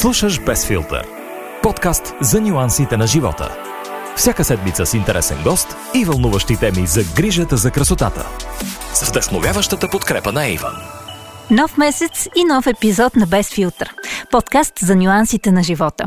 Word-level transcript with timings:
Слушаш 0.00 0.40
Без 0.40 0.66
филтър. 0.66 1.06
Подкаст 1.62 2.14
за 2.20 2.40
нюансите 2.40 2.96
на 2.96 3.06
живота. 3.06 3.56
Всяка 4.16 4.44
седмица 4.44 4.86
с 4.86 4.94
интересен 4.94 5.38
гост 5.44 5.76
и 5.94 6.04
вълнуващи 6.04 6.56
теми 6.56 6.86
за 6.86 7.00
грижата 7.16 7.56
за 7.56 7.70
красотата. 7.70 8.26
С 8.94 9.08
вдъхновяващата 9.08 9.88
подкрепа 9.88 10.32
на 10.32 10.48
Иван. 10.48 10.74
Нов 11.50 11.78
месец 11.78 12.28
и 12.36 12.44
нов 12.44 12.66
епизод 12.66 13.16
на 13.16 13.26
Без 13.26 13.48
филтър. 13.48 13.94
Подкаст 14.30 14.78
за 14.78 14.96
нюансите 14.96 15.52
на 15.52 15.62
живота. 15.62 16.04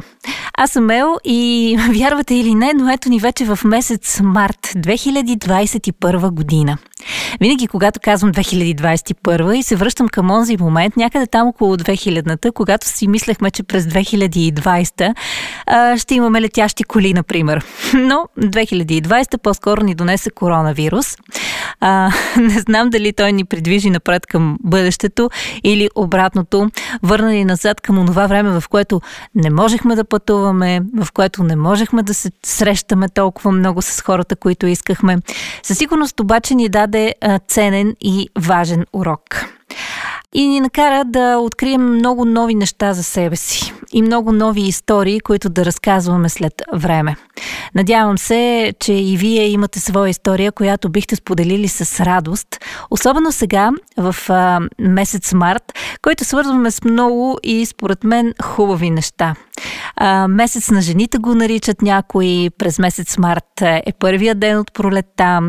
Аз 0.58 0.71
съм 0.71 0.89
Ел 0.89 1.16
и 1.23 1.78
вярвате 1.94 2.36
или 2.36 2.55
не, 2.55 2.73
но 2.73 2.92
ето 2.92 3.10
ни 3.10 3.20
вече 3.20 3.46
в 3.46 3.60
месец 3.66 4.20
март 4.23 4.68
2021 4.76 6.30
година. 6.30 6.78
Винаги, 7.42 7.68
когато 7.68 8.00
казвам 8.04 8.32
2021 8.32 9.54
и 9.54 9.64
се 9.64 9.76
връщам 9.76 10.10
към 10.10 10.32
онзи 10.32 10.58
момент, 10.58 10.98
някъде 10.98 11.28
там 11.28 11.48
около 11.48 11.78
2000-та, 11.78 12.52
когато 12.52 12.88
си 12.88 13.08
мислехме, 13.08 13.52
че 13.52 13.64
през 13.64 13.86
2020 13.86 15.14
а, 15.66 15.98
ще 15.98 16.16
имаме 16.16 16.42
летящи 16.42 16.84
коли, 16.84 17.14
например. 17.14 17.66
Но 17.94 18.28
2020 18.40 19.38
по-скоро 19.38 19.84
ни 19.84 19.95
донесе 19.95 20.30
коронавирус. 20.30 21.18
А, 21.80 22.12
не 22.38 22.59
знам 22.59 22.90
дали 22.90 23.14
той 23.14 23.31
ни 23.34 23.45
придвижи 23.45 23.90
напред 23.90 24.26
към 24.26 24.58
бъдещето 24.64 25.30
или 25.64 25.90
обратното, 25.95 26.72
върна 27.04 27.31
ни 27.31 27.45
назад 27.45 27.81
към 27.81 28.00
онова 28.00 28.28
време, 28.28 28.59
в 28.59 28.70
което 28.70 29.02
не 29.36 29.50
можехме 29.50 29.95
да 29.95 30.04
пътуваме, 30.04 30.81
в 30.98 31.12
което 31.12 31.44
не 31.44 31.56
можехме 31.56 32.04
да 32.04 32.14
се 32.14 32.31
срещаме 32.45 33.09
толкова 33.09 33.52
много 33.52 33.81
с 33.81 34.02
хората, 34.02 34.36
които 34.36 34.68
искахме. 34.68 35.18
Със 35.64 35.78
сигурност 35.78 36.20
обаче 36.20 36.56
ни 36.56 36.70
даде 36.70 36.91
а, 36.98 37.40
ценен 37.40 37.95
и 38.02 38.30
важен 38.40 38.86
урок 38.94 39.45
и 40.34 40.48
ни 40.48 40.59
накара 40.59 41.05
да 41.05 41.38
открием 41.38 41.95
много 41.95 42.26
нови 42.26 42.55
неща 42.55 42.94
за 42.94 43.04
себе 43.04 43.36
си 43.36 43.73
и 43.94 44.02
много 44.02 44.31
нови 44.31 44.62
истории, 44.62 45.20
които 45.20 45.50
да 45.50 45.66
разказваме 45.66 46.30
след 46.30 46.62
време. 46.73 47.16
Надявам 47.75 48.17
се, 48.17 48.73
че 48.80 48.94
и 48.94 49.17
вие 49.17 49.47
имате 49.47 49.80
своя 49.80 50.09
история, 50.09 50.52
която 50.52 50.89
бихте 50.89 51.16
споделили 51.16 51.67
с 51.67 52.06
радост, 52.06 52.47
особено 52.92 53.31
сега 53.31 53.72
в 53.97 54.16
а, 54.30 54.59
месец 54.80 55.34
март, 55.34 55.64
който 56.02 56.25
свързваме 56.25 56.72
с 56.72 56.84
много 56.84 57.39
и 57.44 57.66
според 57.66 58.03
мен 58.03 58.34
хубави 58.44 58.89
неща. 58.89 59.36
Месец 60.30 60.71
на 60.71 60.81
жените 60.81 61.17
го 61.17 61.35
наричат 61.35 61.81
някои. 61.81 62.49
През 62.57 62.80
месец 62.80 63.17
март 63.17 63.61
е 63.61 63.94
първия 63.99 64.35
ден 64.35 64.59
от 64.59 64.73
пролетта. 64.73 65.39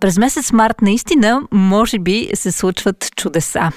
През 0.00 0.18
месец 0.18 0.52
март 0.52 0.82
наистина, 0.82 1.42
може 1.52 1.98
би, 1.98 2.30
се 2.34 2.52
случват 2.52 3.10
чудеса. 3.16 3.70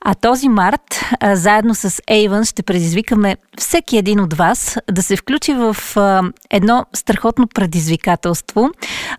А 0.00 0.14
този 0.14 0.48
март, 0.48 1.00
заедно 1.32 1.74
с 1.74 2.02
Ейвън, 2.08 2.44
ще 2.44 2.62
предизвикаме 2.62 3.36
всеки 3.58 3.96
един 3.96 4.20
от 4.20 4.34
вас 4.34 4.78
да 4.90 5.02
се 5.02 5.16
включи 5.16 5.54
в 5.54 5.76
едно 6.50 6.86
страхотно 6.92 7.48
предизвикателство, 7.54 8.70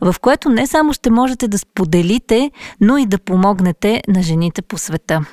в 0.01 0.15
което 0.21 0.49
не 0.49 0.67
само 0.67 0.93
ще 0.93 1.09
можете 1.09 1.47
да 1.47 1.57
споделите, 1.57 2.51
но 2.81 2.97
и 2.97 3.05
да 3.05 3.17
помогнете 3.17 4.01
на 4.07 4.21
жените 4.23 4.61
по 4.61 4.77
света. 4.77 5.25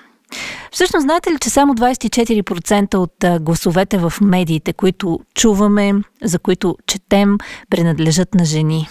Всъщност, 0.72 1.02
знаете 1.02 1.30
ли, 1.30 1.38
че 1.40 1.50
само 1.50 1.74
24% 1.74 2.94
от 2.94 3.44
гласовете 3.44 3.98
в 3.98 4.12
медиите, 4.20 4.72
които 4.72 5.20
чуваме, 5.34 5.92
за 6.22 6.38
които 6.38 6.76
четем, 6.86 7.38
принадлежат 7.70 8.34
на 8.34 8.44
жени? 8.44 8.88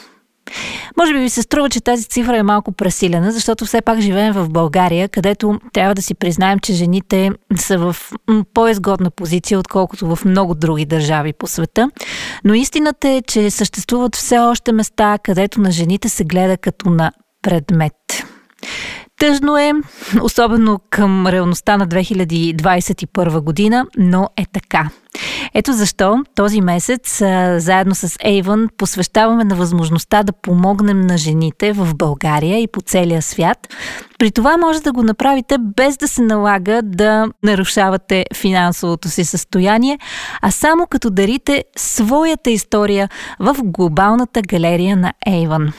Може 0.98 1.14
би 1.14 1.20
ви 1.20 1.30
се 1.30 1.42
струва, 1.42 1.70
че 1.70 1.82
тази 1.82 2.06
цифра 2.06 2.38
е 2.38 2.44
малко 2.44 2.72
пресилена, 2.72 3.32
защото 3.32 3.66
все 3.66 3.82
пак 3.82 4.00
живеем 4.00 4.34
в 4.34 4.50
България, 4.50 5.10
където 5.10 5.60
трябва 5.74 5.96
да 5.96 6.02
си 6.02 6.14
признаем, 6.14 6.60
че 6.60 6.74
жените 6.74 7.32
са 7.56 7.78
в 7.78 7.96
по-изгодна 8.54 9.12
позиция, 9.12 9.60
отколкото 9.60 10.16
в 10.16 10.26
много 10.26 10.56
други 10.56 10.86
държави 10.86 11.34
по 11.34 11.48
света. 11.48 11.92
Но 12.44 12.54
истината 12.54 13.10
е, 13.10 13.22
че 13.22 13.52
съществуват 13.52 14.16
все 14.16 14.40
още 14.40 14.72
места, 14.72 15.18
където 15.24 15.62
на 15.62 15.72
жените 15.72 16.10
се 16.10 16.24
гледа 16.24 16.58
като 16.58 16.90
на 16.90 17.12
предмет. 17.42 17.94
Тъжно 19.20 19.58
е, 19.58 19.74
особено 20.22 20.80
към 20.90 21.28
реалността 21.28 21.78
на 21.78 21.88
2021 21.88 23.40
година, 23.40 23.86
но 23.98 24.30
е 24.38 24.46
така. 24.54 24.90
Ето 25.54 25.74
защо 25.74 26.24
този 26.36 26.62
месец, 26.62 27.18
заедно 27.58 27.96
с 27.96 28.08
Avon, 28.08 28.70
посвещаваме 28.78 29.44
на 29.44 29.56
възможността 29.56 30.24
да 30.24 30.34
помогнем 30.34 31.02
на 31.02 31.18
жените 31.18 31.72
в 31.72 31.96
България 31.96 32.60
и 32.60 32.68
по 32.68 32.82
целия 32.82 33.22
свят. 33.22 33.58
При 34.20 34.32
това 34.32 34.58
може 34.58 34.82
да 34.82 34.92
го 34.92 35.04
направите 35.04 35.58
без 35.58 35.98
да 35.98 36.08
се 36.08 36.22
налага 36.22 36.82
да 36.84 37.28
нарушавате 37.44 38.26
финансовото 38.36 39.10
си 39.10 39.26
състояние, 39.26 40.00
а 40.42 40.52
само 40.52 40.88
като 40.88 41.10
дарите 41.10 41.64
своята 41.78 42.52
история 42.52 43.10
в 43.40 43.56
глобалната 43.64 44.42
галерия 44.42 44.98
на 44.98 45.14
Avon. 45.28 45.74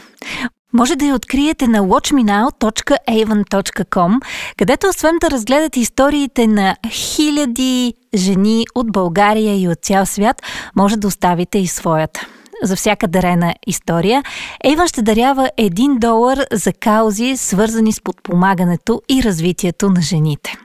Може 0.72 0.97
да 0.97 1.04
я 1.04 1.14
откриете 1.14 1.69
на 1.69 1.81
watchmenow.avon.com, 1.81 4.20
където 4.56 4.88
освен 4.88 5.19
да 5.20 5.31
разгледате 5.31 5.81
историите 5.81 6.47
на 6.47 6.76
хиляди 6.91 7.94
жени 8.14 8.64
от 8.75 8.92
България 8.92 9.60
и 9.60 9.69
от 9.69 9.78
цял 9.82 10.06
свят, 10.06 10.42
може 10.76 10.97
да 10.97 11.09
оставите 11.09 11.59
и 11.59 11.66
своята 11.66 12.26
за 12.62 12.76
всяка 12.76 13.09
дарена 13.09 13.54
история, 13.66 14.22
Ейван 14.64 14.88
ще 14.88 15.03
дарява 15.03 15.50
1 15.59 15.98
долар 15.98 16.38
за 16.53 16.72
каузи, 16.72 17.36
свързани 17.36 17.92
с 17.92 18.00
подпомагането 18.00 19.03
и 19.09 19.22
развитието 19.22 19.91
на 19.91 20.03
жените. 20.03 20.56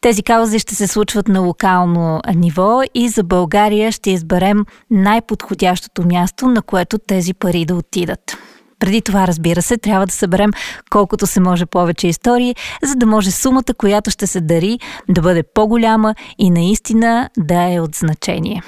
Тези 0.00 0.22
каузи 0.22 0.58
ще 0.58 0.74
се 0.74 0.86
случват 0.86 1.28
на 1.28 1.40
локално 1.40 2.20
ниво 2.34 2.80
и 2.94 3.08
за 3.08 3.22
България 3.22 3.92
ще 3.92 4.10
изберем 4.10 4.64
най-подходящото 4.90 6.06
място, 6.06 6.46
на 6.46 6.62
което 6.62 6.98
тези 6.98 7.34
пари 7.34 7.64
да 7.64 7.74
отидат. 7.74 8.36
Преди 8.80 9.02
това, 9.02 9.26
разбира 9.26 9.62
се, 9.62 9.76
трябва 9.76 10.06
да 10.06 10.12
съберем 10.12 10.50
колкото 10.90 11.26
се 11.26 11.40
може 11.40 11.66
повече 11.66 12.08
истории, 12.08 12.56
за 12.82 12.94
да 12.94 13.06
може 13.06 13.30
сумата, 13.30 13.74
която 13.78 14.10
ще 14.10 14.26
се 14.26 14.40
дари, 14.40 14.78
да 15.08 15.20
бъде 15.20 15.42
по-голяма 15.54 16.14
и 16.38 16.50
наистина 16.50 17.30
да 17.38 17.74
е 17.74 17.80
от 17.80 17.94
значение. 17.94 18.62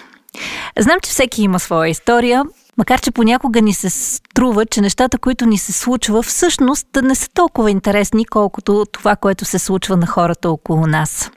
Знам, 0.79 0.99
че 1.03 1.11
всеки 1.11 1.43
има 1.43 1.61
своя 1.61 1.91
история, 1.91 2.45
макар 2.79 3.01
че 3.01 3.11
понякога 3.11 3.63
ни 3.63 3.75
се 3.75 3.91
струва, 3.91 4.67
че 4.67 4.81
нещата, 4.81 5.19
които 5.19 5.47
ни 5.47 5.59
се 5.59 5.73
случва, 5.73 6.23
всъщност 6.23 6.87
не 7.03 7.15
са 7.15 7.29
толкова 7.35 7.71
интересни, 7.71 8.25
колкото 8.25 8.85
това, 8.93 9.17
което 9.17 9.45
се 9.45 9.59
случва 9.59 9.97
на 9.97 10.07
хората 10.07 10.51
около 10.51 10.87
нас. 10.87 11.31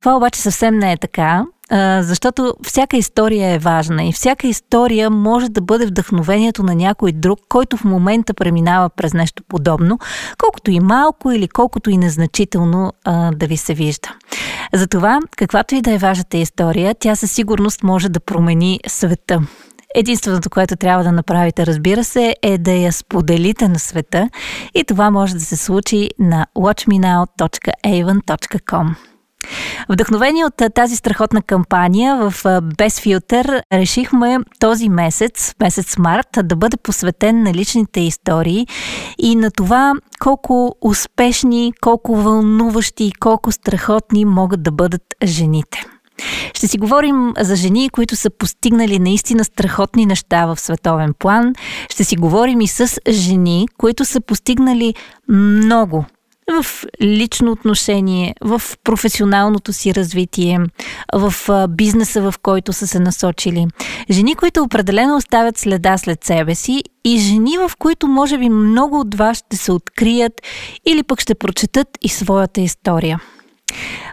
Това 0.00 0.16
обаче 0.16 0.40
съвсем 0.40 0.78
не 0.78 0.92
е 0.92 0.96
така 0.96 1.44
защото 2.00 2.54
всяка 2.62 2.96
история 2.96 3.50
е 3.50 3.58
важна 3.58 4.04
и 4.04 4.12
всяка 4.12 4.46
история 4.46 5.10
може 5.10 5.48
да 5.48 5.60
бъде 5.60 5.86
вдъхновението 5.86 6.62
на 6.62 6.74
някой 6.74 7.12
друг, 7.12 7.38
който 7.48 7.76
в 7.76 7.84
момента 7.84 8.34
преминава 8.34 8.90
през 8.90 9.14
нещо 9.14 9.42
подобно, 9.48 9.98
колкото 10.38 10.70
и 10.70 10.80
малко 10.80 11.30
или 11.30 11.48
колкото 11.48 11.90
и 11.90 11.98
незначително 11.98 12.92
а, 13.04 13.30
да 13.30 13.46
ви 13.46 13.56
се 13.56 13.74
вижда. 13.74 14.08
Затова, 14.74 15.20
каквато 15.36 15.74
и 15.74 15.82
да 15.82 15.92
е 15.92 15.98
вашата 15.98 16.36
история, 16.36 16.94
тя 17.00 17.16
със 17.16 17.32
сигурност 17.32 17.82
може 17.82 18.08
да 18.08 18.20
промени 18.20 18.80
света. 18.86 19.40
Единственото, 19.94 20.50
което 20.50 20.76
трябва 20.76 21.04
да 21.04 21.12
направите, 21.12 21.66
разбира 21.66 22.04
се, 22.04 22.36
е 22.42 22.58
да 22.58 22.72
я 22.72 22.92
споделите 22.92 23.68
на 23.68 23.78
света 23.78 24.28
и 24.74 24.84
това 24.84 25.10
може 25.10 25.34
да 25.34 25.40
се 25.40 25.56
случи 25.56 26.10
на 26.18 26.46
watchmenow.avon.com. 26.56 29.11
Вдъхновени 29.88 30.44
от 30.44 30.74
тази 30.74 30.96
страхотна 30.96 31.42
кампания 31.42 32.30
в 32.30 32.60
Без 32.78 33.00
филтър 33.00 33.62
решихме 33.72 34.38
този 34.60 34.88
месец, 34.88 35.54
месец 35.60 35.98
март, 35.98 36.28
да 36.42 36.56
бъде 36.56 36.76
посветен 36.76 37.42
на 37.42 37.54
личните 37.54 38.00
истории 38.00 38.66
и 39.18 39.36
на 39.36 39.50
това 39.50 39.92
колко 40.20 40.76
успешни, 40.80 41.72
колко 41.80 42.16
вълнуващи 42.16 43.04
и 43.04 43.12
колко 43.12 43.52
страхотни 43.52 44.24
могат 44.24 44.62
да 44.62 44.72
бъдат 44.72 45.02
жените. 45.24 45.84
Ще 46.54 46.68
си 46.68 46.78
говорим 46.78 47.32
за 47.40 47.56
жени, 47.56 47.90
които 47.90 48.16
са 48.16 48.30
постигнали 48.30 48.98
наистина 48.98 49.44
страхотни 49.44 50.06
неща 50.06 50.46
в 50.46 50.60
световен 50.60 51.14
план. 51.18 51.52
Ще 51.90 52.04
си 52.04 52.16
говорим 52.16 52.60
и 52.60 52.68
с 52.68 52.98
жени, 53.10 53.66
които 53.78 54.04
са 54.04 54.20
постигнали 54.20 54.94
много 55.28 56.04
в 56.50 56.84
лично 57.02 57.52
отношение, 57.52 58.34
в 58.40 58.62
професионалното 58.84 59.72
си 59.72 59.94
развитие, 59.94 60.60
в 61.14 61.34
бизнеса, 61.68 62.30
в 62.30 62.34
който 62.42 62.72
са 62.72 62.86
се 62.86 63.00
насочили. 63.00 63.66
Жени, 64.10 64.34
които 64.34 64.62
определено 64.62 65.16
оставят 65.16 65.58
следа 65.58 65.98
след 65.98 66.24
себе 66.24 66.54
си 66.54 66.82
и 67.04 67.18
жени, 67.18 67.58
в 67.58 67.70
които 67.78 68.08
може 68.08 68.38
би 68.38 68.48
много 68.48 69.00
от 69.00 69.14
вас 69.14 69.38
ще 69.38 69.56
се 69.56 69.72
открият 69.72 70.32
или 70.86 71.02
пък 71.02 71.20
ще 71.20 71.34
прочетат 71.34 71.88
и 72.02 72.08
своята 72.08 72.60
история. 72.60 73.20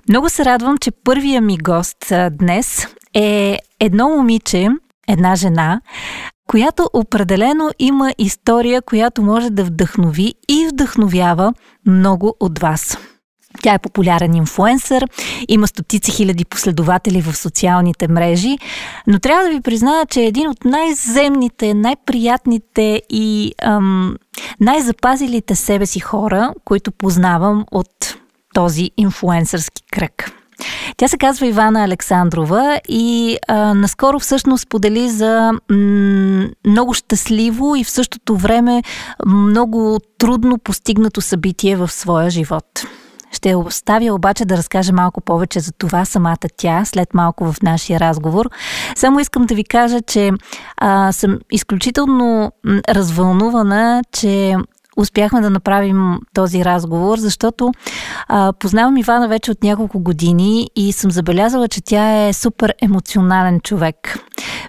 Много 0.10 0.30
се 0.30 0.46
радвам, 0.46 0.78
че 0.78 0.92
първия 0.92 1.42
ми 1.42 1.58
гост 1.58 2.14
днес 2.32 2.88
е 3.14 3.60
едно 3.80 4.10
момиче, 4.10 4.68
една 5.08 5.36
жена, 5.36 5.82
която 6.48 6.90
определено 6.94 7.72
има 7.80 8.14
история, 8.18 8.82
която 8.82 9.22
може 9.22 9.50
да 9.50 9.64
вдъхнови 9.64 10.34
и 10.50 10.68
вдъхновява 10.72 11.54
много 11.90 12.36
от 12.40 12.60
вас. 12.60 12.98
Тя 13.62 13.74
е 13.74 13.80
популярен 13.80 14.36
инфуенсър, 14.36 15.06
има 15.48 15.68
стотици 15.68 16.12
хиляди 16.12 16.46
последователи 16.46 17.22
в 17.22 17.38
социалните 17.38 18.08
мрежи, 18.08 18.58
но 19.08 19.20
трябва 19.20 19.44
да 19.44 19.50
ви 19.50 19.62
призная, 19.62 20.06
че 20.06 20.22
е 20.22 20.26
един 20.26 20.50
от 20.50 20.66
най-земните, 20.66 21.74
най-приятните 21.74 23.02
и 23.10 23.54
ам, 23.62 24.16
най-запазилите 24.60 25.56
себе 25.56 25.86
си 25.86 26.00
хора, 26.00 26.54
които 26.66 26.92
познавам 26.92 27.66
от 27.72 28.18
този 28.54 28.92
инфуенсърски 28.98 29.84
кръг. 29.92 30.39
Тя 30.98 31.08
се 31.08 31.18
казва 31.18 31.48
Ивана 31.48 31.84
Александрова 31.84 32.82
и 32.90 33.38
а, 33.48 33.74
наскоро 33.74 34.20
всъщност 34.20 34.70
подели 34.70 35.10
за 35.10 35.52
м- 35.70 36.48
много 36.68 36.94
щастливо 36.94 37.76
и 37.76 37.84
в 37.84 37.90
същото 37.90 38.38
време 38.38 38.84
много 39.26 40.00
трудно 40.18 40.58
постигнато 40.58 41.22
събитие 41.22 41.76
в 41.76 41.92
своя 41.92 42.30
живот. 42.30 42.66
Ще 43.32 43.56
оставя 43.56 44.14
обаче 44.14 44.46
да 44.46 44.58
разкаже 44.58 44.92
малко 44.92 45.22
повече 45.22 45.60
за 45.60 45.72
това 45.72 46.06
самата 46.06 46.38
тя 46.58 46.86
след 46.86 47.14
малко 47.14 47.52
в 47.52 47.62
нашия 47.62 48.00
разговор. 48.00 48.50
Само 48.96 49.20
искам 49.20 49.46
да 49.46 49.56
ви 49.56 49.64
кажа, 49.64 50.02
че 50.02 50.32
а, 50.78 51.12
съм 51.12 51.40
изключително 51.52 52.52
развълнувана, 52.90 54.04
че 54.12 54.56
успяхме 55.00 55.42
да 55.42 55.50
направим 55.50 56.20
този 56.34 56.66
разговор, 56.66 57.18
защото 57.18 57.72
а, 58.28 58.54
познавам 58.60 58.98
Ивана 58.98 59.28
вече 59.28 59.52
от 59.52 59.64
няколко 59.64 60.00
години 60.00 60.70
и 60.76 60.92
съм 60.92 61.12
забелязала, 61.12 61.68
че 61.68 61.82
тя 61.82 62.28
е 62.28 62.34
супер 62.34 62.74
емоционален 62.82 63.60
човек. 63.60 64.20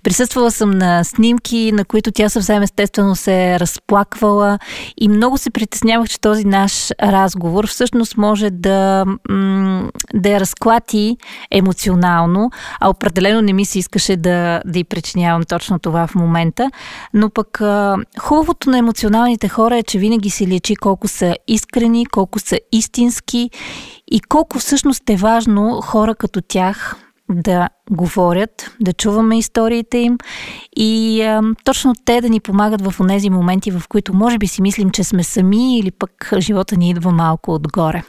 Присъствала 0.02 0.50
съм 0.50 0.70
на 0.70 1.04
снимки, 1.04 1.72
на 1.72 1.84
които 1.84 2.12
тя 2.12 2.28
съвсем 2.28 2.62
естествено 2.62 3.16
се 3.16 3.52
е 3.52 3.60
разплаквала 3.60 4.58
и 5.00 5.08
много 5.08 5.38
се 5.38 5.50
притеснявах, 5.50 6.08
че 6.08 6.20
този 6.20 6.44
наш 6.44 6.90
разговор 7.02 7.66
всъщност 7.66 8.16
може 8.16 8.50
да, 8.50 9.04
да 10.14 10.28
я 10.28 10.40
разклати 10.40 11.16
емоционално, 11.50 12.50
а 12.80 12.88
определено 12.88 13.40
не 13.40 13.52
ми 13.52 13.64
се 13.64 13.78
искаше 13.78 14.16
да, 14.16 14.62
да 14.66 14.78
й 14.78 14.84
причинявам 14.84 15.42
точно 15.44 15.78
това 15.78 16.06
в 16.06 16.14
момента. 16.14 16.70
Но 17.14 17.30
пък 17.30 17.60
хубавото 18.20 18.70
на 18.70 18.78
емоционалните 18.78 19.48
хора 19.48 19.78
е, 19.78 19.82
че 19.82 19.98
винаги 19.98 20.30
се 20.30 20.46
лечи 20.46 20.76
колко 20.76 21.08
са 21.08 21.36
искрени, 21.48 22.06
колко 22.06 22.38
са 22.38 22.58
истински 22.72 23.50
и 24.10 24.20
колко 24.20 24.58
всъщност 24.58 25.10
е 25.10 25.16
важно 25.16 25.80
хора 25.80 26.14
като 26.14 26.40
тях 26.40 26.96
да 27.30 27.68
говорят, 27.90 28.70
да 28.80 28.92
чуваме 28.92 29.38
историите 29.38 29.98
им 29.98 30.18
и 30.76 31.22
а, 31.22 31.42
точно 31.64 31.94
те 32.04 32.20
да 32.20 32.28
ни 32.28 32.40
помагат 32.40 32.82
в 32.82 32.94
тези 33.08 33.30
моменти, 33.30 33.70
в 33.70 33.82
които 33.88 34.14
може 34.14 34.38
би 34.38 34.46
си 34.46 34.62
мислим, 34.62 34.90
че 34.90 35.04
сме 35.04 35.22
сами 35.22 35.78
или 35.78 35.90
пък 35.90 36.32
живота 36.38 36.76
ни 36.76 36.90
идва 36.90 37.12
малко 37.12 37.54
отгоре. 37.54 38.02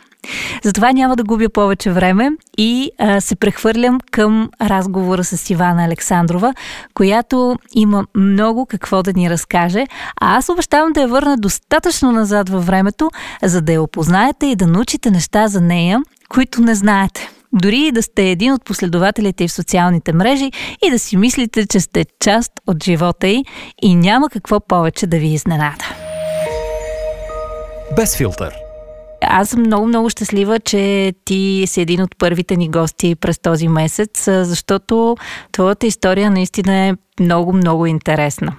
Затова 0.63 0.91
няма 0.91 1.15
да 1.15 1.23
губя 1.23 1.49
повече 1.49 1.91
време 1.91 2.29
и 2.57 2.91
а, 2.99 3.21
се 3.21 3.35
прехвърлям 3.35 3.99
към 4.11 4.49
разговора 4.61 5.23
с 5.23 5.49
Ивана 5.49 5.85
Александрова, 5.85 6.53
която 6.93 7.55
има 7.73 8.05
много 8.15 8.65
какво 8.65 9.03
да 9.03 9.13
ни 9.13 9.29
разкаже, 9.29 9.85
а 10.21 10.37
аз 10.37 10.49
обещавам 10.49 10.93
да 10.93 11.01
я 11.01 11.07
върна 11.07 11.37
достатъчно 11.37 12.11
назад 12.11 12.49
във 12.49 12.65
времето, 12.65 13.11
за 13.43 13.61
да 13.61 13.73
я 13.73 13.81
опознаете 13.81 14.45
и 14.45 14.55
да 14.55 14.67
научите 14.67 15.11
неща 15.11 15.47
за 15.47 15.61
нея, 15.61 16.01
които 16.29 16.61
не 16.61 16.75
знаете. 16.75 17.29
Дори 17.53 17.77
и 17.77 17.91
да 17.91 18.03
сте 18.03 18.29
един 18.29 18.53
от 18.53 18.65
последователите 18.65 19.47
в 19.47 19.51
социалните 19.51 20.13
мрежи 20.13 20.51
и 20.85 20.91
да 20.91 20.99
си 20.99 21.17
мислите, 21.17 21.67
че 21.67 21.79
сте 21.79 22.05
част 22.19 22.51
от 22.67 22.83
живота 22.83 23.27
й 23.27 23.45
и 23.81 23.95
няма 23.95 24.29
какво 24.29 24.59
повече 24.59 25.07
да 25.07 25.17
ви 25.17 25.27
изненада. 25.27 25.85
Без 27.95 28.17
филтър. 28.17 28.53
Аз 29.21 29.49
съм 29.49 29.59
много-много 29.59 30.09
щастлива, 30.09 30.59
че 30.59 31.13
ти 31.25 31.63
си 31.67 31.81
един 31.81 32.01
от 32.01 32.17
първите 32.17 32.55
ни 32.55 32.69
гости 32.69 33.15
през 33.15 33.39
този 33.39 33.67
месец, 33.67 34.23
защото 34.25 35.17
твоята 35.51 35.87
история 35.87 36.31
наистина 36.31 36.75
е 36.75 36.93
много-много 37.21 37.85
интересна. 37.85 38.53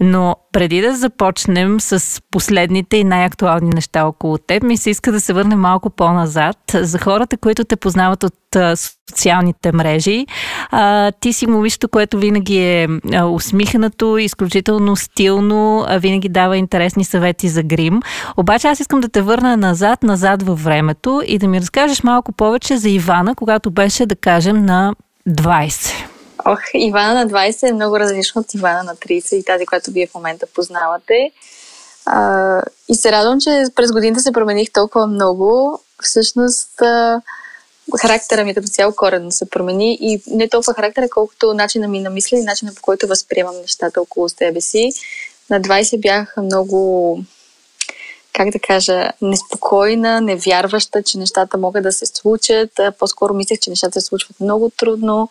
Но 0.00 0.36
преди 0.52 0.80
да 0.80 0.96
започнем 0.96 1.80
с 1.80 2.22
последните 2.30 2.96
и 2.96 3.04
най-актуални 3.04 3.70
неща 3.70 4.06
около 4.06 4.38
теб, 4.38 4.62
ми 4.62 4.76
се 4.76 4.90
иска 4.90 5.12
да 5.12 5.20
се 5.20 5.32
върнем 5.32 5.60
малко 5.60 5.90
по-назад. 5.90 6.56
За 6.74 6.98
хората, 6.98 7.36
които 7.36 7.64
те 7.64 7.76
познават 7.76 8.24
от 8.24 8.34
социалните 8.76 9.72
мрежи, 9.72 10.26
ти 11.20 11.32
си 11.32 11.46
момичето, 11.46 11.88
което 11.88 12.18
винаги 12.18 12.58
е 12.58 12.88
усмихнато, 13.24 14.18
изключително 14.18 14.96
стилно, 14.96 15.86
винаги 15.98 16.28
дава 16.28 16.56
интересни 16.56 17.04
съвети 17.04 17.48
за 17.48 17.62
грим. 17.62 18.00
Обаче 18.36 18.68
аз 18.68 18.80
искам 18.80 19.00
да 19.00 19.08
те 19.08 19.22
върна 19.22 19.56
назад, 19.56 20.02
назад 20.02 20.42
във 20.42 20.64
времето 20.64 21.22
и 21.26 21.38
да 21.38 21.48
ми 21.48 21.60
разкажеш 21.60 22.02
малко 22.02 22.32
повече 22.32 22.76
за 22.76 22.88
Ивана, 22.88 23.34
когато 23.34 23.70
беше, 23.70 24.06
да 24.06 24.16
кажем, 24.16 24.64
на 24.64 24.94
20. 25.28 26.03
Ох, 26.46 26.60
Ивана 26.74 27.14
на 27.14 27.26
20 27.26 27.68
е 27.68 27.72
много 27.72 27.98
различна 27.98 28.40
от 28.40 28.54
Ивана 28.54 28.84
на 28.84 28.96
30 28.96 29.34
и 29.34 29.44
тази, 29.44 29.66
която 29.66 29.90
вие 29.90 30.06
в 30.06 30.14
момента 30.14 30.46
познавате. 30.54 31.30
А, 32.06 32.62
и 32.88 32.94
се 32.94 33.12
радвам, 33.12 33.40
че 33.40 33.64
през 33.74 33.92
годините 33.92 34.20
се 34.20 34.32
промених 34.32 34.72
толкова 34.72 35.06
много. 35.06 35.80
Всъщност, 36.02 36.82
а, 36.82 37.20
характера 38.00 38.44
ми 38.44 38.54
като 38.54 38.68
цяло 38.68 38.92
коренно 38.96 39.30
се 39.30 39.50
промени 39.50 39.98
и 40.00 40.22
не 40.26 40.48
толкова 40.48 40.74
характера, 40.74 41.08
колкото 41.14 41.54
начина 41.54 41.88
ми 41.88 42.00
на 42.00 42.10
мисля 42.10 42.36
и 42.36 42.44
начина 42.44 42.72
по 42.74 42.82
който 42.82 43.06
възприемам 43.06 43.56
нещата 43.60 44.00
около 44.00 44.28
себе 44.28 44.60
си. 44.60 44.92
На 45.50 45.60
20 45.60 46.00
бях 46.00 46.34
много, 46.36 47.18
как 48.32 48.50
да 48.50 48.58
кажа, 48.58 49.10
неспокойна, 49.22 50.20
невярваща, 50.20 51.02
че 51.02 51.18
нещата 51.18 51.58
могат 51.58 51.82
да 51.82 51.92
се 51.92 52.06
случат. 52.06 52.80
По-скоро 52.98 53.34
мислех, 53.34 53.58
че 53.58 53.70
нещата 53.70 54.00
се 54.00 54.06
случват 54.06 54.40
много 54.40 54.70
трудно 54.76 55.28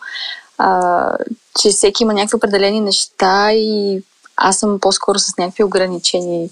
а, 0.57 1.17
че 1.61 1.69
всеки 1.69 2.03
има 2.03 2.13
някакви 2.13 2.35
определени 2.35 2.79
неща 2.79 3.53
и 3.53 4.01
аз 4.37 4.59
съм 4.59 4.79
по-скоро 4.79 5.19
с 5.19 5.37
някакви 5.37 5.63
ограничени 5.63 6.49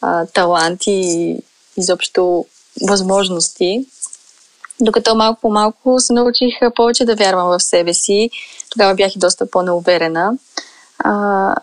а, 0.00 0.26
таланти 0.26 0.90
и 0.90 1.38
изобщо 1.76 2.44
възможности. 2.88 3.86
Докато 4.80 5.14
малко 5.14 5.40
по 5.40 5.50
малко 5.50 6.00
се 6.00 6.12
научих 6.12 6.54
повече 6.76 7.04
да 7.04 7.14
вярвам 7.14 7.48
в 7.48 7.62
себе 7.62 7.94
си. 7.94 8.30
Тогава 8.70 8.94
бях 8.94 9.16
и 9.16 9.18
доста 9.18 9.50
по-неуверена. 9.50 10.32
А, 10.98 11.54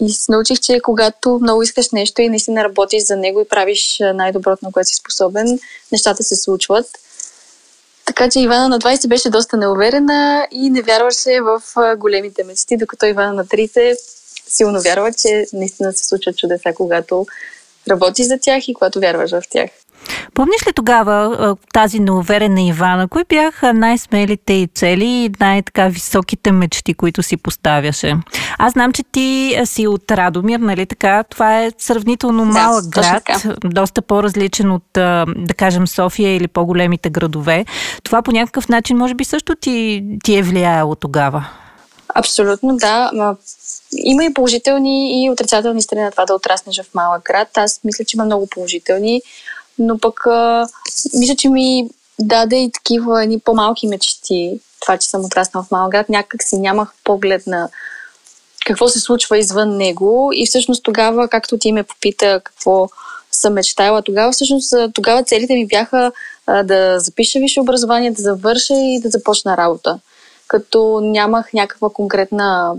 и 0.00 0.10
се 0.10 0.32
научих, 0.32 0.60
че 0.60 0.80
когато 0.82 1.38
много 1.42 1.62
искаш 1.62 1.90
нещо 1.90 2.22
и 2.22 2.28
наистина 2.28 2.64
работиш 2.64 3.02
за 3.02 3.16
него 3.16 3.40
и 3.40 3.48
правиш 3.48 3.98
най-доброто, 4.14 4.64
на 4.64 4.72
което 4.72 4.88
си 4.88 4.94
способен, 4.94 5.58
нещата 5.92 6.22
се 6.22 6.36
случват. 6.36 6.86
Така 8.14 8.30
че 8.30 8.40
Ивана 8.40 8.68
на 8.68 8.78
20 8.78 9.08
беше 9.08 9.30
доста 9.30 9.56
неуверена 9.56 10.48
и 10.50 10.70
не 10.70 10.82
вярваше 10.82 11.40
в 11.40 11.62
големите 11.96 12.44
мечти, 12.44 12.76
докато 12.76 13.06
Ивана 13.06 13.32
на 13.32 13.44
30 13.44 13.96
силно 14.46 14.80
вярва, 14.80 15.12
че 15.12 15.46
наистина 15.52 15.92
се 15.92 16.06
случват 16.06 16.36
чудеса, 16.36 16.72
когато 16.74 17.26
работиш 17.90 18.26
за 18.26 18.38
тях 18.38 18.68
и 18.68 18.74
когато 18.74 19.00
вярваш 19.00 19.30
в 19.30 19.42
тях. 19.50 19.70
Помниш 20.34 20.66
ли 20.66 20.72
тогава 20.72 21.56
тази 21.72 22.00
неуверена 22.00 22.62
Ивана? 22.62 23.08
Кои 23.08 23.24
бяха 23.28 23.74
най-смелите 23.74 24.52
и 24.52 24.68
цели 24.74 25.04
и 25.04 25.30
най-така 25.40 25.88
високите 25.88 26.52
мечти, 26.52 26.94
които 26.94 27.22
си 27.22 27.36
поставяше? 27.36 28.16
Аз 28.58 28.72
знам, 28.72 28.92
че 28.92 29.02
ти 29.12 29.58
си 29.64 29.86
от 29.86 30.10
Радомир, 30.10 30.58
нали 30.58 30.86
така? 30.86 31.22
Това 31.22 31.62
е 31.62 31.70
сравнително 31.78 32.44
малък 32.44 32.84
да, 32.84 33.00
град, 33.00 33.58
доста 33.64 34.02
по-различен 34.02 34.72
от, 34.72 34.84
да 34.92 35.54
кажем, 35.56 35.86
София 35.86 36.36
или 36.36 36.48
по-големите 36.48 37.10
градове. 37.10 37.64
Това 38.02 38.22
по 38.22 38.32
някакъв 38.32 38.68
начин, 38.68 38.96
може 38.96 39.14
би, 39.14 39.24
също 39.24 39.54
ти, 39.54 40.04
ти 40.24 40.36
е 40.36 40.42
влияло 40.42 40.94
тогава. 40.94 41.48
Абсолютно, 42.14 42.76
да. 42.76 43.10
Има 43.96 44.24
и 44.24 44.34
положителни 44.34 45.24
и 45.24 45.30
отрицателни 45.30 45.82
страни 45.82 46.02
на 46.02 46.10
това 46.10 46.24
да 46.24 46.34
отраснеш 46.34 46.82
в 46.82 46.94
малък 46.94 47.24
град. 47.24 47.48
Аз 47.56 47.80
мисля, 47.84 48.04
че 48.04 48.16
има 48.16 48.24
много 48.24 48.46
положителни 48.46 49.22
но 49.86 49.98
пък 49.98 50.26
а, 50.26 50.66
мисля, 51.14 51.36
че 51.36 51.48
ми 51.48 51.90
даде 52.18 52.56
и 52.56 52.72
такива 52.72 53.22
едни 53.22 53.38
по-малки 53.38 53.86
мечти. 53.86 54.60
Това, 54.80 54.98
че 54.98 55.08
съм 55.08 55.24
отраснала 55.24 55.64
в 55.64 55.70
малък 55.70 55.90
град, 55.90 56.08
някак 56.08 56.42
си 56.42 56.58
нямах 56.58 56.94
поглед 57.04 57.46
на 57.46 57.68
какво 58.66 58.88
се 58.88 59.00
случва 59.00 59.38
извън 59.38 59.76
него 59.76 60.30
и 60.34 60.46
всъщност 60.46 60.82
тогава, 60.82 61.28
както 61.28 61.58
ти 61.58 61.72
ме 61.72 61.82
попита 61.82 62.40
какво 62.44 62.88
съм 63.32 63.52
мечтала 63.52 64.02
тогава, 64.02 64.32
всъщност 64.32 64.74
тогава 64.94 65.24
целите 65.24 65.54
ми 65.54 65.66
бяха 65.66 66.12
а, 66.46 66.62
да 66.62 67.00
запиша 67.00 67.38
висше 67.38 67.60
образование, 67.60 68.10
да 68.10 68.22
завърша 68.22 68.74
и 68.74 69.00
да 69.00 69.08
започна 69.08 69.56
работа. 69.56 69.98
Като 70.48 71.00
нямах 71.02 71.52
някаква 71.52 71.88
конкретна 71.90 72.74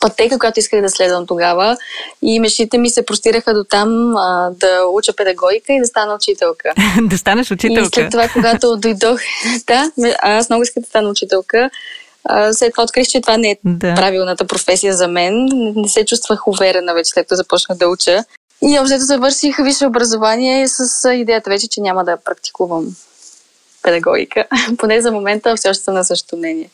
пътека, 0.00 0.38
която 0.38 0.60
исках 0.60 0.80
да 0.80 0.88
следвам 0.88 1.26
тогава. 1.26 1.76
И 2.22 2.40
мечтите 2.40 2.78
ми 2.78 2.90
се 2.90 3.06
простираха 3.06 3.54
до 3.54 3.64
там 3.64 4.16
а, 4.16 4.50
да 4.50 4.86
уча 4.86 5.12
педагогика 5.16 5.72
и 5.72 5.80
да 5.80 5.86
стана 5.86 6.14
учителка. 6.14 6.72
да 7.02 7.18
станеш 7.18 7.50
учителка. 7.50 7.82
И 7.82 7.94
след 7.94 8.10
това, 8.10 8.28
когато 8.28 8.76
дойдох, 8.80 9.20
да, 9.66 9.90
аз 10.18 10.48
много 10.48 10.62
исках 10.62 10.82
да 10.82 10.88
стана 10.88 11.08
учителка. 11.08 11.70
А, 12.24 12.52
след 12.52 12.72
това 12.72 12.84
открих, 12.84 13.08
че 13.08 13.20
това 13.20 13.36
не 13.36 13.50
е 13.50 13.56
да. 13.64 13.94
правилната 13.94 14.46
професия 14.46 14.94
за 14.94 15.08
мен. 15.08 15.48
Не 15.76 15.88
се 15.88 16.04
чувствах 16.04 16.48
уверена 16.48 16.94
вече, 16.94 17.10
след 17.10 17.24
като 17.24 17.34
започнах 17.34 17.78
да 17.78 17.88
уча. 17.88 18.24
И 18.62 18.78
общо 18.78 18.98
завърших 18.98 19.56
висше 19.56 19.86
образование 19.86 20.68
с 20.68 21.12
идеята 21.14 21.50
вече, 21.50 21.68
че 21.68 21.80
няма 21.80 22.04
да 22.04 22.16
практикувам 22.24 22.96
педагогика. 23.86 24.44
Поне 24.78 25.00
за 25.00 25.12
момента 25.12 25.56
все 25.56 25.68
още 25.68 25.84
съм 25.84 25.94
на 25.94 26.04
същото 26.04 26.36
мнение. 26.36 26.68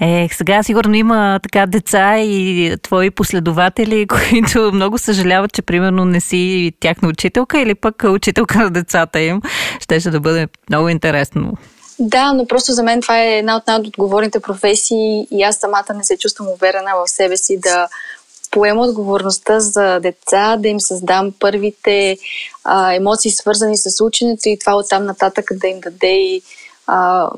Е, 0.00 0.28
сега 0.32 0.62
сигурно 0.62 0.94
има 0.94 1.40
така 1.42 1.66
деца 1.66 2.18
и 2.18 2.76
твои 2.82 3.10
последователи, 3.10 4.06
които 4.30 4.70
много 4.72 4.98
съжаляват, 4.98 5.52
че 5.52 5.62
примерно 5.62 6.04
не 6.04 6.20
си 6.20 6.72
тяхна 6.80 7.08
учителка 7.08 7.60
или 7.60 7.74
пък 7.74 8.02
учителка 8.08 8.58
на 8.58 8.70
децата 8.70 9.20
им. 9.20 9.40
Щеше 9.80 10.10
да 10.10 10.20
бъде 10.20 10.48
много 10.68 10.88
интересно. 10.88 11.52
Да, 11.98 12.32
но 12.32 12.46
просто 12.46 12.72
за 12.72 12.82
мен 12.82 13.00
това 13.00 13.22
е 13.22 13.38
една 13.38 13.56
от 13.56 13.66
най-отговорните 13.66 14.40
професии 14.40 15.26
и 15.30 15.42
аз 15.42 15.56
самата 15.56 15.94
не 15.94 16.04
се 16.04 16.18
чувствам 16.18 16.48
уверена 16.48 16.90
в 16.96 17.10
себе 17.10 17.36
си 17.36 17.60
да 17.60 17.88
поема 18.54 18.82
отговорността 18.82 19.60
за 19.60 20.00
деца, 20.00 20.56
да 20.56 20.68
им 20.68 20.80
създам 20.80 21.32
първите 21.40 22.16
а, 22.64 22.94
емоции, 22.94 23.30
свързани 23.30 23.76
с 23.76 24.04
ученето 24.04 24.48
и 24.48 24.58
това 24.58 24.76
оттам 24.76 25.04
нататък 25.04 25.44
да 25.52 25.68
им 25.68 25.80
даде 25.80 26.16
и 26.16 26.42
а, 26.86 27.30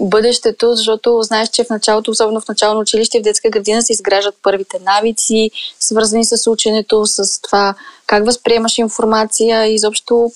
бъдещето, 0.00 0.74
защото 0.74 1.22
знаеш, 1.22 1.48
че 1.48 1.64
в 1.64 1.70
началото, 1.70 2.10
особено 2.10 2.40
в 2.40 2.48
начално 2.48 2.80
училище, 2.80 3.18
в 3.18 3.22
детска 3.22 3.50
градина 3.50 3.82
се 3.82 3.92
изграждат 3.92 4.34
първите 4.42 4.78
навици, 4.78 5.50
свързани 5.80 6.24
с 6.24 6.50
ученето, 6.50 7.06
с 7.06 7.42
това 7.42 7.74
как 8.06 8.26
възприемаш 8.26 8.78
информация 8.78 9.66
и 9.66 9.74
изобщо 9.74 10.30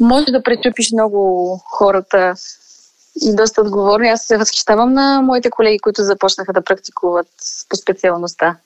може 0.00 0.26
да 0.26 0.42
пречупиш 0.42 0.92
много 0.92 1.60
хората 1.70 2.34
и 3.22 3.36
доста 3.36 3.60
отговорни. 3.60 4.08
Аз 4.08 4.22
се 4.22 4.38
възхищавам 4.38 4.92
на 4.92 5.22
моите 5.22 5.50
колеги, 5.50 5.78
които 5.78 6.02
започнаха 6.02 6.52
да 6.52 6.64
практикуват 6.64 7.26
по 7.68 7.76
специалността. 7.76 8.56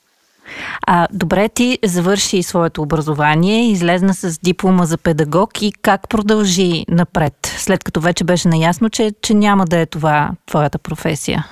А, 0.87 1.07
добре, 1.13 1.49
ти 1.49 1.79
завърши 1.85 2.43
своето 2.43 2.81
образование, 2.81 3.71
излезна 3.71 4.13
с 4.13 4.39
диплома 4.39 4.85
за 4.85 4.97
педагог 4.97 5.61
и 5.61 5.71
как 5.81 6.09
продължи 6.09 6.85
напред, 6.87 7.33
след 7.57 7.83
като 7.83 8.01
вече 8.01 8.23
беше 8.23 8.47
наясно, 8.47 8.89
че, 8.89 9.11
че 9.21 9.33
няма 9.33 9.65
да 9.65 9.79
е 9.79 9.85
това 9.85 10.31
твоята 10.45 10.79
професия? 10.79 11.45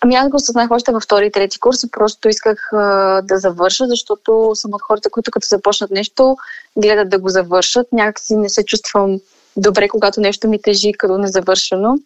Ами 0.00 0.14
аз 0.14 0.28
го 0.28 0.36
осъзнах 0.36 0.70
още 0.70 0.92
във 0.92 1.02
втори 1.02 1.26
и 1.26 1.32
трети 1.32 1.60
курс 1.60 1.82
и 1.82 1.90
просто 1.90 2.28
исках 2.28 2.72
а, 2.72 3.22
да 3.22 3.38
завърша, 3.38 3.86
защото 3.88 4.50
съм 4.54 4.70
от 4.74 4.82
хората, 4.82 5.10
които 5.10 5.30
като 5.30 5.46
започнат 5.46 5.90
нещо, 5.90 6.36
гледат 6.76 7.08
да 7.08 7.18
го 7.18 7.28
завършат. 7.28 7.86
Някакси 7.92 8.36
не 8.36 8.48
се 8.48 8.64
чувствам 8.64 9.20
добре, 9.56 9.88
когато 9.88 10.20
нещо 10.20 10.48
ми 10.48 10.62
тежи 10.62 10.92
като 10.92 11.18
незавършено. 11.18 11.98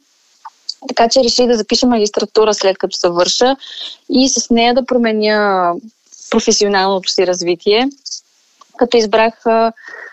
Така 0.88 1.08
че 1.08 1.24
реших 1.24 1.46
да 1.46 1.56
запиша 1.56 1.86
магистратура 1.86 2.54
след 2.54 2.78
като 2.78 2.96
завърша 3.00 3.56
и 4.10 4.28
с 4.28 4.50
нея 4.50 4.74
да 4.74 4.86
променя 4.86 5.72
професионалното 6.30 7.10
си 7.10 7.26
развитие, 7.26 7.88
като 8.76 8.96
избрах 8.96 9.34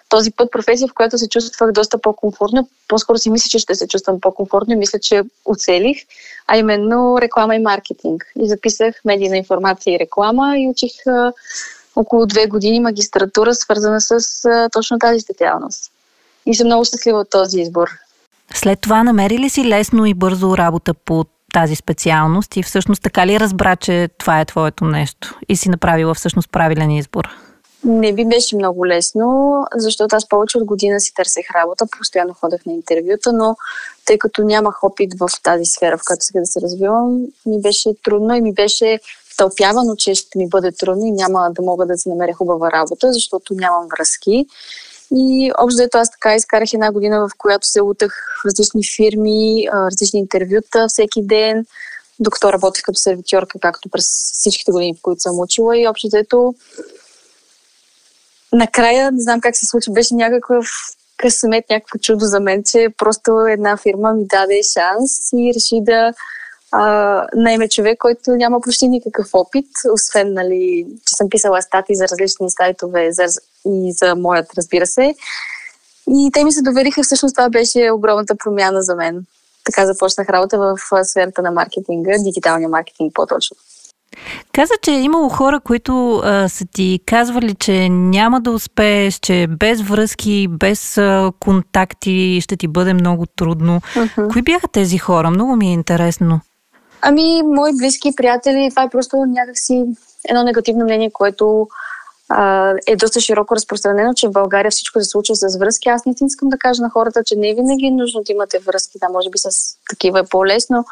този 0.10 0.32
път 0.32 0.51
професия, 0.51 0.88
в 0.88 0.93
която 0.93 1.17
се 1.17 1.29
чувствах 1.29 1.72
доста 1.72 1.98
по-комфортно. 1.98 2.70
По-скоро 2.88 3.17
си 3.17 3.29
мисля, 3.29 3.50
че 3.50 3.60
ще 3.60 3.75
се 3.75 3.88
чувствам 3.88 4.22
по-комфортно 4.22 4.74
и 4.74 4.77
мисля, 4.77 5.00
че 5.00 5.22
оцелих, 5.46 5.98
а 6.48 6.58
именно 6.58 7.17
реклама 7.22 7.55
и 7.55 7.60
маркетинг. 7.60 8.25
И 8.39 8.50
записах 8.50 8.96
медийна 9.05 9.38
информация 9.38 9.96
и 9.96 10.00
реклама 10.00 10.53
и 10.58 10.70
учих 10.70 10.91
около 11.96 12.25
две 12.25 12.48
години 12.48 12.79
магистратура, 12.79 13.55
свързана 13.55 14.01
с 14.01 14.20
точно 14.72 15.00
тази 15.00 15.20
специалност. 15.20 15.91
И 16.46 16.55
съм 16.55 16.67
много 16.67 16.86
щастлива 16.86 17.20
от 17.20 17.29
този 17.29 17.60
избор. 17.62 17.89
След 18.53 18.79
това 18.82 19.03
намери 19.03 19.39
ли 19.39 19.50
си 19.50 19.67
лесно 19.67 20.05
и 20.05 20.13
бързо 20.13 20.58
работа 20.58 20.93
по 20.93 21.25
тази 21.54 21.76
специалност 21.76 22.58
и 22.58 22.64
всъщност 22.64 23.02
така 23.02 23.28
ли 23.28 23.40
разбра, 23.40 23.76
че 23.76 24.10
това 24.18 24.40
е 24.42 24.46
твоето 24.46 24.86
нещо 24.86 25.40
и 25.50 25.56
си 25.56 25.70
направила 25.70 26.14
всъщност 26.14 26.52
правилен 26.52 26.92
избор? 26.92 27.30
Не 27.86 28.14
би 28.14 28.26
беше 28.26 28.56
много 28.56 28.88
лесно, 28.88 29.58
защото 29.76 30.16
аз 30.16 30.30
повече 30.30 30.58
от 30.58 30.64
година 30.64 31.00
си 31.00 31.14
търсех 31.14 31.46
работа, 31.56 31.86
постоянно 31.98 32.34
ходех 32.34 32.66
на 32.66 32.74
интервюта, 32.74 33.34
но 33.34 33.56
тъй 34.06 34.18
като 34.18 34.44
нямах 34.44 34.84
опит 34.84 35.14
в 35.20 35.30
тази 35.44 35.66
сфера, 35.66 35.98
в 35.98 36.02
която 36.08 36.26
сега 36.26 36.40
да 36.40 36.46
се 36.46 36.62
развивам, 36.62 37.22
ми 37.46 37.62
беше 37.62 37.90
трудно 38.04 38.36
и 38.36 38.42
ми 38.42 38.54
беше 38.54 39.00
тълпявано, 39.38 39.96
че 39.96 40.16
ще 40.16 40.38
ми 40.38 40.50
бъде 40.50 40.72
трудно 40.72 41.06
и 41.06 41.12
няма 41.12 41.50
да 41.52 41.62
мога 41.62 41.86
да 41.86 41.98
си 41.98 42.10
намеря 42.10 42.34
хубава 42.34 42.72
работа, 42.72 43.14
защото 43.14 43.54
нямам 43.54 43.88
връзки. 43.98 44.46
И 45.15 45.51
общо 45.58 45.88
аз 45.93 46.12
така 46.12 46.36
изкарах 46.36 46.74
една 46.74 46.91
година, 46.91 47.27
в 47.27 47.32
която 47.38 47.67
се 47.67 47.79
лутах 47.79 48.12
в 48.41 48.46
различни 48.46 48.82
фирми, 48.96 49.67
различни 49.74 50.20
интервюта 50.20 50.86
всеки 50.88 51.22
ден, 51.24 51.65
докато 52.20 52.53
работех 52.53 52.84
като 52.84 53.00
сервитьорка, 53.00 53.60
както 53.60 53.89
през 53.89 54.05
всичките 54.34 54.72
години, 54.72 54.96
в 55.00 55.01
които 55.01 55.22
съм 55.22 55.39
учила. 55.39 55.77
И 55.77 55.88
общо 55.88 56.08
взето 56.08 56.55
накрая, 58.53 59.12
не 59.12 59.22
знам 59.22 59.41
как 59.41 59.55
се 59.55 59.65
случи, 59.65 59.91
беше 59.91 60.15
някакъв 60.15 60.67
късмет, 61.17 61.65
някакво 61.70 62.00
чудо 62.00 62.25
за 62.25 62.39
мен, 62.39 62.63
че 62.63 62.88
просто 62.98 63.39
една 63.39 63.77
фирма 63.77 64.13
ми 64.13 64.25
даде 64.25 64.62
шанс 64.74 65.34
и 65.34 65.51
реши 65.55 65.79
да 65.82 66.13
а, 66.74 67.27
найме 67.36 67.70
човек, 67.70 67.98
който 68.00 68.32
няма 68.32 68.62
почти 68.62 68.88
никакъв 68.88 69.27
опит, 69.34 69.65
освен, 69.94 70.34
нали, 70.34 70.86
че 71.06 71.15
съм 71.15 71.30
писала 71.30 71.62
статии 71.62 71.96
за 71.96 72.08
различни 72.08 72.50
сайтове 72.50 73.12
за, 73.12 73.24
и 73.65 73.94
за 73.94 74.15
моят, 74.15 74.46
разбира 74.58 74.86
се. 74.86 75.15
И 76.10 76.30
те 76.34 76.44
ми 76.44 76.51
се 76.51 76.62
довериха 76.62 77.03
всъщност 77.03 77.36
това 77.36 77.50
беше 77.50 77.92
огромната 77.92 78.36
промяна 78.44 78.82
за 78.82 78.96
мен. 78.96 79.25
Така 79.63 79.86
започнах 79.86 80.30
работа 80.30 80.58
в 80.58 80.77
сферата 81.03 81.42
на 81.42 81.51
маркетинга, 81.51 82.12
дигиталния 82.24 82.70
маркетинг 82.70 83.13
по-точно. 83.13 83.58
Каза, 84.53 84.74
че 84.82 84.92
е 84.92 85.01
имало 85.01 85.30
хора, 85.30 85.60
които 85.60 86.22
а, 86.24 86.50
са 86.50 86.65
ти 86.74 87.00
казвали, 87.06 87.56
че 87.56 87.89
няма 87.89 88.42
да 88.42 88.51
успееш, 88.51 89.20
че 89.20 89.48
без 89.50 89.82
връзки, 89.82 90.48
без 90.50 90.98
а, 90.98 91.32
контакти 91.39 92.39
ще 92.42 92.58
ти 92.58 92.68
бъде 92.68 92.94
много 92.94 93.25
трудно. 93.25 93.82
Uh-huh. 93.96 94.32
Кои 94.32 94.42
бяха 94.42 94.68
тези 94.68 94.98
хора? 94.98 95.32
Много 95.32 95.56
ми 95.56 95.70
е 95.70 95.74
интересно. 95.74 96.42
Ами, 97.06 97.44
мои 97.44 97.72
близки 97.78 98.16
приятели, 98.16 98.70
това 98.70 98.84
е 98.84 98.90
просто 98.90 99.18
някакси 99.18 99.86
едно 100.30 100.44
негативно 100.44 100.84
мнение, 100.84 101.12
което 101.12 101.68
а, 102.30 102.74
е 102.88 102.96
доста 102.96 103.20
широко 103.20 103.56
разпространено, 103.56 104.14
че 104.14 104.28
в 104.28 104.32
България 104.32 104.72
всичко 104.72 105.00
се 105.00 105.10
случва 105.10 105.36
с 105.36 105.58
връзки. 105.58 105.90
Аз 105.90 106.06
не 106.06 106.14
искам 106.22 106.50
да 106.50 106.58
кажа 106.58 106.82
на 106.82 106.90
хората, 106.90 107.24
че 107.26 107.36
не 107.36 107.50
е 107.50 107.54
винаги 107.54 107.86
е 107.86 107.92
нужно 107.92 108.24
да 108.24 108.32
имате 108.32 108.60
връзки. 108.60 109.00
Да, 109.00 109.10
може 109.10 109.30
би 109.30 109.38
с 109.38 109.50
такива 109.90 110.20
е 110.20 110.24
по-лесно. 110.24 110.86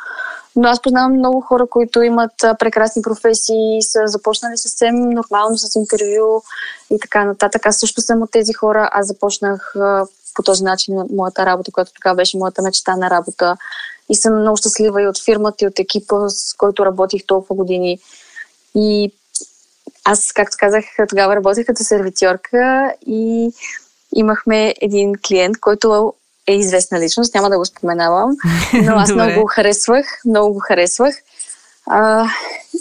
Но 0.55 0.69
аз 0.69 0.81
познавам 0.81 1.13
много 1.13 1.41
хора, 1.41 1.67
които 1.69 2.01
имат 2.01 2.31
прекрасни 2.59 3.01
професии, 3.01 3.81
са 3.81 3.99
започнали 4.05 4.57
съвсем 4.57 5.09
нормално 5.09 5.57
с 5.57 5.75
интервю 5.75 6.41
и 6.89 6.99
така 6.99 7.25
нататък. 7.25 7.65
Аз 7.65 7.77
също 7.77 8.01
съм 8.01 8.21
от 8.21 8.31
тези 8.31 8.53
хора. 8.53 8.89
Аз 8.91 9.07
започнах 9.07 9.73
по 10.35 10.43
този 10.43 10.63
начин 10.63 10.95
моята 11.15 11.45
работа, 11.45 11.71
която 11.71 11.91
тогава 11.93 12.15
беше 12.15 12.37
моята 12.37 12.61
мечта 12.61 12.95
на 12.95 13.09
работа. 13.09 13.57
И 14.11 14.15
съм 14.15 14.41
много 14.41 14.57
щастлива 14.57 15.01
и 15.01 15.07
от 15.07 15.23
фирмата, 15.23 15.65
и 15.65 15.67
от 15.67 15.79
екипа, 15.79 16.29
с 16.29 16.53
който 16.53 16.85
работих 16.85 17.25
толкова 17.27 17.55
години. 17.55 17.99
И 18.75 19.11
аз, 20.03 20.31
както 20.31 20.57
казах, 20.59 20.83
тогава 21.09 21.35
работех 21.35 21.65
като 21.65 21.83
сервитьорка 21.83 22.93
и 23.07 23.51
имахме 24.15 24.73
един 24.81 25.13
клиент, 25.27 25.59
който 25.59 26.13
е 26.47 26.55
известна 26.55 26.99
личност, 26.99 27.35
няма 27.35 27.49
да 27.49 27.57
го 27.57 27.65
споменавам, 27.65 28.35
но 28.73 28.95
аз 28.95 29.11
много 29.13 29.41
го 29.41 29.47
харесвах, 29.47 30.05
много 30.25 30.53
го 30.53 30.59
харесвах. 30.59 31.15
А, 31.85 32.27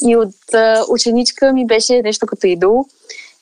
и 0.06 0.16
от 0.16 0.54
а, 0.54 0.84
ученичка 0.88 1.52
ми 1.52 1.66
беше 1.66 2.02
нещо 2.02 2.26
като 2.26 2.46
идол. 2.46 2.86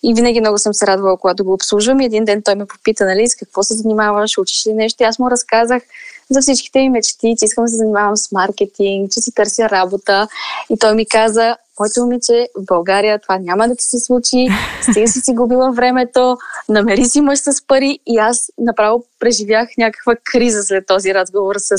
И 0.02 0.14
винаги 0.14 0.40
много 0.40 0.58
съм 0.58 0.74
се 0.74 0.86
радвала, 0.86 1.16
когато 1.16 1.44
го 1.44 1.52
обслужвам. 1.52 2.00
И 2.00 2.04
един 2.04 2.24
ден 2.24 2.42
той 2.44 2.54
ме 2.54 2.66
попита, 2.66 3.04
нали, 3.04 3.28
с 3.28 3.34
какво 3.34 3.62
се 3.62 3.74
занимаваш, 3.74 4.38
учиш 4.38 4.66
ли 4.66 4.72
нещо. 4.72 5.02
И 5.02 5.06
аз 5.06 5.18
му 5.18 5.30
разказах 5.30 5.82
за 6.30 6.40
всичките 6.40 6.78
ми 6.78 6.88
мечти, 6.88 7.34
че 7.38 7.44
искам 7.44 7.64
да 7.64 7.68
се 7.68 7.76
занимавам 7.76 8.16
с 8.16 8.32
маркетинг, 8.32 9.10
че 9.10 9.20
си 9.20 9.32
търся 9.34 9.70
работа. 9.70 10.28
И 10.70 10.78
той 10.78 10.94
ми 10.94 11.06
каза, 11.06 11.56
моето 11.80 12.00
момиче, 12.00 12.48
в 12.56 12.64
България 12.64 13.18
това 13.18 13.38
няма 13.38 13.68
да 13.68 13.76
ти 13.76 13.84
се 13.84 13.98
случи, 13.98 14.48
стига 14.82 15.08
си 15.08 15.20
си 15.20 15.34
губила 15.34 15.72
времето, 15.72 16.38
намери 16.68 17.04
си 17.04 17.20
мъж 17.20 17.38
с 17.38 17.66
пари 17.66 17.98
и 18.06 18.18
аз 18.18 18.52
направо 18.58 19.04
преживях 19.20 19.68
някаква 19.78 20.14
криза 20.24 20.62
след 20.62 20.86
този 20.86 21.14
разговор 21.14 21.54
с 21.58 21.76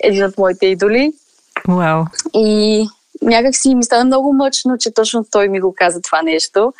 един 0.00 0.24
от 0.24 0.38
моите 0.38 0.66
идоли. 0.66 1.12
Wow. 1.68 2.06
И 2.34 2.86
някак 3.22 3.56
си 3.56 3.74
ми 3.74 3.84
стана 3.84 4.04
много 4.04 4.32
мъчно, 4.32 4.78
че 4.78 4.94
точно 4.94 5.26
той 5.30 5.48
ми 5.48 5.60
го 5.60 5.74
каза 5.76 6.00
това 6.00 6.22
нещо. 6.22 6.72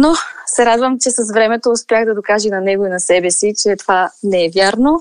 Но 0.00 0.14
се 0.46 0.66
радвам, 0.66 0.98
че 1.00 1.10
с 1.10 1.32
времето 1.34 1.70
успях 1.70 2.04
да 2.04 2.14
докажа 2.14 2.48
на 2.48 2.60
него 2.60 2.86
и 2.86 2.88
на 2.88 3.00
себе 3.00 3.30
си, 3.30 3.54
че 3.62 3.76
това 3.76 4.10
не 4.22 4.44
е 4.44 4.50
вярно. 4.54 5.00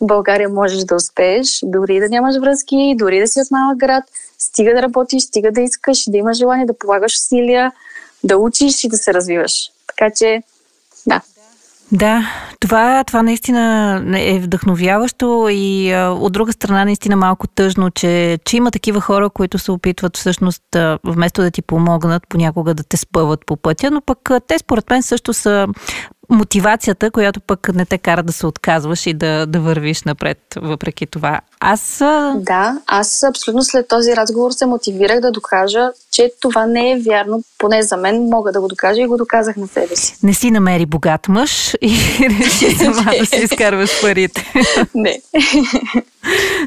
В 0.00 0.06
България 0.06 0.48
можеш 0.48 0.84
да 0.84 0.94
успееш, 0.94 1.60
дори 1.62 2.00
да 2.00 2.08
нямаш 2.08 2.36
връзки, 2.40 2.94
дори 2.98 3.20
да 3.20 3.28
си 3.28 3.40
от 3.40 3.50
малък 3.50 3.78
град, 3.78 4.04
стига 4.38 4.74
да 4.74 4.82
работиш, 4.82 5.22
стига 5.22 5.52
да 5.52 5.60
искаш, 5.60 6.04
да 6.10 6.16
имаш 6.16 6.36
желание 6.36 6.66
да 6.66 6.78
полагаш 6.78 7.14
усилия, 7.14 7.72
да 8.24 8.38
учиш 8.38 8.84
и 8.84 8.88
да 8.88 8.96
се 8.96 9.14
развиваш. 9.14 9.70
Така 9.86 10.10
че, 10.16 10.42
да. 11.06 11.20
Да, 11.92 12.22
това, 12.60 13.04
това 13.04 13.22
наистина 13.22 13.94
е 14.16 14.38
вдъхновяващо 14.38 15.48
и 15.50 15.92
а, 15.92 16.08
от 16.10 16.32
друга 16.32 16.52
страна 16.52 16.84
наистина 16.84 17.16
малко 17.16 17.46
тъжно, 17.46 17.90
че, 17.90 18.38
че 18.44 18.56
има 18.56 18.70
такива 18.70 19.00
хора, 19.00 19.30
които 19.30 19.58
се 19.58 19.72
опитват 19.72 20.16
всъщност 20.16 20.76
а, 20.76 20.98
вместо 21.04 21.42
да 21.42 21.50
ти 21.50 21.62
помогнат, 21.62 22.22
понякога 22.28 22.74
да 22.74 22.82
те 22.82 22.96
спъват 22.96 23.46
по 23.46 23.56
пътя, 23.56 23.90
но 23.90 24.00
пък 24.00 24.30
а, 24.30 24.40
те 24.40 24.58
според 24.58 24.90
мен 24.90 25.02
също 25.02 25.32
са 25.32 25.66
мотивацията, 26.30 27.10
която 27.10 27.40
пък 27.40 27.74
не 27.74 27.86
те 27.86 27.98
кара 27.98 28.22
да 28.22 28.32
се 28.32 28.46
отказваш 28.46 29.06
и 29.06 29.14
да, 29.14 29.46
да 29.46 29.60
вървиш 29.60 30.02
напред, 30.02 30.38
въпреки 30.56 31.06
това. 31.06 31.40
Аз. 31.60 31.98
Да, 32.36 32.78
аз 32.86 33.22
абсолютно 33.22 33.62
след 33.62 33.88
този 33.88 34.16
разговор 34.16 34.50
се 34.50 34.66
мотивирах 34.66 35.20
да 35.20 35.30
докажа, 35.30 35.90
че 36.12 36.32
това 36.40 36.66
не 36.66 36.92
е 36.92 36.98
вярно. 36.98 37.42
Поне 37.58 37.82
за 37.82 37.96
мен 37.96 38.28
мога 38.28 38.52
да 38.52 38.60
го 38.60 38.68
докажа 38.68 39.00
и 39.00 39.06
го 39.06 39.16
доказах 39.16 39.56
на 39.56 39.68
себе 39.68 39.96
си. 39.96 40.16
Не 40.22 40.34
си 40.34 40.50
намери 40.50 40.86
богат 40.86 41.28
мъж 41.28 41.74
и 41.80 41.96
реши 42.40 42.70
сама 42.78 43.12
да 43.18 43.26
си 43.26 43.36
изкарваш 43.36 44.00
парите. 44.00 44.52
Не. 44.94 45.20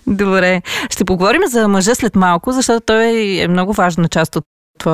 Добре. 0.08 0.62
Ще 0.90 1.06
поговорим 1.06 1.42
за 1.48 1.68
мъжа 1.68 1.96
след 1.96 2.16
малко, 2.16 2.52
защото 2.52 2.86
той 2.86 3.38
е 3.42 3.48
много 3.48 3.74
важна 3.74 4.08
част 4.08 4.36
от 4.36 4.44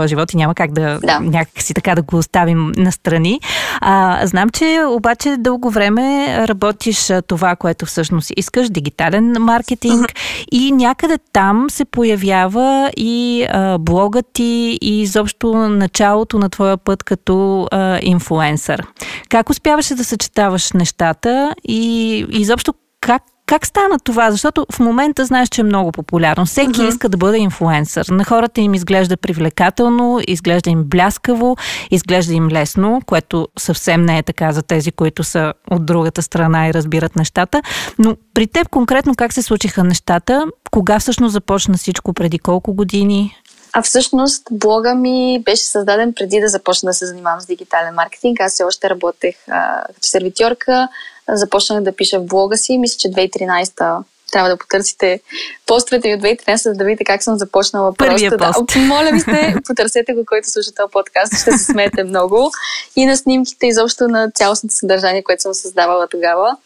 живот 0.05 0.34
и 0.34 0.38
няма 0.38 0.55
как 0.55 0.72
да, 0.72 1.00
да. 1.00 1.19
някакси 1.19 1.74
така 1.74 1.96
да 1.96 2.01
го 2.01 2.17
оставим 2.17 2.72
настрани. 2.77 3.39
А, 3.81 4.25
знам, 4.27 4.50
че 4.50 4.84
обаче 4.88 5.36
дълго 5.39 5.69
време 5.69 6.38
работиш 6.48 7.12
това, 7.27 7.55
което 7.55 7.86
всъщност 7.86 8.31
искаш, 8.38 8.69
дигитален 8.69 9.36
маркетинг 9.39 10.05
uh-huh. 10.05 10.46
и 10.51 10.72
някъде 10.72 11.17
там 11.34 11.69
се 11.69 11.86
появява 11.86 12.91
и 12.98 13.46
а, 13.50 13.77
блогът 13.77 14.25
ти 14.34 14.77
и 14.81 15.01
изобщо 15.01 15.53
началото 15.53 16.39
на 16.39 16.50
твоя 16.50 16.77
път 16.77 17.03
като 17.03 17.67
а, 17.72 18.00
инфуенсър. 18.01 18.84
Как 19.29 19.50
успяваше 19.50 19.96
да 19.96 20.03
съчетаваш 20.03 20.72
нещата 20.72 21.55
и 21.67 22.25
изобщо 22.29 22.74
как 23.01 23.24
как 23.50 23.65
стана 23.65 24.00
това? 24.00 24.32
Защото 24.32 24.65
в 24.72 24.79
момента 24.79 25.25
знаеш, 25.25 25.50
че 25.50 25.62
е 25.62 25.63
много 25.63 25.91
популярно. 25.91 26.46
Всеки 26.46 26.72
uh-huh. 26.72 26.89
иска 26.89 27.10
да 27.10 27.18
бъде 27.18 27.38
инфлуенсър. 27.38 28.06
На 28.06 28.24
хората 28.24 28.62
им 28.62 28.74
изглежда 28.74 29.18
привлекателно, 29.18 30.20
изглежда 30.27 30.70
им 30.70 30.84
бляскаво, 30.84 31.58
изглежда 31.91 32.34
им 32.34 32.48
лесно, 32.48 33.01
което 33.06 33.48
съвсем 33.60 34.01
не 34.01 34.18
е 34.18 34.24
така 34.24 34.51
за 34.51 34.62
тези, 34.62 34.91
които 34.91 35.24
са 35.24 35.53
от 35.72 35.86
другата 35.86 36.22
страна 36.22 36.68
и 36.68 36.74
разбират 36.74 37.15
нещата. 37.15 37.62
Но 38.00 38.15
при 38.34 38.48
теб 38.48 38.70
конкретно 38.70 39.15
как 39.15 39.34
се 39.34 39.41
случиха 39.41 39.84
нещата? 39.84 40.46
Кога 40.72 41.00
всъщност 41.00 41.34
започна 41.34 41.77
всичко? 41.77 42.13
Преди 42.13 42.39
колко 42.39 42.74
години? 42.74 43.36
А 43.74 43.82
всъщност 43.82 44.44
блога 44.51 44.96
ми 44.96 45.41
беше 45.46 45.63
създаден 45.63 46.13
преди 46.13 46.39
да 46.39 46.48
започна 46.48 46.89
да 46.89 46.94
се 46.94 47.06
занимавам 47.06 47.41
с 47.41 47.46
дигитален 47.46 47.96
маркетинг. 47.96 48.39
Аз 48.39 48.53
все 48.53 48.63
още 48.63 48.89
работех 48.89 49.36
а, 49.48 49.84
като 49.88 50.08
сервитьорка, 50.08 50.88
започнах 51.31 51.83
да 51.83 51.95
пиша 51.95 52.19
в 52.19 52.25
блога 52.25 52.57
си. 52.57 52.77
Мисля, 52.77 52.98
че 53.00 53.07
2013 53.07 54.03
трябва 54.31 54.50
да 54.50 54.57
потърсите 54.57 55.19
постовете 55.65 56.07
ми 56.07 56.15
от 56.15 56.21
2013, 56.21 56.55
за 56.55 56.74
да 56.74 56.83
видите 56.83 57.03
как 57.03 57.24
съм 57.24 57.38
започнала. 57.38 57.93
Първия 57.93 58.38
просто. 58.38 58.65
пост. 58.65 58.74
Да, 58.74 58.79
моля 58.79 59.09
ви 59.13 59.19
се, 59.19 59.55
потърсете 59.65 60.13
го, 60.13 60.25
който 60.25 60.51
слуша 60.51 60.71
този 60.71 60.91
подкаст, 60.91 61.41
ще 61.41 61.51
се 61.51 61.63
смеете 61.63 62.03
много. 62.03 62.51
И 62.95 63.05
на 63.05 63.17
снимките, 63.17 63.67
изобщо 63.67 64.07
на 64.07 64.31
цялостното 64.31 64.75
съдържание, 64.75 65.24
което 65.24 65.41
съм 65.41 65.53
създавала 65.53 66.07
тогава. 66.07 66.57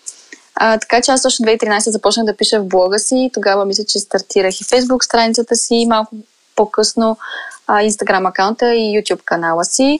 А, 0.55 0.79
така 0.79 1.01
че 1.01 1.11
аз 1.11 1.25
още 1.25 1.43
2013 1.43 1.89
започнах 1.89 2.25
да 2.25 2.37
пиша 2.37 2.59
в 2.59 2.67
блога 2.67 2.99
си. 2.99 3.31
Тогава 3.33 3.65
мисля, 3.65 3.83
че 3.83 3.99
стартирах 3.99 4.61
и 4.61 4.63
Facebook 4.63 5.03
страницата 5.03 5.55
си, 5.55 5.85
малко 5.89 6.15
по-късно 6.55 7.17
Instagram 7.67 8.29
акаунта 8.29 8.75
и 8.75 8.79
YouTube 8.79 9.23
канала 9.25 9.65
си. 9.65 9.99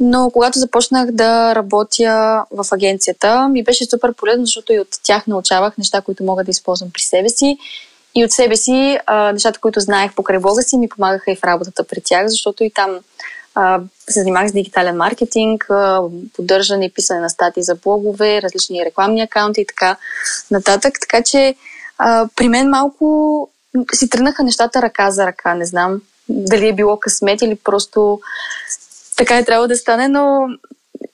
Но 0.00 0.30
когато 0.30 0.58
започнах 0.58 1.10
да 1.10 1.54
работя 1.54 2.44
в 2.50 2.66
агенцията, 2.72 3.48
ми 3.48 3.64
беше 3.64 3.84
супер 3.84 4.12
полезно, 4.12 4.46
защото 4.46 4.72
и 4.72 4.80
от 4.80 4.88
тях 5.02 5.26
научавах 5.26 5.78
неща, 5.78 6.00
които 6.00 6.24
мога 6.24 6.44
да 6.44 6.50
използвам 6.50 6.90
при 6.92 7.02
себе 7.02 7.28
си. 7.28 7.58
И 8.14 8.24
от 8.24 8.30
себе 8.30 8.56
си, 8.56 8.98
а, 9.06 9.32
нещата, 9.32 9.60
които 9.60 9.80
знаех 9.80 10.14
покрай 10.14 10.38
блога 10.38 10.62
си, 10.62 10.76
ми 10.76 10.88
помагаха 10.88 11.30
и 11.30 11.36
в 11.36 11.44
работата 11.44 11.84
при 11.84 12.00
тях, 12.04 12.26
защото 12.26 12.64
и 12.64 12.70
там 12.70 12.98
а, 13.54 13.80
се 14.10 14.20
занимах 14.20 14.48
с 14.48 14.52
дигитален 14.52 14.96
маркетинг, 14.96 15.66
а, 15.70 16.00
поддържане 16.36 16.84
и 16.84 16.92
писане 16.92 17.20
на 17.20 17.30
статии 17.30 17.62
за 17.62 17.74
блогове, 17.74 18.42
различни 18.42 18.84
рекламни 18.84 19.20
акаунти 19.20 19.60
и 19.60 19.66
така 19.66 19.96
нататък. 20.50 20.94
Така 21.00 21.22
че 21.22 21.54
а, 21.98 22.28
при 22.36 22.48
мен 22.48 22.70
малко 22.70 23.48
си 23.94 24.10
тръгнаха 24.10 24.42
нещата 24.42 24.82
ръка 24.82 25.10
за 25.10 25.26
ръка. 25.26 25.54
Не 25.54 25.66
знам 25.66 26.00
дали 26.28 26.68
е 26.68 26.74
било 26.74 26.96
късмет 27.00 27.42
или 27.42 27.56
просто 27.56 28.20
така 29.16 29.38
е 29.38 29.44
трябвало 29.44 29.68
да 29.68 29.76
стане, 29.76 30.08
но 30.08 30.48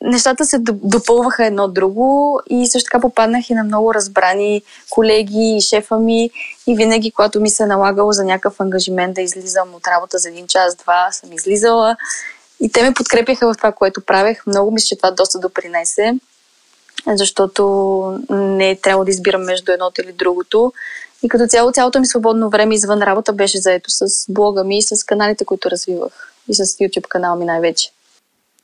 нещата 0.00 0.44
се 0.44 0.58
допълваха 0.72 1.46
едно 1.46 1.68
друго 1.68 2.40
и 2.50 2.66
също 2.66 2.86
така 2.86 3.00
попаднах 3.00 3.50
и 3.50 3.54
на 3.54 3.64
много 3.64 3.94
разбрани 3.94 4.62
колеги 4.90 5.56
и 5.56 5.60
шефа 5.60 5.98
ми 5.98 6.30
и 6.66 6.76
винаги, 6.76 7.10
когато 7.10 7.40
ми 7.40 7.50
се 7.50 7.62
е 7.62 7.66
налагало 7.66 8.12
за 8.12 8.24
някакъв 8.24 8.60
ангажимент 8.60 9.14
да 9.14 9.22
излизам 9.22 9.74
от 9.74 9.86
работа 9.86 10.18
за 10.18 10.28
един 10.28 10.46
час, 10.46 10.74
два, 10.74 11.12
съм 11.12 11.32
излизала 11.32 11.96
и 12.60 12.72
те 12.72 12.82
ме 12.82 12.94
подкрепяха 12.94 13.52
в 13.52 13.56
това, 13.56 13.72
което 13.72 14.00
правех. 14.00 14.46
Много 14.46 14.70
мисля, 14.70 14.86
че 14.86 14.96
това 14.96 15.10
доста 15.10 15.38
допринесе, 15.38 16.14
защото 17.06 17.64
не 18.30 18.70
е 18.70 18.76
трябвало 18.76 19.04
да 19.04 19.10
избирам 19.10 19.42
между 19.42 19.72
едното 19.72 20.00
или 20.00 20.12
другото. 20.12 20.72
И 21.22 21.28
като 21.28 21.46
цяло, 21.46 21.72
цялото 21.72 22.00
ми 22.00 22.06
свободно 22.06 22.50
време 22.50 22.74
извън 22.74 23.02
работа 23.02 23.32
беше 23.32 23.58
заето 23.58 23.90
с 23.90 24.26
блога 24.28 24.64
ми 24.64 24.78
и 24.78 24.82
с 24.82 25.04
каналите, 25.04 25.44
които 25.44 25.70
развивах. 25.70 26.32
И 26.48 26.54
с 26.54 26.64
YouTube 26.64 27.08
канал 27.08 27.36
ми 27.36 27.44
най-вече. 27.44 27.90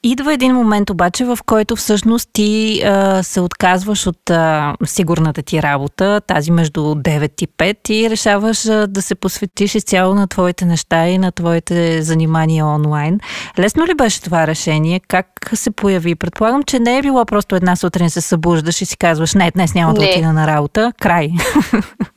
Идва 0.03 0.33
един 0.33 0.55
момент 0.55 0.91
обаче, 0.91 1.25
в 1.25 1.39
който 1.47 1.77
всъщност 1.77 2.29
ти 2.33 2.83
а, 2.85 3.23
се 3.23 3.41
отказваш 3.41 4.07
от 4.07 4.31
а, 4.31 4.75
сигурната 4.85 5.43
ти 5.43 5.63
работа, 5.63 6.21
тази 6.27 6.51
между 6.51 6.81
9 6.81 7.43
и 7.43 7.49
5 7.49 7.91
и 7.91 8.11
решаваш 8.11 8.67
а, 8.67 8.87
да 8.87 9.03
се 9.03 9.15
посветиш 9.15 9.75
изцяло 9.75 10.15
на 10.15 10.27
твоите 10.27 10.65
неща 10.65 11.09
и 11.09 11.19
на 11.19 11.33
твоите 11.33 12.03
занимания 12.03 12.67
онлайн. 12.67 13.21
Лесно 13.59 13.87
ли 13.87 13.95
беше 13.95 14.23
това 14.23 14.47
решение? 14.47 15.01
Как 15.09 15.27
се 15.55 15.71
появи? 15.71 16.15
Предполагам, 16.15 16.63
че 16.63 16.79
не 16.79 16.99
е 16.99 17.03
било 17.03 17.25
просто 17.25 17.57
една 17.57 17.77
сутрин 17.77 18.11
се 18.11 18.21
събуждаш 18.21 18.83
и 18.83 18.87
си 18.87 18.97
казваш, 18.97 19.35
не, 19.35 19.51
днес 19.51 19.75
няма 19.75 19.95
да 19.95 20.01
отида 20.01 20.33
на 20.33 20.47
работа. 20.47 20.93
Край. 21.01 21.31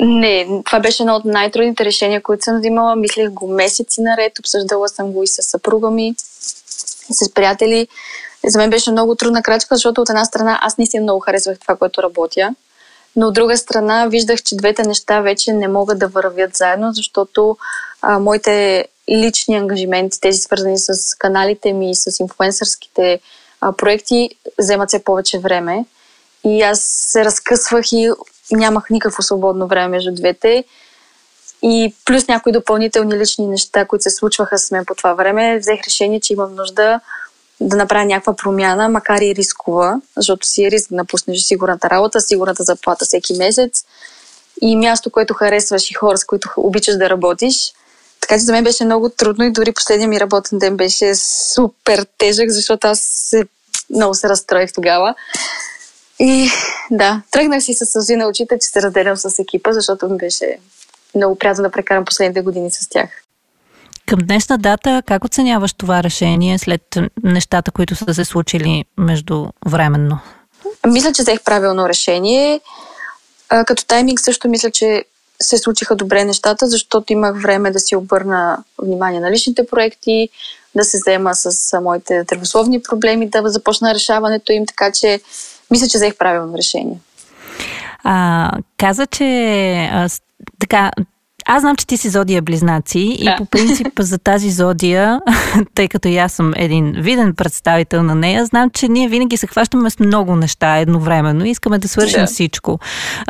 Не, 0.00 0.62
това 0.64 0.80
беше 0.80 1.02
едно 1.02 1.16
от 1.16 1.24
най-трудните 1.24 1.84
решения, 1.84 2.22
които 2.22 2.44
съм 2.44 2.58
взимала. 2.58 2.96
Мислех 2.96 3.30
го 3.30 3.48
месеци 3.48 4.00
наред, 4.00 4.38
обсъждала 4.38 4.88
съм 4.88 5.12
го 5.12 5.22
и 5.22 5.26
с 5.26 5.42
съпруга 5.42 5.90
ми, 5.90 6.08
и 7.10 7.14
с 7.14 7.34
приятели. 7.34 7.88
За 8.46 8.58
мен 8.58 8.70
беше 8.70 8.90
много 8.90 9.14
трудна 9.14 9.42
крачка, 9.42 9.76
защото 9.76 10.00
от 10.00 10.08
една 10.08 10.24
страна 10.24 10.58
аз 10.62 10.78
наистина 10.78 11.02
много 11.02 11.20
харесвах 11.20 11.58
това, 11.58 11.76
което 11.76 12.02
работя, 12.02 12.54
но 13.16 13.26
от 13.26 13.34
друга 13.34 13.56
страна 13.56 14.06
виждах, 14.06 14.42
че 14.42 14.56
двете 14.56 14.82
неща 14.82 15.20
вече 15.20 15.52
не 15.52 15.68
могат 15.68 15.98
да 15.98 16.08
вървят 16.08 16.56
заедно, 16.56 16.92
защото 16.92 17.56
а, 18.02 18.18
моите 18.18 18.84
лични 19.10 19.56
ангажименти, 19.56 20.20
тези 20.20 20.38
свързани 20.38 20.78
с 20.78 21.14
каналите 21.18 21.72
ми 21.72 21.90
и 21.90 21.94
с 21.94 22.20
инфлуенсърските 22.20 23.20
а, 23.60 23.72
проекти, 23.72 24.30
вземат 24.58 24.88
все 24.88 25.04
повече 25.04 25.38
време. 25.38 25.84
И 26.44 26.62
аз 26.62 26.80
се 26.82 27.24
разкъсвах 27.24 27.92
и 27.92 28.10
нямах 28.52 28.90
никакво 28.90 29.22
свободно 29.22 29.66
време 29.66 29.88
между 29.88 30.14
двете. 30.14 30.64
И 31.62 31.94
плюс 32.04 32.28
някои 32.28 32.52
допълнителни 32.52 33.18
лични 33.18 33.46
неща, 33.46 33.84
които 33.84 34.02
се 34.02 34.10
случваха 34.10 34.58
с 34.58 34.70
мен 34.70 34.84
по 34.84 34.94
това 34.94 35.14
време, 35.14 35.58
взех 35.58 35.80
решение, 35.86 36.20
че 36.20 36.32
имам 36.32 36.54
нужда 36.54 37.00
да 37.60 37.76
направя 37.76 38.04
някаква 38.04 38.36
промяна, 38.36 38.88
макар 38.88 39.20
и 39.20 39.34
рискова, 39.34 40.00
защото 40.16 40.46
си 40.46 40.64
е 40.64 40.70
риск 40.70 40.90
да 40.90 40.96
напуснеш 40.96 41.40
сигурната 41.40 41.90
работа, 41.90 42.20
сигурната 42.20 42.62
заплата 42.62 43.04
всеки 43.04 43.34
месец 43.34 43.84
и 44.60 44.76
място, 44.76 45.10
което 45.10 45.34
харесваш 45.34 45.90
и 45.90 45.94
хора, 45.94 46.18
с 46.18 46.24
които 46.24 46.48
обичаш 46.56 46.96
да 46.96 47.10
работиш. 47.10 47.72
Така 48.20 48.34
че 48.34 48.44
за 48.44 48.52
мен 48.52 48.64
беше 48.64 48.84
много 48.84 49.08
трудно 49.08 49.44
и 49.44 49.52
дори 49.52 49.72
последния 49.72 50.08
ми 50.08 50.20
работен 50.20 50.58
ден 50.58 50.76
беше 50.76 51.14
супер 51.14 52.06
тежък, 52.18 52.50
защото 52.50 52.86
аз 52.86 53.00
се, 53.00 53.44
много 53.90 54.14
се 54.14 54.28
разстроих 54.28 54.72
тогава. 54.72 55.14
И 56.20 56.50
да, 56.90 57.22
тръгнах 57.30 57.62
си 57.62 57.74
с 57.74 57.86
сълзи 57.86 58.16
на 58.16 58.26
очите, 58.26 58.58
че 58.62 58.68
се 58.68 58.82
разделям 58.82 59.16
с 59.16 59.38
екипа, 59.38 59.72
защото 59.72 60.08
ми 60.08 60.16
беше 60.16 60.58
много 61.14 61.38
приятно 61.38 61.62
да 61.62 61.70
прекарам 61.70 62.04
последните 62.04 62.40
години 62.40 62.70
с 62.70 62.88
тях. 62.88 63.08
Към 64.06 64.18
днешна 64.18 64.58
дата, 64.58 65.02
как 65.06 65.24
оценяваш 65.24 65.72
това 65.72 66.02
решение 66.02 66.58
след 66.58 66.98
нещата, 67.24 67.70
които 67.70 67.94
са 67.94 68.14
се 68.14 68.24
случили 68.24 68.84
междувременно? 68.98 70.18
Мисля, 70.86 71.12
че 71.12 71.22
взех 71.22 71.42
правилно 71.44 71.88
решение. 71.88 72.60
Като 73.66 73.86
тайминг 73.86 74.20
също 74.20 74.48
мисля, 74.48 74.70
че 74.70 75.04
се 75.42 75.58
случиха 75.58 75.96
добре 75.96 76.24
нещата, 76.24 76.66
защото 76.66 77.12
имах 77.12 77.42
време 77.42 77.70
да 77.70 77.80
си 77.80 77.96
обърна 77.96 78.64
внимание 78.82 79.20
на 79.20 79.30
личните 79.30 79.66
проекти, 79.66 80.28
да 80.74 80.84
се 80.84 80.98
взема 80.98 81.34
с 81.34 81.80
моите 81.80 82.22
здравословни 82.22 82.82
проблеми, 82.82 83.30
да 83.30 83.48
започна 83.48 83.94
решаването 83.94 84.52
им, 84.52 84.66
така 84.66 84.92
че 84.92 85.20
мисля, 85.70 85.88
че 85.88 85.98
взех 85.98 86.18
правилно 86.18 86.58
решение. 86.58 86.98
А, 88.04 88.50
каза, 88.76 89.06
че 89.06 89.24
а, 89.92 90.08
така, 90.58 90.90
аз 91.50 91.60
знам, 91.60 91.76
че 91.76 91.86
ти 91.86 91.96
си 91.96 92.08
зодия 92.08 92.42
близнаци 92.42 93.18
да. 93.24 93.30
и 93.30 93.34
по 93.38 93.44
принцип 93.44 93.92
за 93.98 94.18
тази 94.18 94.50
зодия, 94.50 95.20
тъй 95.74 95.88
като 95.88 96.08
и 96.08 96.16
аз 96.16 96.32
съм 96.32 96.52
един 96.56 96.94
виден 96.98 97.34
представител 97.34 98.02
на 98.02 98.14
нея, 98.14 98.46
знам, 98.46 98.70
че 98.70 98.88
ние 98.88 99.08
винаги 99.08 99.36
се 99.36 99.46
хващаме 99.46 99.90
с 99.90 99.98
много 99.98 100.36
неща 100.36 100.76
едновременно 100.76 101.44
и 101.44 101.50
искаме 101.50 101.78
да 101.78 101.88
свършим 101.88 102.20
да. 102.20 102.26
всичко. 102.26 102.78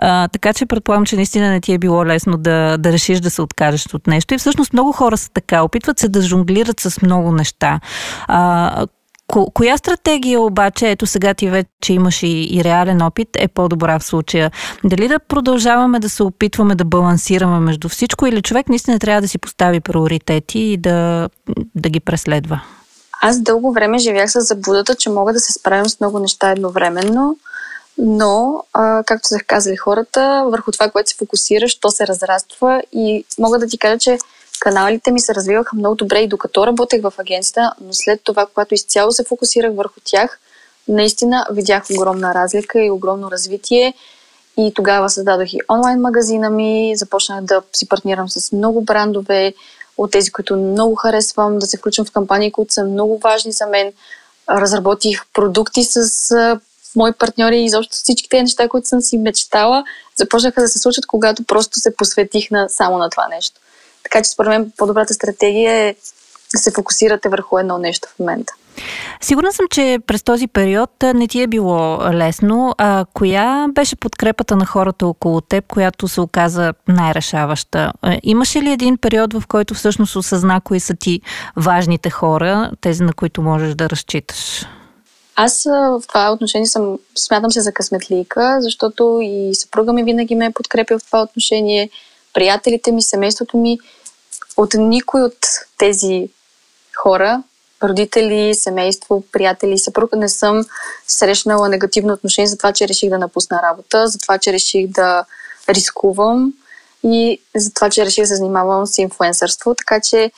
А, 0.01 0.29
така 0.29 0.53
че 0.53 0.67
предполагам, 0.67 1.07
че 1.07 1.17
наистина 1.17 1.51
не 1.51 1.61
ти 1.61 1.73
е 1.73 1.79
било 1.79 2.07
лесно 2.07 2.39
да, 2.39 2.77
да 2.79 2.93
решиш 2.93 3.21
да 3.21 3.31
се 3.31 3.43
откажеш 3.43 3.87
от 3.95 4.07
нещо. 4.07 4.35
И 4.35 4.39
всъщност 4.39 4.73
много 4.73 4.93
хора 4.93 5.17
са 5.17 5.31
така, 5.31 5.63
опитват 5.63 5.99
се 5.99 6.09
да 6.09 6.23
жонглират 6.23 6.81
с 6.81 7.03
много 7.03 7.33
неща. 7.33 7.81
А, 8.27 8.87
Ко, 9.29 9.51
коя 9.55 9.77
стратегия 9.77 10.41
обаче, 10.41 10.91
ето 10.91 11.07
сега 11.07 11.35
ти 11.35 11.49
вече 11.49 11.93
имаш 11.93 12.23
и, 12.23 12.49
и 12.51 12.65
реален 12.65 13.03
опит, 13.03 13.29
е 13.37 13.49
по-добра 13.49 13.99
в 13.99 14.05
случая? 14.05 14.51
Дали 14.85 15.09
да 15.09 15.19
продължаваме 15.19 16.01
да 16.01 16.09
се 16.09 16.23
опитваме 16.23 16.75
да 16.75 16.85
балансираме 16.85 17.59
между 17.59 17.89
всичко 17.89 18.27
или 18.27 18.43
човек 18.43 18.69
наистина 18.69 18.99
трябва 18.99 19.21
да 19.21 19.29
си 19.29 19.39
постави 19.39 19.81
приоритети 19.81 20.59
и 20.59 20.77
да, 20.77 21.29
да 21.75 21.89
ги 21.89 22.01
преследва? 22.01 22.61
Аз 23.23 23.41
дълго 23.41 23.73
време 23.73 23.99
живях 23.99 24.31
с 24.31 24.41
заблудата, 24.41 24.95
че 24.95 25.11
мога 25.11 25.33
да 25.33 25.41
се 25.41 25.53
справям 25.53 25.89
с 25.89 26.01
много 26.01 26.19
неща 26.19 26.51
едновременно, 26.51 27.37
но, 27.99 28.65
а, 28.73 29.03
както 29.07 29.29
са 29.29 29.39
казали 29.47 29.77
хората, 29.77 30.45
върху 30.51 30.73
това, 30.73 30.91
което 30.91 31.11
се 31.11 31.17
фокусираш, 31.17 31.81
то 31.81 31.91
се 31.91 32.07
разраства 32.07 32.83
и 32.93 33.25
мога 33.39 33.59
да 33.59 33.67
ти 33.67 33.79
кажа, 33.79 33.99
че 33.99 34.19
каналите 34.61 35.13
ми 35.13 35.21
се 35.21 35.35
развиваха 35.35 35.77
много 35.77 35.95
добре 35.95 36.19
и 36.19 36.29
докато 36.29 36.67
работех 36.67 37.03
в 37.03 37.13
агенцията, 37.19 37.73
но 37.81 37.93
след 37.93 38.21
това, 38.25 38.47
когато 38.47 38.75
изцяло 38.75 39.13
се 39.13 39.25
фокусирах 39.25 39.75
върху 39.75 40.01
тях, 40.05 40.41
наистина 40.89 41.47
видях 41.51 41.85
огромна 41.91 42.35
разлика 42.35 42.85
и 42.85 42.91
огромно 42.91 43.31
развитие. 43.31 43.95
И 44.57 44.73
тогава 44.75 45.11
създадох 45.11 45.53
и 45.53 45.61
онлайн 45.71 46.01
магазина 46.01 46.51
ми, 46.51 46.93
започнах 46.97 47.45
да 47.45 47.63
си 47.73 47.89
партнирам 47.89 48.29
с 48.29 48.53
много 48.53 48.81
брандове, 48.81 49.55
от 49.99 50.11
тези, 50.11 50.31
които 50.31 50.57
много 50.57 50.95
харесвам, 50.95 51.59
да 51.59 51.67
се 51.67 51.79
включвам 51.79 52.07
в 52.07 52.13
кампании, 52.13 52.53
които 52.53 52.75
са 52.75 52.85
много 52.85 53.19
важни 53.19 53.53
за 53.53 53.67
мен. 53.67 53.93
Разработих 54.51 55.23
продукти 55.33 55.85
с 55.85 56.61
мои 56.97 57.13
партньори 57.13 57.57
и 57.57 57.65
изобщо 57.65 57.93
всички 57.93 58.29
тези 58.29 58.43
неща, 58.43 58.69
които 58.69 58.89
съм 58.89 59.01
си 59.01 59.19
мечтала, 59.19 59.85
започнаха 60.17 60.61
да 60.61 60.69
се 60.69 60.79
случат, 60.79 61.07
когато 61.07 61.45
просто 61.45 61.81
се 61.81 61.97
посветих 61.97 62.51
на, 62.51 62.69
само 62.69 62.99
на 62.99 63.11
това 63.11 63.29
нещо. 63.29 63.61
Така 64.11 64.23
че 64.23 64.31
според 64.31 64.49
мен 64.49 64.73
по-добрата 64.77 65.15
стратегия 65.15 65.73
е 65.73 65.95
да 66.55 66.59
се 66.59 66.71
фокусирате 66.71 67.29
върху 67.29 67.59
едно 67.59 67.79
нещо 67.79 68.09
в 68.09 68.19
момента. 68.19 68.53
Сигурна 69.21 69.53
съм, 69.53 69.67
че 69.71 69.99
през 70.07 70.23
този 70.23 70.47
период 70.47 70.91
не 71.15 71.29
ти 71.29 71.43
е 71.43 71.47
било 71.47 71.99
лесно. 72.13 72.75
А 72.79 73.05
коя 73.15 73.67
беше 73.69 73.97
подкрепата 73.97 74.57
на 74.57 74.67
хората 74.67 75.07
около 75.07 75.41
теб, 75.41 75.67
която 75.67 76.09
се 76.09 76.21
оказа 76.21 76.73
най-решаваща? 76.89 77.93
Имаше 78.23 78.63
ли 78.63 78.71
един 78.71 78.99
период, 78.99 79.35
в 79.35 79.47
който 79.49 79.75
всъщност 79.75 80.17
осъзна 80.17 80.61
кои 80.61 80.81
са 80.81 80.95
ти 80.95 81.21
важните 81.57 82.11
хора, 82.11 82.71
тези 82.81 83.03
на 83.03 83.13
които 83.13 83.43
можеш 83.43 83.75
да 83.75 83.91
разчиташ? 83.91 84.67
Аз 85.37 85.65
в 85.65 86.03
това 86.09 86.33
отношение 86.33 86.67
съм, 86.67 86.99
смятам 87.17 87.51
се 87.51 87.61
за 87.61 87.73
късметлийка, 87.73 88.57
защото 88.61 89.19
и 89.23 89.55
съпруга 89.55 89.93
ми 89.93 90.05
винаги 90.05 90.35
ме 90.35 90.47
е 90.47 90.53
подкрепил 90.53 90.99
в 90.99 91.07
това 91.07 91.23
отношение, 91.23 91.91
приятелите 92.35 92.93
ми, 92.93 93.03
семейството 93.03 93.57
ми. 93.57 93.79
От 94.57 94.75
никой 94.75 95.23
от 95.23 95.39
тези 95.79 96.29
хора 96.97 97.43
родители, 97.83 98.55
семейство, 98.55 99.25
приятели, 99.33 99.79
съпруг 99.79 100.13
не 100.17 100.29
съм 100.29 100.65
срещнала 101.07 101.69
негативно 101.69 102.13
отношение 102.13 102.47
за 102.47 102.59
това, 102.59 102.73
че 102.73 102.89
реших 102.89 103.11
да 103.11 103.19
напусна 103.19 103.61
работа, 103.63 104.09
за 104.09 104.19
това, 104.19 104.39
че 104.39 104.53
реших 104.53 104.87
да 104.87 105.25
рискувам 105.69 106.53
и 107.05 107.41
за 107.57 107.75
това, 107.75 107.91
че 107.91 108.07
реших 108.07 108.23
да 108.23 108.29
се 108.29 108.37
занимавам 108.37 108.87
с 108.87 108.99
инфуенсърство. 108.99 109.75
Така 109.75 110.01
че 110.01 110.31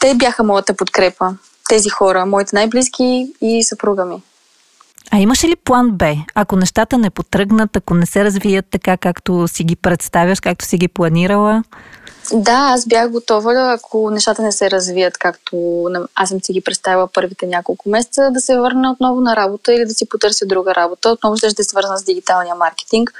те 0.00 0.14
бяха 0.14 0.44
моята 0.44 0.74
подкрепа. 0.74 1.34
Тези 1.68 1.88
хора, 1.88 2.26
моите 2.26 2.56
най-близки 2.56 3.32
и 3.40 3.64
съпруга 3.64 4.04
ми. 4.04 4.22
А 5.10 5.18
имаш 5.18 5.44
ли 5.44 5.56
план 5.56 5.90
Б? 5.90 6.14
Ако 6.34 6.56
нещата 6.56 6.98
не 6.98 7.10
потръгнат, 7.10 7.76
ако 7.76 7.94
не 7.94 8.06
се 8.06 8.24
развият 8.24 8.66
така, 8.70 8.96
както 8.96 9.48
си 9.48 9.64
ги 9.64 9.76
представяш, 9.76 10.40
както 10.40 10.64
си 10.64 10.78
ги 10.78 10.88
планирала? 10.88 11.62
Да, 12.32 12.70
аз 12.74 12.86
бях 12.86 13.10
готова, 13.10 13.72
ако 13.72 14.10
нещата 14.10 14.42
не 14.42 14.52
се 14.52 14.70
развият 14.70 15.18
както 15.18 15.84
аз 16.14 16.28
съм 16.28 16.40
си 16.42 16.52
ги 16.52 16.60
представила 16.60 17.08
първите 17.14 17.46
няколко 17.46 17.88
месеца, 17.88 18.30
да 18.30 18.40
се 18.40 18.58
върна 18.58 18.92
отново 18.92 19.20
на 19.20 19.36
работа 19.36 19.74
или 19.74 19.84
да 19.84 19.94
си 19.94 20.08
потърся 20.08 20.46
друга 20.46 20.74
работа. 20.74 21.10
Отново 21.10 21.36
ще 21.36 21.46
е 21.46 21.64
свързана 21.64 21.98
с 21.98 22.04
дигиталния 22.04 22.54
маркетинг 22.54 23.12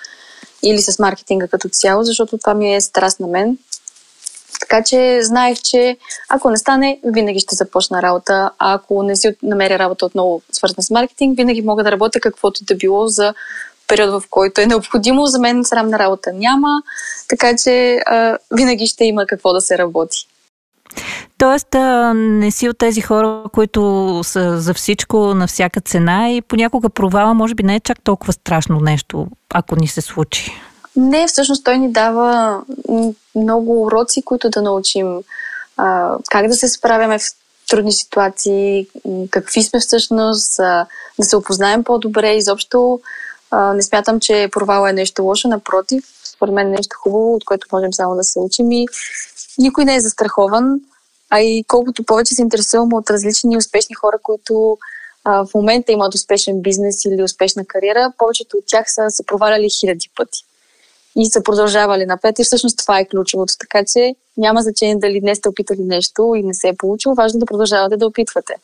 или 0.63 0.83
с 0.83 0.99
маркетинга 0.99 1.49
като 1.49 1.69
цяло, 1.69 2.03
защото 2.03 2.39
това 2.39 2.55
ми 2.55 2.75
е 2.75 2.81
страст 2.81 3.21
на 3.21 3.27
мен. 3.27 3.59
Така 4.69 4.85
че 4.85 5.19
знаех, 5.23 5.59
че 5.59 5.97
ако 6.29 6.51
не 6.51 6.57
стане, 6.57 7.01
винаги 7.05 7.41
ще 7.41 7.55
започна 7.55 8.03
работа. 8.03 8.51
А 8.59 8.75
ако 8.75 9.03
не 9.03 9.17
си 9.17 9.35
намеря 9.43 9.79
работа 9.79 10.07
отново 10.07 10.43
свързана 10.53 10.83
с 10.83 10.91
маркетинг, 10.91 11.37
винаги 11.37 11.63
мога 11.63 11.85
да 11.85 11.93
работя 11.93 12.21
каквото 12.21 12.65
да 12.65 12.77
било 12.77 13.07
за 13.07 13.35
период, 13.89 14.23
в 14.23 14.29
който 14.31 14.61
е 14.61 14.67
необходимо. 14.67 15.27
За 15.27 15.39
мен 15.39 15.65
срамна 15.65 15.99
работа 15.99 16.33
няма, 16.33 16.83
така 17.29 17.57
че 17.57 18.01
а, 18.07 18.39
винаги 18.51 18.87
ще 18.87 19.05
има 19.05 19.27
какво 19.27 19.53
да 19.53 19.61
се 19.61 19.79
работи. 19.79 20.27
Тоест, 21.39 21.75
а, 21.75 22.15
не 22.15 22.51
си 22.51 22.69
от 22.69 22.79
тези 22.79 23.01
хора, 23.01 23.43
които 23.53 24.21
са 24.25 24.61
за 24.61 24.75
всичко 24.75 25.17
на 25.17 25.47
всяка 25.47 25.81
цена 25.81 26.31
и 26.31 26.43
понякога 26.43 26.91
провала 26.91 27.35
може 27.35 27.55
би 27.55 27.63
не 27.63 27.75
е 27.75 27.81
чак 27.81 28.03
толкова 28.05 28.33
страшно 28.33 28.81
нещо, 28.81 29.27
ако 29.55 29.77
ни 29.77 29.89
се 29.89 30.01
случи. 30.01 30.53
Не, 30.97 31.27
всъщност 31.27 31.65
той 31.65 31.79
ни 31.79 31.93
дава 31.93 32.63
много 33.35 33.83
уроци, 33.83 34.23
които 34.23 34.51
да 34.51 34.63
научим. 34.63 35.21
А, 35.77 36.17
как 36.31 36.49
да 36.49 36.55
се 36.55 36.69
справяме 36.69 37.19
в 37.19 37.23
трудни 37.71 37.93
ситуации, 37.93 38.87
какви 39.31 39.63
сме 39.63 39.81
всъщност, 39.81 40.59
а, 40.59 40.87
да 41.19 41.25
се 41.25 41.37
опознаем 41.37 41.85
по-добре, 41.85 42.35
изобщо 42.35 43.01
а, 43.51 43.75
не 43.75 43.83
смятам, 43.83 44.21
че 44.21 44.49
провал 44.53 44.89
е 44.89 44.93
нещо 44.93 45.23
лошо, 45.23 45.49
напротив, 45.49 46.05
според 46.25 46.55
мен 46.55 46.67
е 46.67 46.71
нещо 46.71 46.97
хубаво, 47.03 47.35
от 47.35 47.45
което 47.45 47.67
можем 47.73 47.95
само 47.95 48.17
да 48.17 48.25
се 48.25 48.39
учим 48.39 48.73
и 48.73 48.87
никой 49.59 49.85
не 49.85 49.97
е 49.97 50.01
застрахован, 50.01 50.81
а 51.31 51.41
и 51.41 51.65
колкото 51.69 52.05
повече 52.05 52.35
се 52.35 52.43
интересувам 52.43 52.93
от 52.93 53.11
различни 53.11 53.57
успешни 53.57 53.95
хора, 53.95 54.17
които 54.23 54.79
а, 55.25 55.45
в 55.47 55.55
момента 55.55 55.93
имат 55.93 56.15
успешен 56.15 56.63
бизнес 56.63 57.05
или 57.05 57.23
успешна 57.23 57.65
кариера, 57.65 58.13
повечето 58.19 58.57
от 58.57 58.65
тях 58.67 58.85
са 58.87 59.11
се 59.11 59.27
проваляли 59.27 59.69
хиляди 59.71 60.11
пъти 60.17 60.46
и 61.17 61.27
са 61.27 61.43
продължавали 61.43 62.07
напред 62.07 62.39
и 62.39 62.45
всъщност 62.45 62.79
това 62.79 62.99
е 62.99 63.07
ключовото. 63.07 63.55
Така 63.59 63.85
че 63.85 64.15
няма 64.37 64.63
значение 64.63 64.97
дали 64.97 65.21
днес 65.21 65.39
сте 65.39 65.49
опитали 65.49 65.83
нещо 65.83 66.33
и 66.37 66.43
не 66.43 66.55
се 66.55 66.69
е 66.69 66.77
получило, 66.77 67.15
важно 67.15 67.39
е 67.39 67.41
да 67.41 67.47
продължавате 67.47 67.97
да 67.97 68.07
опитвате. 68.07 68.55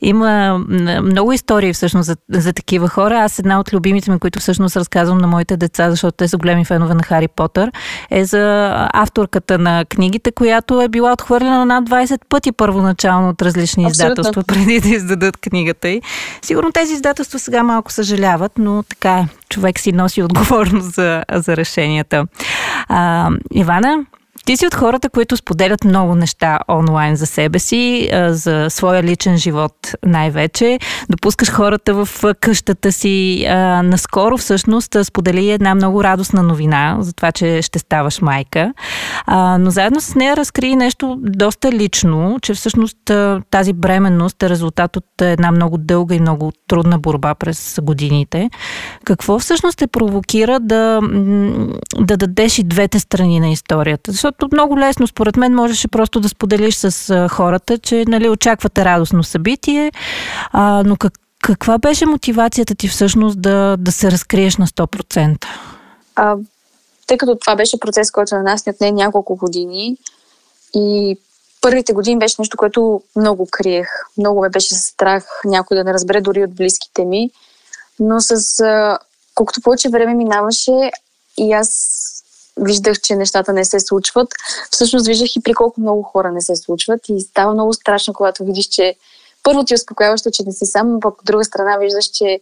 Има 0.00 0.58
много 1.02 1.32
истории 1.32 1.72
всъщност 1.72 2.06
за, 2.06 2.16
за 2.30 2.52
такива 2.52 2.88
хора. 2.88 3.20
Аз 3.20 3.38
една 3.38 3.60
от 3.60 3.72
любимите 3.72 4.10
ми, 4.10 4.18
които 4.18 4.40
всъщност 4.40 4.76
разказвам 4.76 5.18
на 5.18 5.26
моите 5.26 5.56
деца, 5.56 5.90
защото 5.90 6.16
те 6.16 6.28
са 6.28 6.36
големи 6.36 6.64
фенове 6.64 6.94
на 6.94 7.02
Хари 7.02 7.28
Потър, 7.28 7.72
е 8.10 8.24
за 8.24 8.72
авторката 8.92 9.58
на 9.58 9.84
книгите, 9.84 10.32
която 10.32 10.80
е 10.80 10.88
била 10.88 11.12
отхвърлена 11.12 11.66
над 11.66 11.84
20 11.90 12.20
пъти 12.28 12.52
първоначално 12.52 13.28
от 13.28 13.42
различни 13.42 13.84
Абсолютно. 13.84 14.12
издателства, 14.12 14.42
преди 14.46 14.80
да 14.80 14.88
издадат 14.88 15.36
книгата 15.36 15.88
й. 15.88 16.02
Сигурно 16.42 16.72
тези 16.72 16.92
издателства 16.92 17.38
сега 17.38 17.62
малко 17.62 17.92
съжаляват, 17.92 18.52
но 18.58 18.82
така 18.82 19.18
е. 19.18 19.26
Човек 19.48 19.80
си 19.80 19.92
носи 19.92 20.22
отговорност 20.22 20.94
за, 20.94 21.22
за 21.32 21.56
решенията. 21.56 22.26
А, 22.88 23.30
Ивана, 23.52 24.04
ти 24.44 24.56
си 24.56 24.66
от 24.66 24.74
хората, 24.74 25.10
които 25.10 25.36
споделят 25.36 25.84
много 25.84 26.14
неща 26.14 26.58
онлайн 26.68 27.16
за 27.16 27.26
себе 27.26 27.58
си, 27.58 28.10
за 28.28 28.66
своя 28.70 29.02
личен 29.02 29.36
живот 29.36 29.72
най-вече. 30.06 30.78
Допускаш 31.10 31.50
хората 31.50 32.04
в 32.04 32.08
къщата 32.40 32.92
си. 32.92 33.46
Наскоро 33.84 34.36
всъщност 34.36 34.96
сподели 35.04 35.50
една 35.50 35.74
много 35.74 36.04
радостна 36.04 36.42
новина 36.42 36.96
за 37.00 37.12
това, 37.12 37.32
че 37.32 37.62
ще 37.62 37.78
ставаш 37.78 38.20
майка. 38.20 38.72
Но 39.58 39.70
заедно 39.70 40.00
с 40.00 40.14
нея 40.14 40.36
разкри 40.36 40.76
нещо 40.76 41.18
доста 41.20 41.72
лично, 41.72 42.38
че 42.42 42.54
всъщност 42.54 43.10
тази 43.50 43.72
бременност 43.72 44.42
е 44.42 44.48
резултат 44.48 44.96
от 44.96 45.22
една 45.22 45.50
много 45.50 45.78
дълга 45.78 46.14
и 46.14 46.20
много 46.20 46.52
трудна 46.68 46.98
борба 46.98 47.34
през 47.34 47.78
годините. 47.82 48.50
Какво 49.04 49.38
всъщност 49.38 49.78
те 49.78 49.86
провокира 49.86 50.60
да, 50.60 51.00
да 51.98 52.16
дадеш 52.16 52.58
и 52.58 52.62
двете 52.62 53.00
страни 53.00 53.40
на 53.40 53.48
историята? 53.48 54.12
Защото 54.12 54.33
защото 54.34 54.56
много 54.56 54.78
лесно, 54.78 55.06
според 55.06 55.36
мен, 55.36 55.54
можеше 55.54 55.88
просто 55.88 56.20
да 56.20 56.28
споделиш 56.28 56.76
с 56.76 57.28
хората, 57.28 57.78
че 57.78 58.04
нали, 58.08 58.28
очаквате 58.28 58.84
радостно 58.84 59.22
събитие, 59.22 59.92
а, 60.52 60.82
но 60.86 60.96
как, 60.96 61.12
каква 61.42 61.78
беше 61.78 62.06
мотивацията 62.06 62.74
ти 62.74 62.88
всъщност 62.88 63.40
да, 63.40 63.76
да 63.78 63.92
се 63.92 64.10
разкриеш 64.10 64.56
на 64.56 64.66
100%? 64.66 65.46
А, 66.16 66.36
тъй 67.06 67.18
като 67.18 67.36
това 67.36 67.56
беше 67.56 67.80
процес, 67.80 68.10
който 68.10 68.34
на 68.34 68.42
нас 68.42 68.66
ни 68.66 68.72
отне 68.72 68.92
няколко 68.92 69.36
години 69.36 69.96
и 70.74 71.18
първите 71.60 71.92
години 71.92 72.18
беше 72.18 72.36
нещо, 72.38 72.56
което 72.56 73.02
много 73.16 73.48
криех. 73.50 73.88
Много 74.18 74.40
ме 74.40 74.48
беше 74.48 74.74
страх 74.74 75.24
някой 75.44 75.76
да 75.76 75.84
не 75.84 75.92
разбере 75.92 76.20
дори 76.20 76.44
от 76.44 76.54
близките 76.54 77.04
ми. 77.04 77.30
Но 78.00 78.20
с 78.20 78.38
колкото 79.34 79.60
повече 79.60 79.88
време 79.88 80.14
минаваше 80.14 80.90
и 81.38 81.52
аз 81.52 82.00
виждах, 82.60 83.00
че 83.00 83.16
нещата 83.16 83.52
не 83.52 83.64
се 83.64 83.80
случват. 83.80 84.28
Всъщност 84.70 85.06
виждах 85.06 85.36
и 85.36 85.42
при 85.42 85.54
колко 85.54 85.80
много 85.80 86.02
хора 86.02 86.32
не 86.32 86.40
се 86.40 86.56
случват 86.56 87.00
и 87.08 87.20
става 87.20 87.54
много 87.54 87.72
страшно, 87.72 88.14
когато 88.14 88.44
видиш, 88.44 88.66
че 88.66 88.94
първо 89.42 89.64
ти 89.64 89.74
успокояващо, 89.74 90.30
че 90.30 90.42
не 90.46 90.52
си 90.52 90.66
сам, 90.66 90.98
пък 91.00 91.20
от 91.20 91.24
друга 91.24 91.44
страна 91.44 91.76
виждаш, 91.78 92.04
че 92.04 92.40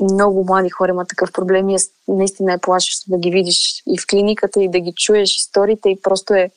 много 0.00 0.44
млади 0.44 0.70
хора 0.70 0.90
имат 0.90 1.08
такъв 1.08 1.32
проблем 1.32 1.68
и 1.68 1.74
е, 1.74 1.78
наистина 2.08 2.52
е 2.52 2.58
плашещо 2.58 3.10
да 3.10 3.18
ги 3.18 3.30
видиш 3.30 3.82
и 3.86 3.98
в 3.98 4.06
клиниката 4.06 4.62
и 4.62 4.70
да 4.70 4.80
ги 4.80 4.92
чуеш 4.96 5.36
историите 5.36 5.88
и 5.88 6.00
просто 6.02 6.34
е... 6.34 6.50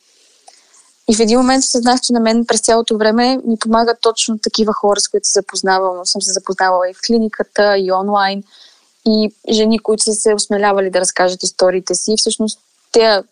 И 1.09 1.15
в 1.15 1.19
един 1.19 1.39
момент 1.39 1.63
осъзнах, 1.63 2.01
че 2.01 2.13
на 2.13 2.19
мен 2.19 2.45
през 2.45 2.61
цялото 2.61 2.97
време 2.97 3.37
ми 3.37 3.57
помагат 3.59 3.97
точно 4.01 4.39
такива 4.39 4.73
хора, 4.73 4.99
с 4.99 5.07
които 5.07 5.27
се 5.27 5.33
запознавам. 5.33 6.05
Съм 6.05 6.21
се 6.21 6.31
запознавала 6.31 6.89
и 6.89 6.93
в 6.93 6.97
клиниката, 7.07 7.77
и 7.77 7.91
онлайн, 7.91 8.43
и 9.07 9.33
жени, 9.51 9.79
които 9.79 10.03
са 10.03 10.13
се 10.13 10.33
осмелявали 10.33 10.89
да 10.89 10.99
разкажат 10.99 11.43
историите 11.43 11.95
си. 11.95 12.15
Всъщност 12.17 12.59
те 12.91 13.23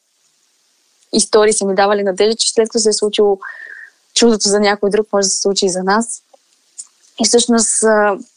истории 1.14 1.54
са 1.54 1.66
ми 1.66 1.76
давали 1.76 2.04
надежда, 2.04 2.36
че 2.36 2.52
след 2.52 2.70
като 2.70 2.80
се 2.80 2.90
е 2.90 2.94
случило 2.94 3.40
чудото 4.14 4.50
за 4.50 4.60
някой 4.60 4.90
друг, 4.90 5.08
може 5.14 5.26
да 5.26 5.30
се 5.30 5.42
случи 5.42 5.66
и 5.66 5.70
за 5.70 5.84
нас. 5.84 6.22
И 7.22 7.26
всъщност 7.26 7.80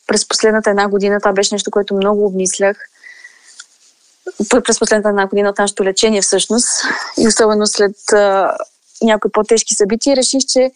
през 0.06 0.28
последната 0.28 0.70
една 0.70 0.88
година 0.88 1.20
това 1.20 1.32
беше 1.32 1.54
нещо, 1.54 1.70
което 1.70 1.94
много 1.94 2.26
обмислях. 2.26 2.76
През 4.50 4.78
последната 4.78 5.08
една 5.08 5.26
година 5.26 5.48
от 5.48 5.58
нашето 5.58 5.84
лечение 5.84 6.22
всъщност. 6.22 6.68
И 7.18 7.28
особено 7.28 7.66
след 7.66 7.96
някои 9.02 9.30
по-тежки 9.30 9.74
събития, 9.74 10.16
реших, 10.16 10.40
че 10.48 10.72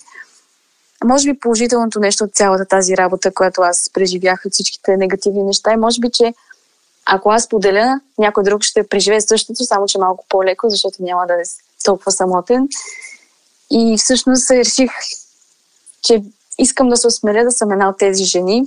може 1.05 1.33
би 1.33 1.39
положителното 1.39 2.01
нещо 2.01 2.25
от 2.25 2.35
цялата 2.35 2.65
тази 2.65 2.97
работа, 2.97 3.35
която 3.35 3.63
аз 3.63 3.91
преживях 3.95 4.43
от 4.47 4.53
всичките 4.53 4.97
негативни 4.97 5.43
неща, 5.43 5.73
и 5.73 5.77
може 5.77 6.01
би, 6.01 6.11
че 6.11 6.35
ако 7.11 7.31
аз 7.31 7.49
поделя, 7.49 8.01
някой 8.19 8.45
друг 8.45 8.63
ще 8.63 8.89
преживее 8.89 9.21
същото, 9.21 9.65
само 9.65 9.87
че 9.87 9.99
малко 9.99 10.27
по-леко, 10.29 10.71
защото 10.71 11.03
няма 11.03 11.27
да 11.27 11.35
е 11.35 11.45
толкова 11.85 12.13
самотен. 12.13 12.69
И 13.71 13.97
всъщност 13.99 14.51
реших, 14.51 14.91
че 16.03 16.23
искам 16.59 16.89
да 16.89 16.97
се 16.97 17.07
осмеля 17.07 17.45
да 17.45 17.53
съм 17.53 17.73
една 17.73 17.89
от 17.89 17.99
тези 17.99 18.25
жени, 18.25 18.67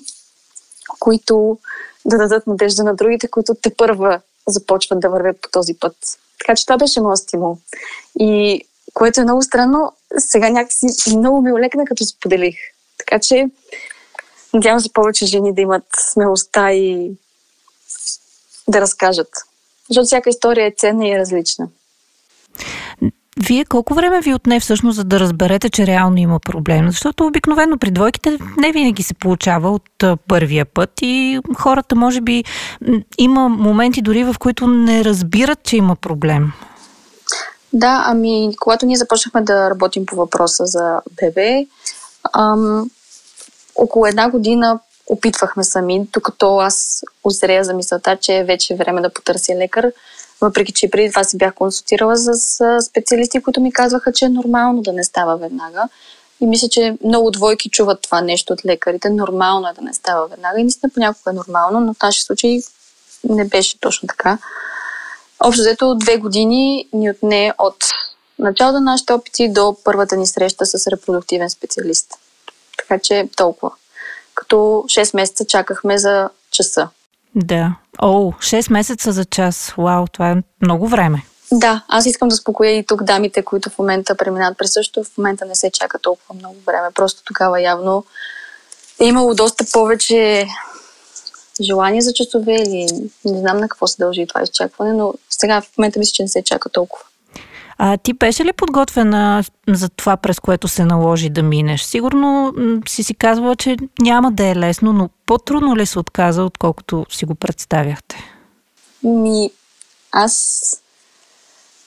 които 1.00 1.58
да 2.06 2.18
дадат 2.18 2.48
надежда 2.48 2.84
на 2.84 2.96
другите, 2.96 3.28
които 3.28 3.56
те 3.62 3.76
първа 3.76 4.22
започват 4.48 5.00
да 5.00 5.10
вървят 5.10 5.42
по 5.42 5.50
този 5.52 5.74
път. 5.74 5.96
Така 6.40 6.56
че 6.56 6.66
това 6.66 6.78
беше 6.78 7.02
моят 7.02 7.20
стимул. 7.20 7.58
И 8.20 8.62
което 8.94 9.22
е 9.22 9.24
много 9.24 9.42
странно, 9.42 9.94
сега 10.18 10.50
някакси 10.50 11.18
много 11.18 11.42
ми 11.42 11.54
олекна, 11.54 11.86
като 11.86 12.06
споделих. 12.06 12.56
Така 12.98 13.20
че 13.20 13.50
надявам 14.54 14.80
се 14.80 14.94
повече 14.94 15.26
жени 15.26 15.54
да 15.54 15.62
имат 15.62 15.84
смелостта 16.12 16.72
и 16.72 17.12
да 18.72 18.82
разкажат. 18.82 19.30
Защото 19.90 20.06
всяка 20.06 20.30
история 20.30 20.68
е 20.68 20.74
ценна 20.78 21.08
и 21.08 21.12
е 21.12 21.20
различна. 21.20 21.68
Вие 23.48 23.66
колко 23.66 23.94
време 23.94 24.22
ви 24.22 24.34
отне 24.34 24.60
всъщност, 24.60 24.96
за 24.96 25.04
да 25.04 25.20
разберете, 25.20 25.70
че 25.70 25.88
реално 25.88 26.18
има 26.18 26.40
проблем? 26.40 26.92
Защото 26.92 27.26
обикновено 27.26 27.78
при 27.78 27.92
двойките 27.92 28.38
не 28.58 28.72
винаги 28.72 29.04
се 29.04 29.14
получава 29.14 29.72
от 29.72 30.04
първия 30.28 30.66
път 30.66 30.90
и 31.02 31.40
хората, 31.58 31.96
може 31.96 32.22
би, 32.22 32.44
има 33.18 33.50
моменти 33.50 34.02
дори 34.02 34.24
в 34.24 34.36
които 34.40 34.68
не 34.68 35.06
разбират, 35.06 35.64
че 35.64 35.78
има 35.78 35.96
проблем. 35.96 36.52
Да, 37.74 38.04
ами, 38.08 38.56
когато 38.60 38.86
ние 38.86 38.98
започнахме 38.98 39.42
да 39.42 39.70
работим 39.70 40.06
по 40.06 40.16
въпроса 40.16 40.66
за 40.66 41.02
бебе, 41.22 41.66
ам, 42.34 42.90
около 43.76 44.06
една 44.06 44.30
година 44.30 44.80
опитвахме 45.12 45.64
сами, 45.64 46.08
докато 46.14 46.58
аз 46.58 47.04
озрея 47.24 47.64
за 47.64 47.74
мисълта, 47.74 48.18
че 48.18 48.38
е 48.38 48.44
вече 48.44 48.76
време 48.76 49.02
да 49.02 49.14
потърся 49.14 49.56
лекар, 49.56 49.92
въпреки 50.42 50.74
че 50.74 50.90
преди 50.90 51.10
това 51.10 51.24
си 51.24 51.38
бях 51.38 51.54
консултирала 51.54 52.18
с 52.18 52.82
специалисти, 52.82 53.42
които 53.42 53.62
ми 53.62 53.74
казваха, 53.74 54.14
че 54.14 54.26
е 54.26 54.30
нормално 54.30 54.82
да 54.82 54.94
не 54.94 55.04
става 55.04 55.38
веднага. 55.38 55.84
И 56.42 56.46
мисля, 56.46 56.70
че 56.70 56.98
много 57.04 57.32
двойки 57.32 57.70
чуват 57.70 58.02
това 58.02 58.22
нещо 58.22 58.54
от 58.54 58.66
лекарите. 58.66 59.10
Нормално 59.10 59.68
е 59.68 59.74
да 59.74 59.82
не 59.82 59.94
става 59.94 60.28
веднага. 60.28 60.60
И 60.60 60.64
наистина 60.64 60.92
понякога 60.94 61.32
е 61.32 61.34
нормално, 61.34 61.80
но 61.80 61.94
в 61.94 62.02
нашия 62.04 62.24
случай 62.24 62.60
не 63.30 63.46
беше 63.46 63.80
точно 63.80 64.08
така. 64.08 64.38
Общо 65.44 65.62
взето 65.62 65.96
две 65.96 66.18
години 66.18 66.88
ни 66.94 67.10
отне 67.10 67.54
от 67.60 67.86
началото 68.40 68.80
на 68.80 68.92
нашите 68.92 69.14
опити 69.14 69.50
до 69.50 69.78
първата 69.84 70.18
ни 70.18 70.28
среща 70.28 70.66
с 70.66 70.88
репродуктивен 70.88 71.50
специалист. 71.50 72.14
Така 72.78 73.00
че 73.00 73.30
толкова. 73.38 73.72
Като 74.34 74.56
6 74.56 75.16
месеца 75.16 75.46
чакахме 75.46 75.98
за 75.98 76.30
часа. 76.52 76.90
Да. 77.36 77.76
О, 78.02 78.32
6 78.32 78.72
месеца 78.72 79.12
за 79.12 79.26
час. 79.26 79.74
Вау, 79.78 80.06
това 80.08 80.32
е 80.32 80.36
много 80.62 80.88
време. 80.88 81.26
Да, 81.52 81.84
аз 81.88 82.06
искам 82.06 82.30
да 82.30 82.36
спокоя 82.36 82.72
и 82.72 82.86
тук 82.86 83.04
дамите, 83.04 83.44
които 83.44 83.70
в 83.70 83.78
момента 83.78 84.16
преминават 84.16 84.58
през 84.58 84.74
същото. 84.74 85.04
В 85.04 85.18
момента 85.18 85.46
не 85.46 85.56
се 85.56 85.72
чака 85.72 86.00
толкова 86.00 86.36
много 86.36 86.56
време. 86.66 86.88
Просто 86.96 87.24
тогава 87.24 87.62
явно 87.62 88.06
е 89.00 89.06
имало 89.06 89.34
доста 89.34 89.66
повече 89.74 90.48
желание 91.62 92.02
за 92.02 92.14
часове 92.14 92.56
или 92.56 92.88
не 93.26 93.40
знам 93.40 93.58
на 93.58 93.70
какво 93.70 93.88
се 93.88 93.96
дължи 94.00 94.28
това 94.28 94.42
изчакване, 94.42 94.94
но 94.94 95.14
сега 95.30 95.62
в 95.62 95.78
момента 95.78 96.00
мисля, 96.00 96.12
че 96.12 96.24
не 96.24 96.30
се 96.30 96.44
чака 96.44 96.70
толкова. 96.70 97.06
А 97.84 97.98
ти 97.98 98.14
беше 98.14 98.46
ли 98.46 98.54
подготвена 98.54 99.44
за 99.68 99.90
това, 99.90 100.18
през 100.18 100.40
което 100.40 100.68
се 100.68 100.86
наложи 100.86 101.30
да 101.30 101.44
минеш? 101.44 101.84
Сигурно 101.84 102.54
си 102.88 103.04
си 103.04 103.14
казвала, 103.14 103.56
че 103.56 103.78
няма 104.02 104.32
да 104.32 104.48
е 104.48 104.56
лесно, 104.56 104.94
но 104.94 105.10
по-трудно 105.26 105.78
ли 105.78 105.86
се 105.86 106.00
отказа, 106.00 106.44
отколкото 106.44 107.06
си 107.10 107.26
го 107.26 107.36
представяхте? 107.36 108.16
Ми, 109.04 109.52
аз 110.12 110.62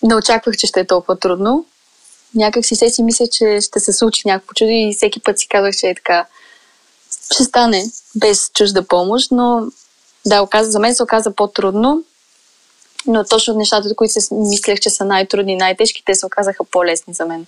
не 0.02 0.14
очаквах, 0.14 0.56
че 0.56 0.66
ще 0.66 0.80
е 0.80 0.86
толкова 0.86 1.18
трудно. 1.18 1.66
Някак 2.34 2.64
си 2.64 2.76
се 2.76 2.90
си 2.90 3.02
мисля, 3.02 3.26
че 3.32 3.60
ще 3.60 3.80
се 3.80 3.92
случи 3.92 4.22
някакво 4.24 4.54
чудо 4.54 4.70
и 4.70 4.94
всеки 4.96 5.20
път 5.20 5.38
си 5.38 5.48
казвах, 5.48 5.74
че 5.76 5.86
е 5.86 5.94
така. 5.94 6.26
Ще 7.32 7.44
стане 7.44 7.84
без 8.16 8.50
чужда 8.54 8.88
помощ, 8.88 9.30
но 9.30 9.66
да, 10.26 10.42
оказа, 10.42 10.70
за 10.70 10.78
мен 10.78 10.94
се 10.94 11.02
оказа 11.02 11.34
по-трудно 11.34 12.04
но 13.06 13.24
точно 13.24 13.54
нещата, 13.54 13.96
които 13.96 14.12
се 14.12 14.34
мислех, 14.34 14.80
че 14.80 14.90
са 14.90 15.04
най-трудни, 15.04 15.56
най-тежки, 15.56 16.02
те 16.06 16.14
се 16.14 16.26
оказаха 16.26 16.64
по-лесни 16.64 17.14
за 17.14 17.26
мен. 17.26 17.46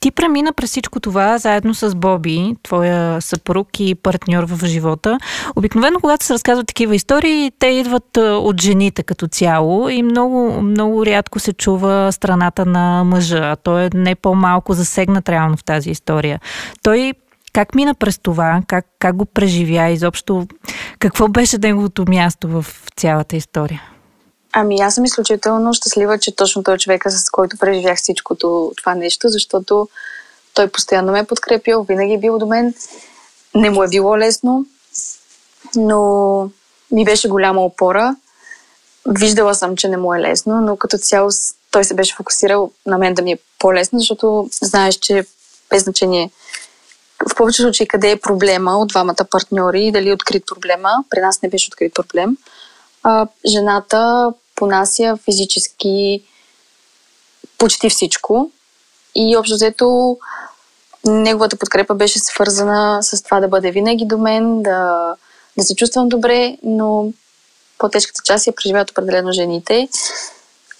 Ти 0.00 0.10
премина 0.10 0.52
през 0.52 0.70
всичко 0.70 1.00
това 1.00 1.38
заедно 1.38 1.74
с 1.74 1.94
Боби, 1.94 2.56
твоя 2.62 3.20
съпруг 3.20 3.80
и 3.80 3.94
партньор 3.94 4.44
в 4.44 4.66
живота. 4.66 5.18
Обикновено, 5.56 6.00
когато 6.00 6.24
се 6.24 6.34
разказват 6.34 6.66
такива 6.66 6.94
истории, 6.94 7.52
те 7.58 7.66
идват 7.66 8.16
от 8.16 8.60
жените 8.60 9.02
като 9.02 9.28
цяло 9.28 9.88
и 9.88 10.02
много, 10.02 10.62
много 10.62 11.06
рядко 11.06 11.38
се 11.38 11.52
чува 11.52 12.12
страната 12.12 12.66
на 12.66 13.04
мъжа. 13.04 13.50
А 13.50 13.56
той 13.56 13.84
е 13.84 13.90
не 13.94 14.14
по-малко 14.14 14.72
засегнат 14.72 15.28
реално 15.28 15.56
в 15.56 15.64
тази 15.64 15.90
история. 15.90 16.40
Той 16.82 17.12
как 17.52 17.74
мина 17.74 17.94
през 17.94 18.18
това? 18.18 18.62
Как, 18.66 18.86
как 18.98 19.16
го 19.16 19.26
преживя 19.26 19.88
изобщо? 19.88 20.46
Какво 20.98 21.28
беше 21.28 21.58
неговото 21.58 22.04
място 22.08 22.48
в 22.48 22.66
цялата 22.96 23.36
история? 23.36 23.82
Ами 24.60 24.80
аз 24.80 24.94
съм 24.94 25.04
изключително 25.04 25.74
щастлива, 25.74 26.18
че 26.18 26.36
точно 26.36 26.62
той 26.62 26.74
е 26.74 26.78
човека, 26.78 27.10
с 27.10 27.30
който 27.30 27.56
преживях 27.56 27.98
всичкото 27.98 28.72
това 28.76 28.94
нещо, 28.94 29.28
защото 29.28 29.88
той 30.54 30.68
постоянно 30.68 31.12
ме 31.12 31.18
е 31.18 31.24
подкрепил, 31.24 31.82
винаги 31.82 32.12
е 32.12 32.18
бил 32.18 32.38
до 32.38 32.46
мен. 32.46 32.74
Не 33.54 33.70
му 33.70 33.82
е 33.82 33.88
било 33.88 34.18
лесно, 34.18 34.66
но 35.76 36.50
ми 36.90 37.04
беше 37.04 37.28
голяма 37.28 37.60
опора. 37.60 38.16
Виждала 39.06 39.54
съм, 39.54 39.76
че 39.76 39.88
не 39.88 39.96
му 39.96 40.14
е 40.14 40.20
лесно, 40.20 40.60
но 40.60 40.76
като 40.76 40.98
цяло 40.98 41.30
той 41.70 41.84
се 41.84 41.94
беше 41.94 42.14
фокусирал 42.14 42.70
на 42.86 42.98
мен 42.98 43.14
да 43.14 43.22
ми 43.22 43.32
е 43.32 43.38
по-лесно, 43.58 43.98
защото 43.98 44.48
знаеш, 44.62 44.94
че 44.94 45.24
без 45.70 45.82
значение 45.82 46.30
в 47.30 47.34
повечето 47.36 47.62
случаи 47.62 47.88
къде 47.88 48.10
е 48.10 48.20
проблема 48.20 48.78
от 48.78 48.88
двамата 48.88 49.26
партньори 49.30 49.84
и 49.84 49.92
дали 49.92 50.08
е 50.08 50.14
открит 50.14 50.46
проблема. 50.46 50.90
При 51.10 51.20
нас 51.20 51.42
не 51.42 51.48
беше 51.48 51.68
открит 51.68 51.94
проблем 51.94 52.36
а, 53.02 53.26
жената 53.46 54.32
понася 54.58 55.18
физически 55.24 56.22
почти 57.58 57.90
всичко. 57.90 58.50
И 59.14 59.36
общо 59.36 59.54
взето 59.54 60.18
неговата 61.06 61.56
подкрепа 61.56 61.94
беше 61.94 62.18
свързана 62.18 63.02
с 63.02 63.22
това 63.22 63.40
да 63.40 63.48
бъде 63.48 63.70
винаги 63.70 64.04
до 64.06 64.18
мен, 64.18 64.62
да, 64.62 65.14
да 65.58 65.64
се 65.64 65.74
чувствам 65.74 66.08
добре, 66.08 66.58
но 66.62 67.12
по-тежката 67.78 68.22
част 68.24 68.46
я 68.46 68.52
преживяват 68.52 68.90
определено 68.90 69.32
жените. 69.32 69.88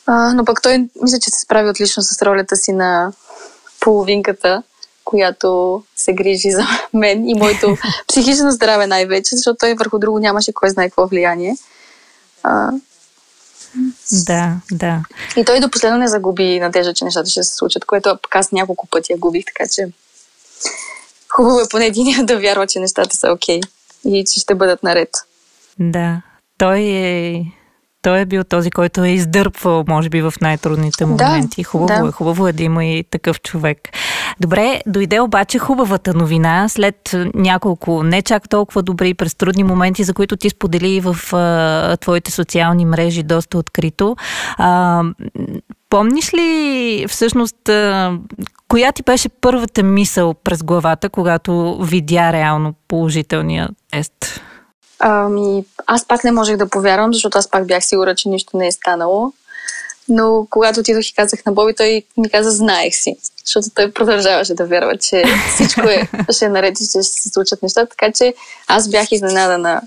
А, 0.06 0.32
но 0.34 0.44
пък 0.44 0.62
той 0.62 0.88
мисля, 1.02 1.18
че 1.20 1.30
се 1.30 1.40
справи 1.40 1.68
отлично 1.68 2.02
с 2.02 2.22
ролята 2.22 2.56
си 2.56 2.72
на 2.72 3.12
половинката, 3.80 4.62
която 5.04 5.82
се 5.96 6.12
грижи 6.12 6.50
за 6.50 6.62
мен 6.94 7.28
и 7.28 7.34
моето 7.34 7.76
психично 8.08 8.50
здраве 8.50 8.86
най-вече, 8.86 9.36
защото 9.36 9.56
той 9.58 9.74
върху 9.74 9.98
друго 9.98 10.18
нямаше 10.18 10.52
кой 10.52 10.70
знае 10.70 10.88
какво 10.88 11.06
влияние. 11.06 11.56
А, 12.42 12.70
да, 14.26 14.56
да. 14.70 15.02
И 15.36 15.44
той 15.44 15.60
до 15.60 15.70
последно 15.70 15.98
не 15.98 16.08
загуби 16.08 16.60
надежда, 16.60 16.94
че 16.94 17.04
нещата 17.04 17.30
ще 17.30 17.42
се 17.42 17.56
случат, 17.56 17.84
което 17.84 18.18
пък 18.22 18.36
аз 18.36 18.52
няколко 18.52 18.86
пъти 18.86 19.12
я 19.12 19.18
губих, 19.18 19.44
така 19.44 19.68
че 19.70 19.88
хубаво 21.28 21.60
е 21.60 21.68
поне 21.70 21.86
един 21.86 22.26
да 22.26 22.38
вярва, 22.38 22.66
че 22.66 22.80
нещата 22.80 23.16
са 23.16 23.32
окей 23.32 23.60
okay 23.60 23.68
и 24.04 24.24
че 24.24 24.40
ще 24.40 24.54
бъдат 24.54 24.82
наред. 24.82 25.10
Да, 25.78 26.22
той 26.58 26.80
е 26.80 27.44
той 28.02 28.20
е 28.20 28.26
бил 28.26 28.44
този, 28.44 28.70
който 28.70 29.04
е 29.04 29.08
издърпвал, 29.08 29.84
може 29.88 30.08
би, 30.08 30.22
в 30.22 30.34
най-трудните 30.40 31.06
моменти. 31.06 31.62
Да, 31.62 31.68
хубаво 31.68 32.02
да. 32.02 32.08
е, 32.08 32.12
хубаво 32.12 32.48
е 32.48 32.52
да 32.52 32.62
има 32.62 32.84
и 32.84 33.04
такъв 33.10 33.40
човек. 33.40 33.78
Добре, 34.40 34.80
дойде 34.86 35.20
обаче 35.20 35.58
хубавата 35.58 36.14
новина 36.14 36.68
след 36.68 37.16
няколко 37.34 38.02
не 38.02 38.22
чак 38.22 38.48
толкова 38.48 38.82
добри 38.82 39.14
през 39.14 39.34
трудни 39.34 39.64
моменти, 39.64 40.04
за 40.04 40.14
които 40.14 40.36
ти 40.36 40.50
сподели 40.50 41.00
в 41.00 41.16
а, 41.32 41.96
твоите 41.96 42.30
социални 42.30 42.84
мрежи 42.84 43.22
доста 43.22 43.58
открито. 43.58 44.16
А, 44.56 45.02
помниш 45.90 46.34
ли 46.34 47.04
всъщност 47.08 47.56
коя 48.68 48.92
ти 48.92 49.02
беше 49.02 49.28
първата 49.28 49.82
мисъл 49.82 50.34
през 50.34 50.62
главата, 50.62 51.08
когато 51.08 51.78
видя 51.82 52.32
реално 52.32 52.74
положителния 52.88 53.68
тест? 53.90 54.40
Ами, 54.98 55.64
аз 55.86 56.06
пак 56.06 56.24
не 56.24 56.32
можех 56.32 56.56
да 56.56 56.68
повярвам, 56.68 57.14
защото 57.14 57.38
аз 57.38 57.50
пак 57.50 57.66
бях 57.66 57.84
сигурна, 57.84 58.14
че 58.14 58.28
нищо 58.28 58.56
не 58.56 58.66
е 58.66 58.72
станало. 58.72 59.32
Но 60.08 60.46
когато 60.50 60.80
отидох 60.80 61.08
и 61.08 61.14
казах 61.14 61.44
на 61.46 61.52
Боби, 61.52 61.74
той 61.76 62.02
ми 62.16 62.30
каза, 62.30 62.50
знаех 62.50 62.94
си. 62.94 63.16
Защото 63.44 63.68
той 63.74 63.92
продължаваше 63.92 64.54
да 64.54 64.66
вярва, 64.66 64.96
че 64.96 65.24
всичко 65.54 65.80
е, 65.80 66.08
ще 66.32 66.44
е 66.44 66.48
наред 66.48 66.80
и 66.80 66.84
ще 66.84 67.02
се 67.02 67.28
случат 67.28 67.62
неща. 67.62 67.86
Така 67.86 68.12
че 68.12 68.34
аз 68.66 68.88
бях 68.88 69.12
изненадана 69.12 69.82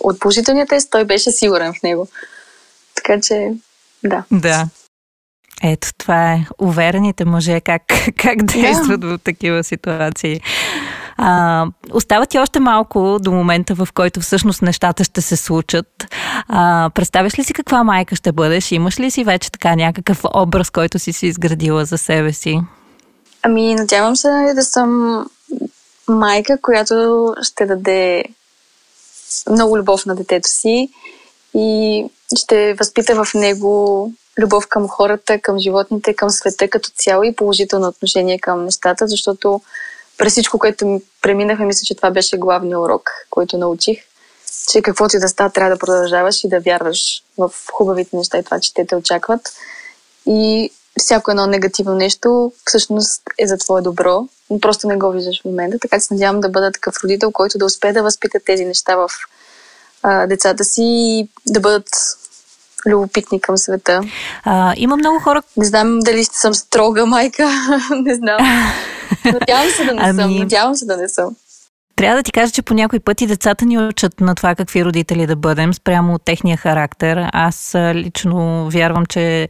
от 0.00 0.20
положителния 0.20 0.66
тест, 0.66 0.90
той 0.90 1.04
беше 1.04 1.30
сигурен 1.30 1.74
в 1.74 1.82
него. 1.82 2.08
Така 2.94 3.20
че, 3.20 3.50
да. 4.04 4.24
Да. 4.30 4.66
Ето, 5.62 5.88
това 5.98 6.32
е 6.32 6.46
уверените 6.58 7.24
мъже 7.24 7.60
как, 7.60 7.82
как 8.16 8.44
действат 8.44 9.00
да. 9.00 9.06
в 9.06 9.18
такива 9.24 9.64
ситуации. 9.64 10.40
А, 11.16 11.66
остава 11.92 12.26
ти 12.26 12.38
още 12.38 12.60
малко 12.60 13.18
до 13.20 13.32
момента, 13.32 13.74
в 13.74 13.88
който 13.94 14.20
всъщност 14.20 14.62
нещата 14.62 15.04
ще 15.04 15.20
се 15.20 15.36
случат. 15.36 15.86
А, 16.48 16.90
представяш 16.94 17.38
ли 17.38 17.44
си 17.44 17.52
каква 17.52 17.84
майка 17.84 18.16
ще 18.16 18.32
бъдеш? 18.32 18.72
Имаш 18.72 19.00
ли 19.00 19.10
си 19.10 19.24
вече 19.24 19.52
така 19.52 19.74
някакъв 19.74 20.24
образ, 20.34 20.70
който 20.70 20.98
си 20.98 21.12
си 21.12 21.26
изградила 21.26 21.84
за 21.84 21.98
себе 21.98 22.32
си? 22.32 22.60
Ами, 23.42 23.74
надявам 23.74 24.16
се 24.16 24.52
да 24.54 24.62
съм 24.62 25.20
майка, 26.08 26.58
която 26.62 27.26
ще 27.42 27.66
даде 27.66 28.24
много 29.50 29.78
любов 29.78 30.06
на 30.06 30.14
детето 30.14 30.48
си 30.48 30.88
и 31.54 32.04
ще 32.36 32.74
възпита 32.74 33.24
в 33.24 33.34
него 33.34 34.12
любов 34.38 34.68
към 34.68 34.88
хората, 34.88 35.40
към 35.40 35.58
животните, 35.58 36.14
към 36.14 36.30
света 36.30 36.68
като 36.68 36.90
цяло 36.96 37.22
и 37.24 37.36
положително 37.36 37.88
отношение 37.88 38.38
към 38.38 38.64
нещата, 38.64 39.06
защото 39.08 39.60
през 40.20 40.32
всичко, 40.32 40.58
което 40.58 40.86
ми 40.86 41.00
преминахме, 41.22 41.64
мисля, 41.64 41.84
че 41.84 41.94
това 41.94 42.10
беше 42.10 42.38
главният 42.38 42.80
урок, 42.80 43.10
който 43.30 43.58
научих, 43.58 43.98
че 44.72 44.82
каквото 44.82 45.16
и 45.16 45.20
да 45.20 45.28
става, 45.28 45.50
трябва 45.50 45.70
да 45.70 45.78
продължаваш 45.78 46.44
и 46.44 46.48
да 46.48 46.60
вярваш 46.60 47.22
в 47.38 47.50
хубавите 47.72 48.16
неща 48.16 48.38
и 48.38 48.44
това, 48.44 48.60
че 48.60 48.74
те 48.74 48.86
те 48.86 48.96
очакват. 48.96 49.40
И 50.26 50.70
всяко 50.98 51.30
едно 51.30 51.46
негативно 51.46 51.94
нещо 51.94 52.52
всъщност 52.66 53.22
е 53.38 53.46
за 53.46 53.58
твое 53.58 53.82
добро, 53.82 54.28
просто 54.60 54.86
не 54.86 54.96
го 54.96 55.10
виждаш 55.10 55.42
в 55.42 55.44
момента. 55.44 55.78
Така 55.78 55.96
че 55.96 56.04
се 56.04 56.14
надявам 56.14 56.40
да 56.40 56.48
бъда 56.48 56.72
такъв 56.72 56.94
родител, 57.04 57.32
който 57.32 57.58
да 57.58 57.64
успее 57.64 57.92
да 57.92 58.02
възпита 58.02 58.38
тези 58.46 58.64
неща 58.64 58.96
в 58.96 59.08
а, 60.02 60.26
децата 60.26 60.64
си 60.64 60.82
и 60.82 61.28
да 61.46 61.60
бъдат 61.60 61.88
любопитни 62.86 63.40
към 63.40 63.58
света. 63.58 64.00
А, 64.44 64.74
има 64.76 64.96
много 64.96 65.20
хора. 65.20 65.42
Не 65.56 65.64
знам 65.64 65.98
дали 65.98 66.24
съм 66.24 66.54
строга 66.54 67.06
майка, 67.06 67.50
не 67.90 68.14
знам. 68.14 68.38
Надявам 69.24 69.70
се 69.76 69.84
да 69.84 69.94
не 69.94 70.00
ами... 70.02 70.22
съм. 70.22 70.38
Надявам 70.38 70.74
се 70.74 70.86
да 70.86 70.96
не 70.96 71.08
съм. 71.08 71.36
Трябва 72.00 72.16
да 72.16 72.22
ти 72.22 72.32
кажа, 72.32 72.52
че 72.52 72.62
по 72.62 72.74
някои 72.74 73.00
пъти 73.00 73.26
децата 73.26 73.64
ни 73.64 73.78
учат 73.78 74.20
на 74.20 74.34
това 74.34 74.54
какви 74.54 74.84
родители 74.84 75.26
да 75.26 75.36
бъдем 75.36 75.74
спрямо 75.74 76.14
от 76.14 76.24
техния 76.24 76.56
характер. 76.56 77.28
Аз 77.32 77.76
лично 77.94 78.68
вярвам, 78.70 79.06
че 79.06 79.48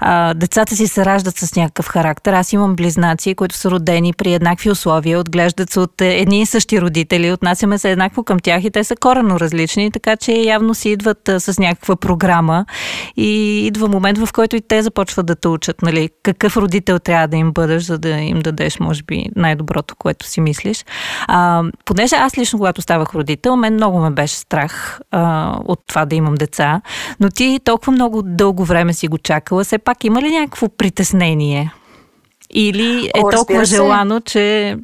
а, 0.00 0.34
децата 0.34 0.76
си 0.76 0.86
се 0.86 1.04
раждат 1.04 1.36
с 1.36 1.56
някакъв 1.56 1.86
характер. 1.86 2.32
Аз 2.32 2.52
имам 2.52 2.76
близнаци, 2.76 3.34
които 3.34 3.56
са 3.56 3.70
родени 3.70 4.12
при 4.12 4.32
еднакви 4.32 4.70
условия, 4.70 5.20
отглеждат 5.20 5.70
се 5.70 5.80
от 5.80 6.00
едни 6.00 6.40
и 6.40 6.46
същи 6.46 6.80
родители, 6.80 7.32
отнасяме 7.32 7.78
се 7.78 7.90
еднакво 7.90 8.24
към 8.24 8.38
тях 8.38 8.64
и 8.64 8.70
те 8.70 8.84
са 8.84 8.96
корено 8.96 9.40
различни, 9.40 9.90
така 9.90 10.16
че 10.16 10.32
явно 10.32 10.74
си 10.74 10.88
идват 10.88 11.28
а, 11.28 11.40
с 11.40 11.58
някаква 11.58 11.96
програма 11.96 12.64
и 13.16 13.60
идва 13.66 13.88
момент, 13.88 14.18
в 14.18 14.32
който 14.32 14.56
и 14.56 14.60
те 14.60 14.82
започват 14.82 15.26
да 15.26 15.34
те 15.34 15.48
учат, 15.48 15.82
нали, 15.82 16.10
какъв 16.22 16.56
родител 16.56 16.98
трябва 16.98 17.28
да 17.28 17.36
им 17.36 17.52
бъдеш, 17.52 17.82
за 17.82 17.98
да 17.98 18.10
им 18.10 18.40
дадеш, 18.40 18.80
може 18.80 19.02
би, 19.02 19.26
най-доброто, 19.36 19.96
което 19.96 20.26
си 20.26 20.40
мислиш. 20.40 20.84
А, 21.28 21.62
понеже 21.90 22.16
аз 22.16 22.38
лично, 22.38 22.58
когато 22.58 22.82
ставах 22.82 23.14
родител, 23.14 23.56
мен 23.56 23.74
много 23.74 23.98
ме 23.98 24.10
беше 24.10 24.36
страх 24.36 25.00
а, 25.10 25.54
от 25.64 25.80
това 25.86 26.04
да 26.04 26.16
имам 26.16 26.34
деца, 26.34 26.80
но 27.20 27.30
ти 27.30 27.60
толкова 27.64 27.92
много 27.92 28.22
дълго 28.22 28.64
време 28.64 28.92
си 28.92 29.08
го 29.08 29.18
чакала, 29.18 29.64
все 29.64 29.78
пак 29.78 30.04
има 30.04 30.22
ли 30.22 30.30
някакво 30.30 30.68
притеснение? 30.68 31.74
Или 32.50 33.10
е 33.14 33.20
О, 33.20 33.30
толкова 33.30 33.66
се. 33.66 33.74
желано, 33.74 34.20
че 34.20 34.76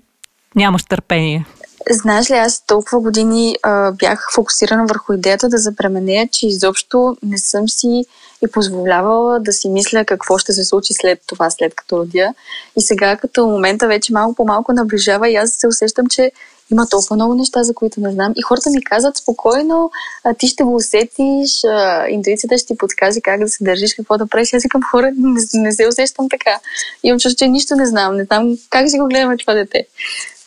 нямаш 0.57 0.85
търпение? 0.85 1.47
Знаеш 1.90 2.31
ли, 2.31 2.35
аз 2.35 2.66
толкова 2.66 3.01
години 3.01 3.57
а, 3.62 3.92
бях 3.92 4.29
фокусирана 4.35 4.87
върху 4.87 5.12
идеята 5.12 5.49
да 5.49 5.59
запременея, 5.59 6.29
че 6.33 6.47
изобщо 6.47 7.16
не 7.23 7.38
съм 7.38 7.69
си 7.69 8.05
и 8.42 8.51
позволявала 8.53 9.40
да 9.40 9.53
си 9.53 9.69
мисля 9.69 10.05
какво 10.05 10.38
ще 10.38 10.53
се 10.53 10.64
случи 10.64 10.95
след 10.95 11.21
това, 11.27 11.51
след 11.51 11.75
като 11.75 11.99
родя. 11.99 12.35
И 12.77 12.83
сега, 12.83 13.16
като 13.16 13.47
момента 13.47 13.87
вече 13.87 14.12
малко 14.12 14.35
по 14.35 14.45
малко 14.45 14.73
наближава 14.73 15.29
и 15.29 15.37
аз 15.37 15.51
се 15.51 15.66
усещам, 15.66 16.07
че 16.07 16.33
има 16.73 16.89
толкова 16.89 17.17
много 17.17 17.35
неща, 17.35 17.63
за 17.63 17.75
които 17.75 18.01
не 18.01 18.13
знам. 18.13 18.33
И 18.37 18.43
хората 18.43 18.71
ми 18.71 18.85
казват 18.85 19.17
спокойно, 19.17 19.91
а, 20.25 20.35
ти 20.35 20.47
ще 20.47 20.65
го 20.65 20.75
усетиш, 20.75 21.65
а, 21.65 22.09
интуицията 22.09 22.59
ще 22.59 22.67
ти 22.67 22.77
подскаже 22.77 23.21
как 23.21 23.41
да 23.41 23.49
се 23.49 23.65
държиш, 23.65 23.95
какво 23.95 24.19
да 24.19 24.27
правиш. 24.27 24.55
Аз 24.55 24.63
към 24.69 24.83
хора 24.91 25.13
не, 25.17 25.41
не 25.55 25.73
се 25.73 25.89
усещам 25.89 26.29
така. 26.29 26.59
Имам 27.03 27.21
чувство, 27.21 27.39
че 27.39 27.49
нищо 27.49 27.75
не 27.77 27.87
знам. 27.87 28.17
Не 28.17 28.25
знам 28.25 28.57
как 28.71 28.91
си 28.91 28.99
го 28.99 29.07
гледаме 29.07 29.37
това 29.37 29.55
дете. 29.55 29.87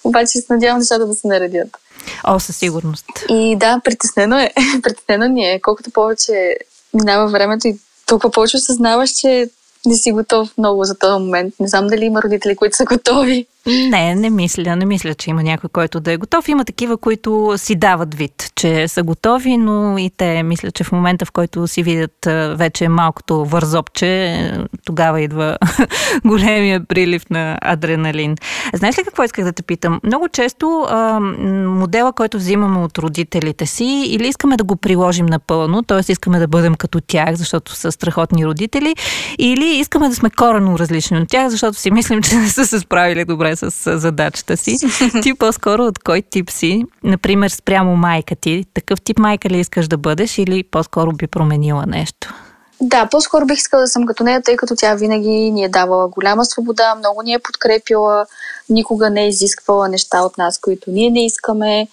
Обаче 0.04 0.28
се 0.28 0.54
надявам 0.54 0.80
нещата 0.80 1.08
да 1.08 1.16
се 1.16 1.28
наредят. 1.28 1.78
О, 2.24 2.40
със 2.40 2.58
сигурност. 2.58 3.06
И 3.30 3.56
да, 3.60 3.82
притеснено 3.84 4.40
е. 4.40 4.54
притеснено 4.84 5.28
ни 5.28 5.50
е. 5.50 5.60
Колкото 5.62 5.92
повече 5.92 6.58
минава 6.94 7.28
времето 7.28 7.68
и 7.68 7.78
толкова 8.06 8.32
повече 8.32 8.58
осъзнаваш, 8.58 9.10
че 9.10 9.50
не 9.86 9.96
си 9.96 10.12
готов 10.12 10.58
много 10.58 10.84
за 10.84 10.98
този 10.98 11.24
момент. 11.24 11.54
Не 11.60 11.68
знам 11.68 11.88
дали 11.88 12.06
има 12.06 12.22
родители, 12.22 12.56
които 12.56 12.76
са 12.76 12.86
готови. 12.86 13.48
Не, 13.70 14.16
не 14.16 14.30
мисля. 14.30 14.76
Не 14.76 14.86
мисля, 14.86 15.14
че 15.14 15.30
има 15.30 15.44
някой, 15.44 15.70
който 15.74 16.00
да 16.00 16.12
е 16.12 16.18
готов. 16.18 16.48
Има 16.48 16.66
такива, 16.66 16.98
които 16.98 17.54
си 17.58 17.76
дават 17.76 18.16
вид, 18.16 18.52
че 18.56 18.88
са 18.88 19.04
готови, 19.04 19.58
но 19.58 19.98
и 19.98 20.12
те 20.18 20.44
мисля, 20.44 20.72
че 20.72 20.84
в 20.84 20.92
момента, 20.92 21.26
в 21.26 21.32
който 21.32 21.68
си 21.68 21.84
видят 21.84 22.28
вече 22.58 22.88
малкото 22.88 23.46
вързопче, 23.46 24.52
тогава 24.86 25.22
идва 25.22 25.58
големия 26.26 26.86
прилив 26.86 27.30
на 27.30 27.58
адреналин. 27.62 28.36
Знаеш 28.74 28.98
ли 28.98 29.04
какво 29.04 29.24
исках 29.24 29.46
да 29.46 29.52
те 29.52 29.64
питам? 29.64 30.00
Много 30.04 30.30
често 30.30 30.86
а, 30.90 31.20
модела, 31.20 32.14
който 32.14 32.38
взимаме 32.38 32.80
от 32.80 32.98
родителите 32.98 33.66
си, 33.66 34.04
или 34.08 34.28
искаме 34.28 34.58
да 34.58 34.64
го 34.64 34.76
приложим 34.76 35.26
напълно, 35.26 35.84
т.е. 35.84 36.12
искаме 36.12 36.40
да 36.40 36.48
бъдем 36.48 36.76
като 36.76 37.02
тях, 37.02 37.36
защото 37.36 37.76
са 37.76 37.92
страхотни 37.92 38.46
родители, 38.46 38.96
или 39.40 39.66
искаме 39.66 40.10
да 40.10 40.16
сме 40.16 40.30
корено 40.30 40.80
различни 40.80 41.18
от 41.18 41.30
тях, 41.30 41.50
защото 41.50 41.78
си 41.78 41.92
мислим, 41.92 42.22
че 42.30 42.36
не 42.36 42.48
са 42.48 42.66
се 42.66 42.80
справили 42.80 43.26
добре 43.26 43.56
с 43.60 44.00
задачата 44.00 44.58
си. 44.58 44.78
ти 45.24 45.34
по-скоро 45.34 45.84
от 45.84 46.00
кой 46.00 46.22
тип 46.22 46.50
си? 46.50 46.84
Например, 47.04 47.50
спрямо 47.50 47.96
майка 47.96 48.36
ти. 48.36 48.66
Такъв 48.74 49.02
тип 49.02 49.20
майка 49.20 49.50
ли 49.50 49.60
искаш 49.60 49.88
да 49.88 49.98
бъдеш 49.98 50.38
или 50.38 50.64
по-скоро 50.64 51.12
би 51.12 51.28
променила 51.28 51.86
нещо? 51.86 52.34
Да, 52.82 53.06
по-скоро 53.06 53.46
бих 53.46 53.58
искала 53.58 53.82
да 53.82 53.88
съм 53.88 54.06
като 54.06 54.24
нея, 54.24 54.42
тъй 54.42 54.56
като 54.56 54.76
тя 54.76 54.96
винаги 54.96 55.30
ни 55.30 55.64
е 55.64 55.70
давала 55.70 56.08
голяма 56.08 56.46
свобода, 56.46 56.96
много 56.96 57.22
ни 57.22 57.34
е 57.34 57.40
подкрепила, 57.40 58.26
никога 58.70 59.10
не 59.10 59.24
е 59.24 59.28
изисквала 59.28 59.90
неща 59.90 60.22
от 60.22 60.38
нас, 60.38 60.60
които 60.60 60.92
ние 60.92 61.10
не 61.10 61.26
искаме 61.26 61.88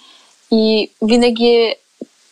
и 0.51 0.91
винаги 1.03 1.47
е 1.47 1.77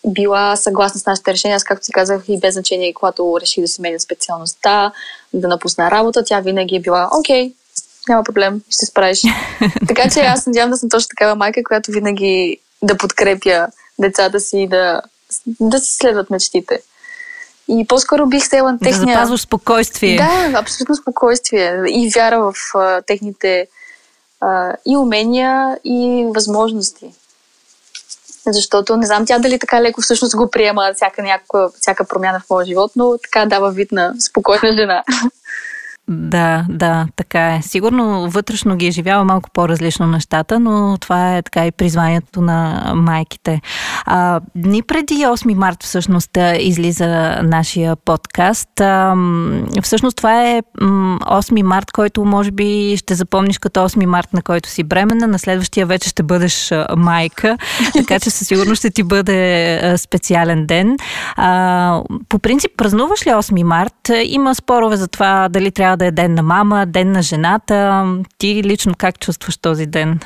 била 0.06 0.56
съгласна 0.56 1.00
с 1.00 1.06
нашите 1.06 1.32
решения. 1.32 1.56
Аз, 1.56 1.64
както 1.64 1.86
си 1.86 1.92
казах, 1.92 2.24
и 2.28 2.40
без 2.40 2.54
значение, 2.54 2.94
когато 2.94 3.38
реши 3.40 3.60
да 3.60 3.68
сменя 3.68 4.00
специалността, 4.00 4.92
да 5.32 5.48
напусна 5.48 5.90
работа, 5.90 6.24
тя 6.24 6.40
винаги 6.40 6.76
е 6.76 6.80
била, 6.80 7.08
окей, 7.18 7.52
няма 8.08 8.24
проблем, 8.24 8.60
ще 8.68 8.76
се 8.76 8.86
справиш. 8.86 9.22
така 9.88 10.10
че 10.10 10.20
аз 10.20 10.46
надявам 10.46 10.70
да 10.70 10.76
съм 10.76 10.88
точно 10.88 11.08
такава 11.08 11.34
майка, 11.34 11.64
която 11.64 11.90
винаги 11.90 12.58
да 12.82 12.96
подкрепя 12.96 13.66
децата 13.98 14.40
си 14.40 14.58
и 14.58 14.68
да, 14.68 15.02
да 15.60 15.78
си 15.78 15.92
следват 15.92 16.30
мечтите. 16.30 16.80
И 17.68 17.86
по-скоро 17.88 18.26
бих 18.26 18.46
села 18.46 18.78
техния... 18.82 19.06
Да 19.06 19.12
запазваш 19.12 19.40
спокойствие. 19.40 20.16
Да, 20.16 20.58
абсолютно 20.58 20.94
спокойствие 20.94 21.82
и 21.88 22.10
вяра 22.14 22.40
в 22.40 22.54
а, 22.74 23.02
техните 23.02 23.66
а, 24.40 24.76
и 24.86 24.96
умения, 24.96 25.78
и 25.84 26.26
възможности. 26.34 27.14
Защото 28.46 28.96
не 28.96 29.06
знам 29.06 29.26
тя 29.26 29.38
дали 29.38 29.58
така 29.58 29.82
леко 29.82 30.00
всъщност 30.00 30.36
го 30.36 30.50
приема 30.50 30.90
всяка, 30.94 31.22
някаква, 31.22 31.68
всяка 31.80 32.04
промяна 32.04 32.40
в 32.40 32.50
моя 32.50 32.66
живот, 32.66 32.92
но 32.96 33.18
така 33.22 33.46
дава 33.46 33.70
вид 33.70 33.92
на 33.92 34.14
спокойна 34.20 34.76
жена. 34.76 35.04
Да, 36.08 36.66
да, 36.68 37.06
така 37.16 37.54
е. 37.54 37.62
Сигурно 37.62 38.30
вътрешно 38.30 38.76
ги 38.76 38.86
е 38.86 38.90
живяла 38.90 39.24
малко 39.24 39.50
по-различно 39.52 40.06
нещата, 40.06 40.60
но 40.60 40.96
това 41.00 41.36
е 41.36 41.42
така 41.42 41.66
и 41.66 41.72
призванието 41.72 42.40
на 42.40 42.92
майките. 42.96 43.60
А, 44.04 44.40
дни 44.54 44.82
преди 44.82 45.14
8 45.14 45.54
март 45.54 45.82
всъщност 45.82 46.30
излиза 46.58 47.38
нашия 47.42 47.96
подкаст. 47.96 48.80
А, 48.80 49.14
всъщност 49.82 50.16
това 50.16 50.48
е 50.48 50.62
8 50.80 51.62
март, 51.62 51.92
който 51.92 52.24
може 52.24 52.50
би 52.50 52.96
ще 52.96 53.14
запомниш 53.14 53.58
като 53.58 53.80
8 53.80 54.06
март, 54.06 54.32
на 54.32 54.42
който 54.42 54.68
си 54.68 54.84
бременна. 54.84 55.26
На 55.26 55.38
следващия 55.38 55.86
вече 55.86 56.08
ще 56.08 56.22
бъдеш 56.22 56.72
майка, 56.96 57.58
така 57.92 58.20
че 58.20 58.30
със 58.30 58.48
сигурност 58.48 58.78
ще 58.78 58.90
ти 58.90 59.02
бъде 59.02 59.94
специален 59.96 60.66
ден. 60.66 60.96
А, 61.36 62.02
по 62.28 62.38
принцип, 62.38 62.70
празнуваш 62.76 63.26
ли 63.26 63.30
8 63.30 63.62
март? 63.62 64.10
Има 64.24 64.54
спорове 64.54 64.96
за 64.96 65.08
това 65.08 65.48
дали 65.48 65.70
трябва 65.70 65.93
да 65.96 66.06
е 66.06 66.10
ден 66.10 66.34
на 66.34 66.42
мама, 66.42 66.86
ден 66.86 67.12
на 67.12 67.22
жената. 67.22 68.04
Ти 68.38 68.62
лично 68.64 68.94
как 68.98 69.18
чувстваш 69.18 69.56
този 69.56 69.86
ден? 69.86 70.20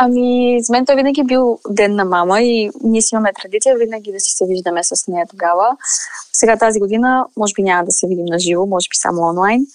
Ами, 0.00 0.58
за 0.62 0.72
мен 0.72 0.86
той 0.86 0.96
винаги 0.96 1.20
е 1.20 1.24
бил 1.24 1.58
ден 1.70 1.94
на 1.94 2.04
мама 2.04 2.40
и 2.42 2.70
ние 2.82 3.02
си 3.02 3.14
имаме 3.14 3.32
традиция 3.42 3.76
винаги 3.76 4.12
да 4.12 4.20
си 4.20 4.32
се 4.32 4.44
виждаме 4.46 4.84
с 4.84 5.08
нея 5.08 5.26
тогава. 5.30 5.76
Сега 6.32 6.56
тази 6.56 6.80
година, 6.80 7.26
може 7.36 7.52
би 7.54 7.62
няма 7.62 7.84
да 7.84 7.92
се 7.92 8.06
видим 8.06 8.24
на 8.24 8.38
живо, 8.38 8.66
може 8.66 8.88
би 8.88 8.96
само 8.96 9.22
онлайн, 9.22 9.66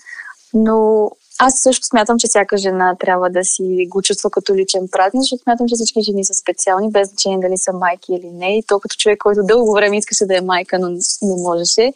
но 0.54 1.10
аз 1.40 1.60
също 1.60 1.88
смятам, 1.88 2.20
че 2.20 2.28
всяка 2.28 2.58
жена 2.58 2.96
трябва 3.00 3.30
да 3.30 3.44
си 3.44 3.88
го 3.90 4.02
чувства 4.02 4.30
като 4.30 4.56
личен 4.56 4.88
празник, 4.92 5.22
защото 5.22 5.44
смятам, 5.44 5.68
че 5.68 5.76
всички 5.76 6.02
жени 6.02 6.26
са 6.26 6.34
специални, 6.34 6.92
без 6.92 7.10
значение 7.10 7.40
дали 7.40 7.58
са 7.58 7.74
майки 7.74 8.14
или 8.14 8.30
не. 8.32 8.58
И 8.58 8.64
то 8.68 8.80
като 8.80 8.96
човек, 8.96 9.20
който 9.20 9.44
дълго 9.44 9.74
време 9.74 9.98
искаше 9.98 10.26
да 10.26 10.38
е 10.38 10.42
майка, 10.42 10.80
но 10.80 10.90
не 11.22 11.36
можеше. 11.44 11.94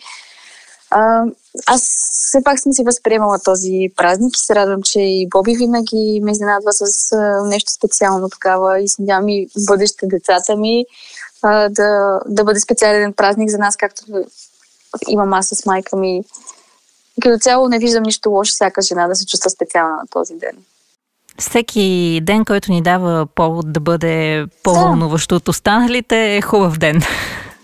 А, 0.90 1.24
аз 1.66 1.82
все 2.12 2.44
пак 2.44 2.60
съм 2.60 2.74
си 2.74 2.84
възприемала 2.84 3.40
този 3.40 3.90
празник 3.96 4.36
и 4.36 4.40
се 4.40 4.56
радвам, 4.56 4.82
че 4.84 5.00
и 5.00 5.28
Боби 5.30 5.56
винаги 5.56 6.20
ме 6.24 6.32
изненадва 6.32 6.74
с 6.74 7.12
а, 7.12 7.44
нещо 7.44 7.72
специално 7.72 8.30
тогава 8.30 8.80
и 8.80 8.88
се 8.88 9.02
надявам 9.02 9.30
и 9.30 9.48
бъдеще 9.68 10.08
децата 10.08 10.56
ми 10.56 10.86
а, 11.42 11.70
да, 11.70 12.20
да 12.28 12.44
бъде 12.44 12.60
специален 12.60 13.14
празник 13.14 13.50
за 13.50 13.58
нас, 13.58 13.78
както 13.78 14.04
имам 15.08 15.34
аз 15.34 15.48
с 15.48 15.66
майка 15.66 15.98
ми 15.98 16.24
като 17.22 17.40
цяло 17.40 17.70
не 17.70 17.80
виждам 17.80 18.04
нищо 18.04 18.30
лошо 18.30 18.54
всяка 18.54 18.82
жена 18.82 19.08
да 19.08 19.16
се 19.16 19.26
чувства 19.26 19.50
специална 19.50 19.96
на 19.96 20.08
този 20.10 20.34
ден. 20.34 20.58
Всеки 21.38 22.20
ден, 22.24 22.46
който 22.46 22.72
ни 22.72 22.82
дава 22.82 23.26
повод 23.26 23.74
да 23.74 23.80
бъде 23.80 24.46
по-вълнуващ 24.64 25.32
от 25.32 25.48
останалите, 25.48 26.36
е 26.36 26.42
хубав 26.42 26.78
ден. 26.78 27.02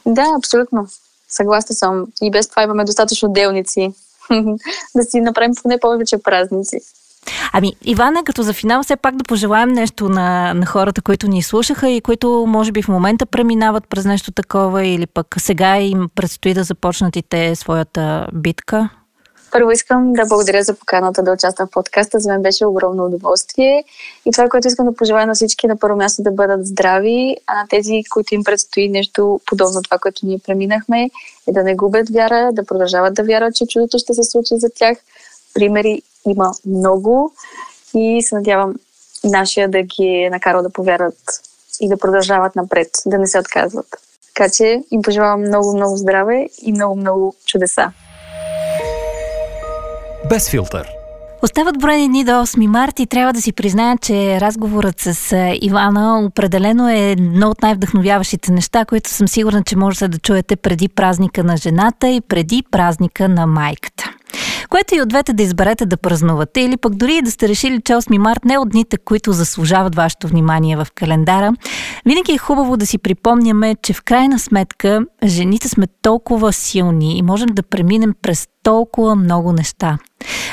Да, 0.05 0.25
абсолютно. 0.37 0.87
Съгласна 1.33 1.75
съм. 1.75 2.05
И 2.21 2.31
без 2.31 2.47
това 2.47 2.63
имаме 2.63 2.85
достатъчно 2.85 3.33
делници. 3.33 3.93
да 4.95 5.03
си 5.03 5.21
направим 5.21 5.53
поне 5.63 5.79
повече 5.79 6.17
празници. 6.17 6.79
Ами, 7.53 7.73
Ивана, 7.83 8.23
като 8.23 8.43
за 8.43 8.53
финал, 8.53 8.83
все 8.83 8.95
пак 8.95 9.15
да 9.15 9.23
пожелаем 9.23 9.69
нещо 9.69 10.09
на, 10.09 10.53
на 10.53 10.65
хората, 10.65 11.01
които 11.01 11.27
ни 11.27 11.43
слушаха 11.43 11.89
и 11.89 12.01
които 12.01 12.45
може 12.47 12.71
би 12.71 12.81
в 12.81 12.87
момента 12.87 13.25
преминават 13.25 13.87
през 13.89 14.05
нещо 14.05 14.31
такова 14.31 14.85
или 14.85 15.05
пък 15.05 15.35
сега 15.37 15.77
им 15.77 16.09
предстои 16.15 16.53
да 16.53 16.63
започнат 16.63 17.15
и 17.15 17.21
те 17.21 17.55
своята 17.55 18.27
битка. 18.33 18.89
Първо 19.53 19.71
искам 19.71 20.13
да 20.13 20.25
благодаря 20.25 20.63
за 20.63 20.73
поканата 20.73 21.23
да 21.23 21.31
участвам 21.31 21.67
в 21.67 21.71
подкаста. 21.71 22.19
За 22.19 22.31
мен 22.31 22.41
беше 22.41 22.65
огромно 22.65 23.05
удоволствие. 23.05 23.83
И 24.25 24.31
това, 24.31 24.49
което 24.49 24.67
искам 24.67 24.85
да 24.85 24.95
пожелая 24.95 25.27
на 25.27 25.33
всички, 25.33 25.67
на 25.67 25.77
първо 25.77 25.97
място 25.97 26.23
да 26.23 26.31
бъдат 26.31 26.67
здрави, 26.67 27.37
а 27.47 27.55
на 27.55 27.67
тези, 27.69 28.01
които 28.09 28.35
им 28.35 28.43
предстои 28.43 28.89
нещо 28.89 29.41
подобно 29.45 29.81
това, 29.81 29.97
което 29.97 30.25
ние 30.25 30.39
преминахме, 30.39 31.09
е 31.47 31.51
да 31.51 31.63
не 31.63 31.75
губят 31.75 32.09
вяра, 32.09 32.49
да 32.53 32.65
продължават 32.65 33.13
да 33.13 33.23
вярват, 33.23 33.55
че 33.55 33.65
чудото 33.65 33.99
ще 33.99 34.13
се 34.13 34.23
случи 34.23 34.57
за 34.57 34.69
тях. 34.75 34.97
Примери 35.53 36.01
има 36.27 36.51
много 36.65 37.33
и 37.93 38.21
се 38.21 38.35
надявам 38.35 38.73
нашия 39.23 39.69
да 39.69 39.81
ги 39.81 40.05
е 40.05 40.29
накарал 40.29 40.61
да 40.61 40.69
повярват 40.69 41.19
и 41.81 41.89
да 41.89 41.97
продължават 41.97 42.55
напред, 42.55 42.89
да 43.05 43.17
не 43.17 43.27
се 43.27 43.39
отказват. 43.39 43.87
Така 44.35 44.49
че 44.49 44.83
им 44.91 45.01
пожелавам 45.01 45.41
много, 45.41 45.75
много 45.75 45.97
здраве 45.97 46.49
и 46.61 46.71
много, 46.71 46.95
много 46.95 47.35
чудеса 47.45 47.91
без 50.29 50.49
филтър. 50.49 50.87
Остават 51.43 51.79
броени 51.79 52.07
дни 52.07 52.23
до 52.23 52.31
8 52.31 52.67
марта 52.67 53.01
и 53.01 53.07
трябва 53.07 53.33
да 53.33 53.41
си 53.41 53.53
призная, 53.53 53.97
че 54.01 54.41
разговорът 54.41 54.99
с 54.99 55.35
Ивана 55.61 56.25
определено 56.25 56.89
е 56.89 57.11
едно 57.11 57.49
от 57.49 57.61
най-вдъхновяващите 57.61 58.51
неща, 58.51 58.85
които 58.85 59.09
съм 59.09 59.27
сигурна, 59.27 59.63
че 59.63 59.77
можете 59.77 60.07
да 60.07 60.17
чуете 60.17 60.55
преди 60.55 60.89
празника 60.89 61.43
на 61.43 61.57
жената 61.57 62.09
и 62.09 62.21
преди 62.21 62.63
празника 62.71 63.29
на 63.29 63.47
майката. 63.47 64.09
Което 64.69 64.95
и 64.95 65.01
от 65.01 65.09
двете 65.09 65.33
да 65.33 65.43
изберете 65.43 65.85
да 65.85 65.97
празнувате 65.97 66.61
или 66.61 66.77
пък 66.77 66.95
дори 66.95 67.21
да 67.21 67.31
сте 67.31 67.47
решили, 67.47 67.81
че 67.81 67.93
8 67.93 68.17
март 68.17 68.45
не 68.45 68.53
е 68.53 68.57
от 68.57 68.69
дните, 68.69 68.97
които 68.97 69.31
заслужават 69.31 69.95
вашето 69.95 70.27
внимание 70.27 70.77
в 70.77 70.87
календара, 70.95 71.53
винаги 72.05 72.31
е 72.31 72.37
хубаво 72.37 72.77
да 72.77 72.85
си 72.85 72.97
припомняме, 72.97 73.75
че 73.83 73.93
в 73.93 74.03
крайна 74.03 74.39
сметка 74.39 74.99
жените 75.25 75.69
сме 75.69 75.87
толкова 76.01 76.53
силни 76.53 77.17
и 77.17 77.21
можем 77.21 77.47
да 77.47 77.63
преминем 77.63 78.13
през 78.21 78.47
толкова 78.63 79.15
много 79.15 79.51
неща. 79.51 79.97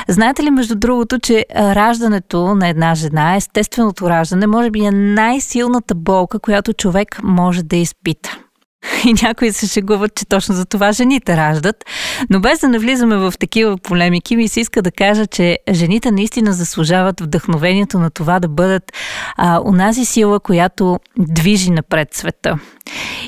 Знаете 0.09 0.43
ли, 0.43 0.51
между 0.51 0.75
другото, 0.75 1.19
че 1.19 1.47
раждането 1.57 2.55
на 2.55 2.69
една 2.69 2.95
жена, 2.95 3.37
естественото 3.37 4.11
раждане, 4.11 4.47
може 4.47 4.71
би 4.71 4.85
е 4.85 4.91
най-силната 4.91 5.95
болка, 5.95 6.39
която 6.39 6.73
човек 6.73 7.21
може 7.23 7.63
да 7.63 7.77
изпита. 7.77 8.39
И 9.07 9.15
някои 9.23 9.53
се 9.53 9.67
шегуват, 9.67 10.15
че 10.15 10.27
точно 10.27 10.55
за 10.55 10.65
това 10.65 10.93
жените 10.93 11.37
раждат. 11.37 11.85
Но 12.31 12.41
без 12.41 12.59
да 12.59 12.69
навлизаме 12.69 13.17
в 13.17 13.35
такива 13.39 13.79
полемики, 13.79 14.37
ми 14.37 14.49
се 14.49 14.61
иска 14.61 14.83
да 14.83 14.91
кажа, 14.91 15.27
че 15.27 15.59
жените 15.73 16.11
наистина 16.11 16.53
заслужават 16.53 17.21
вдъхновението 17.21 17.99
на 17.99 18.11
това 18.11 18.41
да 18.41 18.49
бъдат 18.49 18.93
а, 19.37 19.61
унази 19.65 20.05
сила, 20.05 20.41
която 20.41 20.99
движи 21.19 21.71
напред 21.71 22.15
света. 22.15 22.59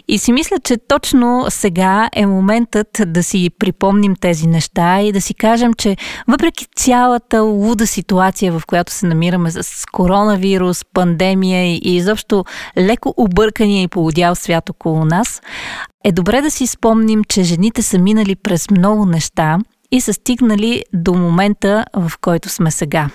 И 0.09 0.18
си 0.18 0.32
мисля, 0.32 0.57
че 0.64 0.76
точно 0.88 1.46
сега 1.48 2.09
е 2.12 2.26
моментът 2.26 2.88
да 3.07 3.22
си 3.22 3.50
припомним 3.59 4.16
тези 4.16 4.46
неща 4.46 5.00
и 5.00 5.12
да 5.12 5.20
си 5.20 5.34
кажем, 5.34 5.74
че 5.74 5.96
въпреки 6.28 6.66
цялата 6.76 7.42
луда 7.42 7.86
ситуация, 7.86 8.53
в 8.53 8.62
която 8.66 8.92
се 8.92 9.07
намираме 9.07 9.50
с 9.50 9.86
коронавирус, 9.92 10.84
пандемия 10.94 11.64
и 11.66 11.80
изобщо 11.84 12.44
леко 12.78 13.14
объркания 13.16 13.82
и 13.82 13.88
полудял 13.88 14.34
свят 14.34 14.70
около 14.70 15.05
нас, 15.05 15.41
е 16.05 16.12
добре 16.12 16.43
да 16.43 16.51
си 16.51 16.66
спомним, 16.66 17.24
че 17.28 17.43
жените 17.43 17.82
са 17.82 17.99
минали 17.99 18.36
през 18.36 18.70
много 18.70 19.07
неща 19.07 19.59
и 19.93 20.01
са 20.01 20.12
стигнали 20.12 20.84
до 20.93 21.14
момента, 21.14 21.84
в 21.97 22.12
който 22.20 22.49
сме 22.49 22.70
сега. 22.70 23.09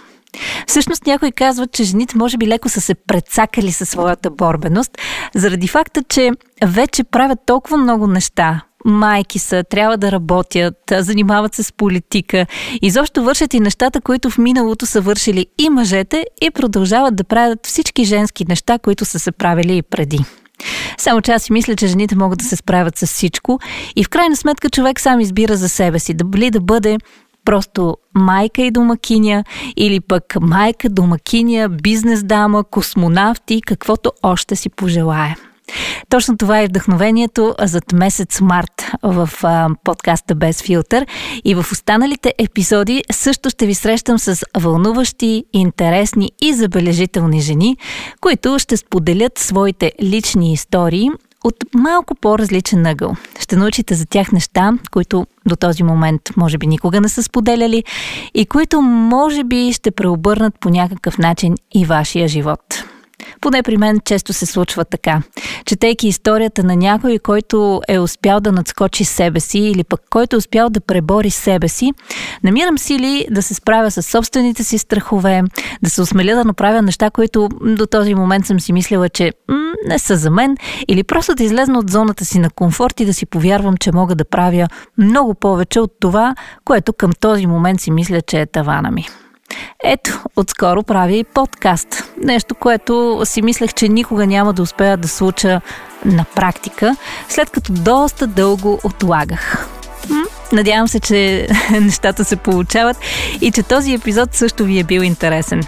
Всъщност 0.67 1.05
някой 1.05 1.32
казва, 1.32 1.67
че 1.67 1.84
жените 1.84 2.17
може 2.17 2.38
би 2.38 2.47
леко 2.47 2.69
са 2.69 2.82
се 2.82 2.95
прецакали 2.95 3.71
със 3.71 3.89
своята 3.89 4.30
борбеност, 4.30 4.97
заради 5.36 5.67
факта, 5.67 6.03
че 6.03 6.32
вече 6.65 7.03
правят 7.03 7.39
толкова 7.45 7.78
много 7.78 8.07
неща, 8.07 8.61
майки 8.86 9.39
са, 9.39 9.63
трябва 9.63 9.97
да 9.97 10.11
работят, 10.11 10.75
занимават 10.91 11.55
се 11.55 11.63
с 11.63 11.73
политика. 11.73 12.45
Изобщо 12.82 13.23
вършат 13.23 13.53
и 13.53 13.59
нещата, 13.59 14.01
които 14.01 14.30
в 14.30 14.38
миналото 14.38 14.86
са 14.86 15.01
вършили 15.01 15.45
и 15.57 15.69
мъжете 15.69 16.25
и 16.41 16.51
продължават 16.51 17.15
да 17.15 17.23
правят 17.23 17.65
всички 17.65 18.05
женски 18.05 18.45
неща, 18.49 18.80
които 18.80 19.05
са 19.05 19.19
се 19.19 19.32
правили 19.32 19.78
и 19.78 19.82
преди. 19.82 20.19
Само 20.97 21.21
че 21.21 21.31
аз 21.31 21.43
си 21.43 21.53
мисля, 21.53 21.75
че 21.75 21.87
жените 21.87 22.15
могат 22.15 22.39
да 22.39 22.45
се 22.45 22.55
справят 22.55 22.97
с 22.97 23.05
всичко 23.05 23.59
и 23.95 24.03
в 24.03 24.09
крайна 24.09 24.35
сметка 24.35 24.69
човек 24.69 24.99
сам 24.99 25.19
избира 25.19 25.55
за 25.55 25.69
себе 25.69 25.99
си, 25.99 26.13
дали 26.13 26.51
да 26.51 26.61
бъде 26.61 26.97
просто 27.45 27.97
майка 28.13 28.61
и 28.61 28.71
домакиня 28.71 29.43
или 29.77 29.99
пък 29.99 30.23
майка, 30.41 30.89
домакиня, 30.89 31.69
бизнес 31.69 32.23
дама, 32.23 32.63
космонавт 32.63 33.51
и 33.51 33.61
каквото 33.61 34.11
още 34.23 34.55
си 34.55 34.69
пожелае. 34.69 35.35
Точно 36.09 36.38
това 36.38 36.59
е 36.59 36.68
вдъхновението 36.68 37.55
зад 37.61 37.93
месец 37.93 38.41
март 38.41 38.91
в 39.03 39.30
а, 39.43 39.70
подкаста 39.84 40.36
Без 40.36 40.61
филтър. 40.61 41.05
И 41.45 41.55
в 41.55 41.65
останалите 41.72 42.34
епизоди 42.38 43.03
също 43.11 43.49
ще 43.49 43.65
ви 43.65 43.76
срещам 43.76 44.20
с 44.20 44.43
вълнуващи, 44.57 45.43
интересни 45.53 46.32
и 46.41 46.53
забележителни 46.53 47.41
жени, 47.41 47.78
които 48.22 48.59
ще 48.59 48.78
споделят 48.78 49.38
своите 49.38 49.91
лични 50.01 50.53
истории 50.53 51.09
от 51.43 51.55
малко 51.76 52.15
по-различен 52.15 52.86
ъгъл. 52.86 53.15
Ще 53.39 53.55
научите 53.55 53.95
за 53.95 54.05
тях 54.05 54.32
неща, 54.32 54.72
които 54.91 55.28
до 55.45 55.55
този 55.55 55.84
момент 55.84 56.22
може 56.38 56.57
би 56.57 56.68
никога 56.68 57.01
не 57.01 57.09
са 57.09 57.24
споделяли 57.24 57.84
и 58.34 58.45
които 58.45 58.82
може 58.82 59.43
би 59.43 59.74
ще 59.74 59.91
преобърнат 59.91 60.59
по 60.59 60.70
някакъв 60.70 61.18
начин 61.18 61.55
и 61.76 61.86
вашия 61.86 62.28
живот. 62.28 62.84
Поне 63.41 63.63
при 63.63 63.77
мен 63.77 63.99
често 64.05 64.33
се 64.33 64.45
случва 64.45 64.85
така. 64.85 65.21
Четейки 65.65 66.07
историята 66.07 66.63
на 66.63 66.75
някой, 66.75 67.19
който 67.19 67.81
е 67.88 67.99
успял 67.99 68.39
да 68.39 68.51
надскочи 68.51 69.05
себе 69.05 69.39
си 69.39 69.59
или 69.59 69.83
пък 69.83 70.01
който 70.09 70.35
е 70.35 70.38
успял 70.38 70.69
да 70.69 70.81
пребори 70.81 71.29
себе 71.29 71.67
си, 71.67 71.91
намирам 72.43 72.77
сили 72.77 73.25
да 73.31 73.41
се 73.43 73.53
справя 73.53 73.91
с 73.91 74.03
собствените 74.03 74.63
си 74.63 74.77
страхове, 74.77 75.43
да 75.83 75.89
се 75.89 76.01
осмеля 76.01 76.35
да 76.35 76.45
направя 76.45 76.81
неща, 76.81 77.09
които 77.09 77.49
до 77.61 77.88
този 77.88 78.15
момент 78.15 78.45
съм 78.45 78.59
си 78.59 78.73
мислила, 78.73 79.09
че 79.09 79.31
м- 79.47 79.73
не 79.88 79.99
са 79.99 80.17
за 80.17 80.29
мен, 80.29 80.57
или 80.88 81.03
просто 81.03 81.35
да 81.35 81.43
излезна 81.43 81.79
от 81.79 81.89
зоната 81.89 82.25
си 82.25 82.39
на 82.39 82.49
комфорт 82.49 82.99
и 82.99 83.05
да 83.05 83.13
си 83.13 83.25
повярвам, 83.25 83.77
че 83.77 83.91
мога 83.91 84.15
да 84.15 84.25
правя 84.25 84.67
много 84.97 85.33
повече 85.33 85.79
от 85.79 85.91
това, 85.99 86.35
което 86.65 86.93
към 86.93 87.11
този 87.19 87.45
момент 87.45 87.81
си 87.81 87.91
мисля, 87.91 88.21
че 88.21 88.41
е 88.41 88.45
тавана 88.45 88.91
ми. 88.91 89.07
Ето, 89.83 90.23
отскоро 90.35 90.83
правя 90.83 91.15
и 91.15 91.23
подкаст. 91.23 92.13
Нещо, 92.23 92.55
което 92.55 93.21
си 93.23 93.41
мислех, 93.41 93.73
че 93.73 93.89
никога 93.89 94.27
няма 94.27 94.53
да 94.53 94.61
успея 94.61 94.97
да 94.97 95.07
случа 95.07 95.61
на 96.05 96.25
практика, 96.35 96.95
след 97.29 97.49
като 97.49 97.73
доста 97.73 98.27
дълго 98.27 98.79
отлагах. 98.83 99.67
Надявам 100.51 100.87
се, 100.87 100.99
че 100.99 101.47
нещата 101.71 102.25
се 102.25 102.35
получават 102.35 102.97
и 103.41 103.51
че 103.51 103.63
този 103.63 103.93
епизод 103.93 104.33
също 104.33 104.63
ви 104.63 104.79
е 104.79 104.83
бил 104.83 105.01
интересен. 105.01 105.63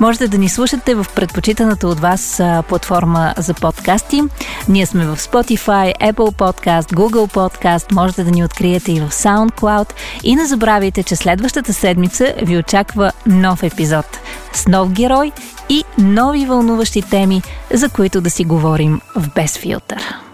Можете 0.00 0.28
да 0.28 0.38
ни 0.38 0.48
слушате 0.48 0.94
в 0.94 1.06
предпочитаната 1.14 1.88
от 1.88 2.00
вас 2.00 2.42
платформа 2.68 3.34
за 3.38 3.54
подкасти. 3.54 4.22
Ние 4.68 4.86
сме 4.86 5.06
в 5.06 5.16
Spotify, 5.16 5.94
Apple 6.00 6.34
Podcast, 6.34 6.92
Google 6.94 7.34
Podcast. 7.34 7.92
Можете 7.92 8.24
да 8.24 8.30
ни 8.30 8.44
откриете 8.44 8.92
и 8.92 9.00
в 9.00 9.08
SoundCloud. 9.10 9.92
И 10.22 10.36
не 10.36 10.46
забравяйте, 10.46 11.02
че 11.02 11.16
следващата 11.16 11.72
седмица 11.72 12.34
ви 12.42 12.58
очаква 12.58 13.12
нов 13.26 13.62
епизод 13.62 14.20
с 14.52 14.66
нов 14.68 14.92
герой 14.92 15.32
и 15.68 15.84
нови 15.98 16.46
вълнуващи 16.46 17.02
теми, 17.02 17.42
за 17.72 17.88
които 17.88 18.20
да 18.20 18.30
си 18.30 18.44
говорим 18.44 19.00
в 19.16 19.28
Без 19.34 19.58
филтър. 19.58 20.27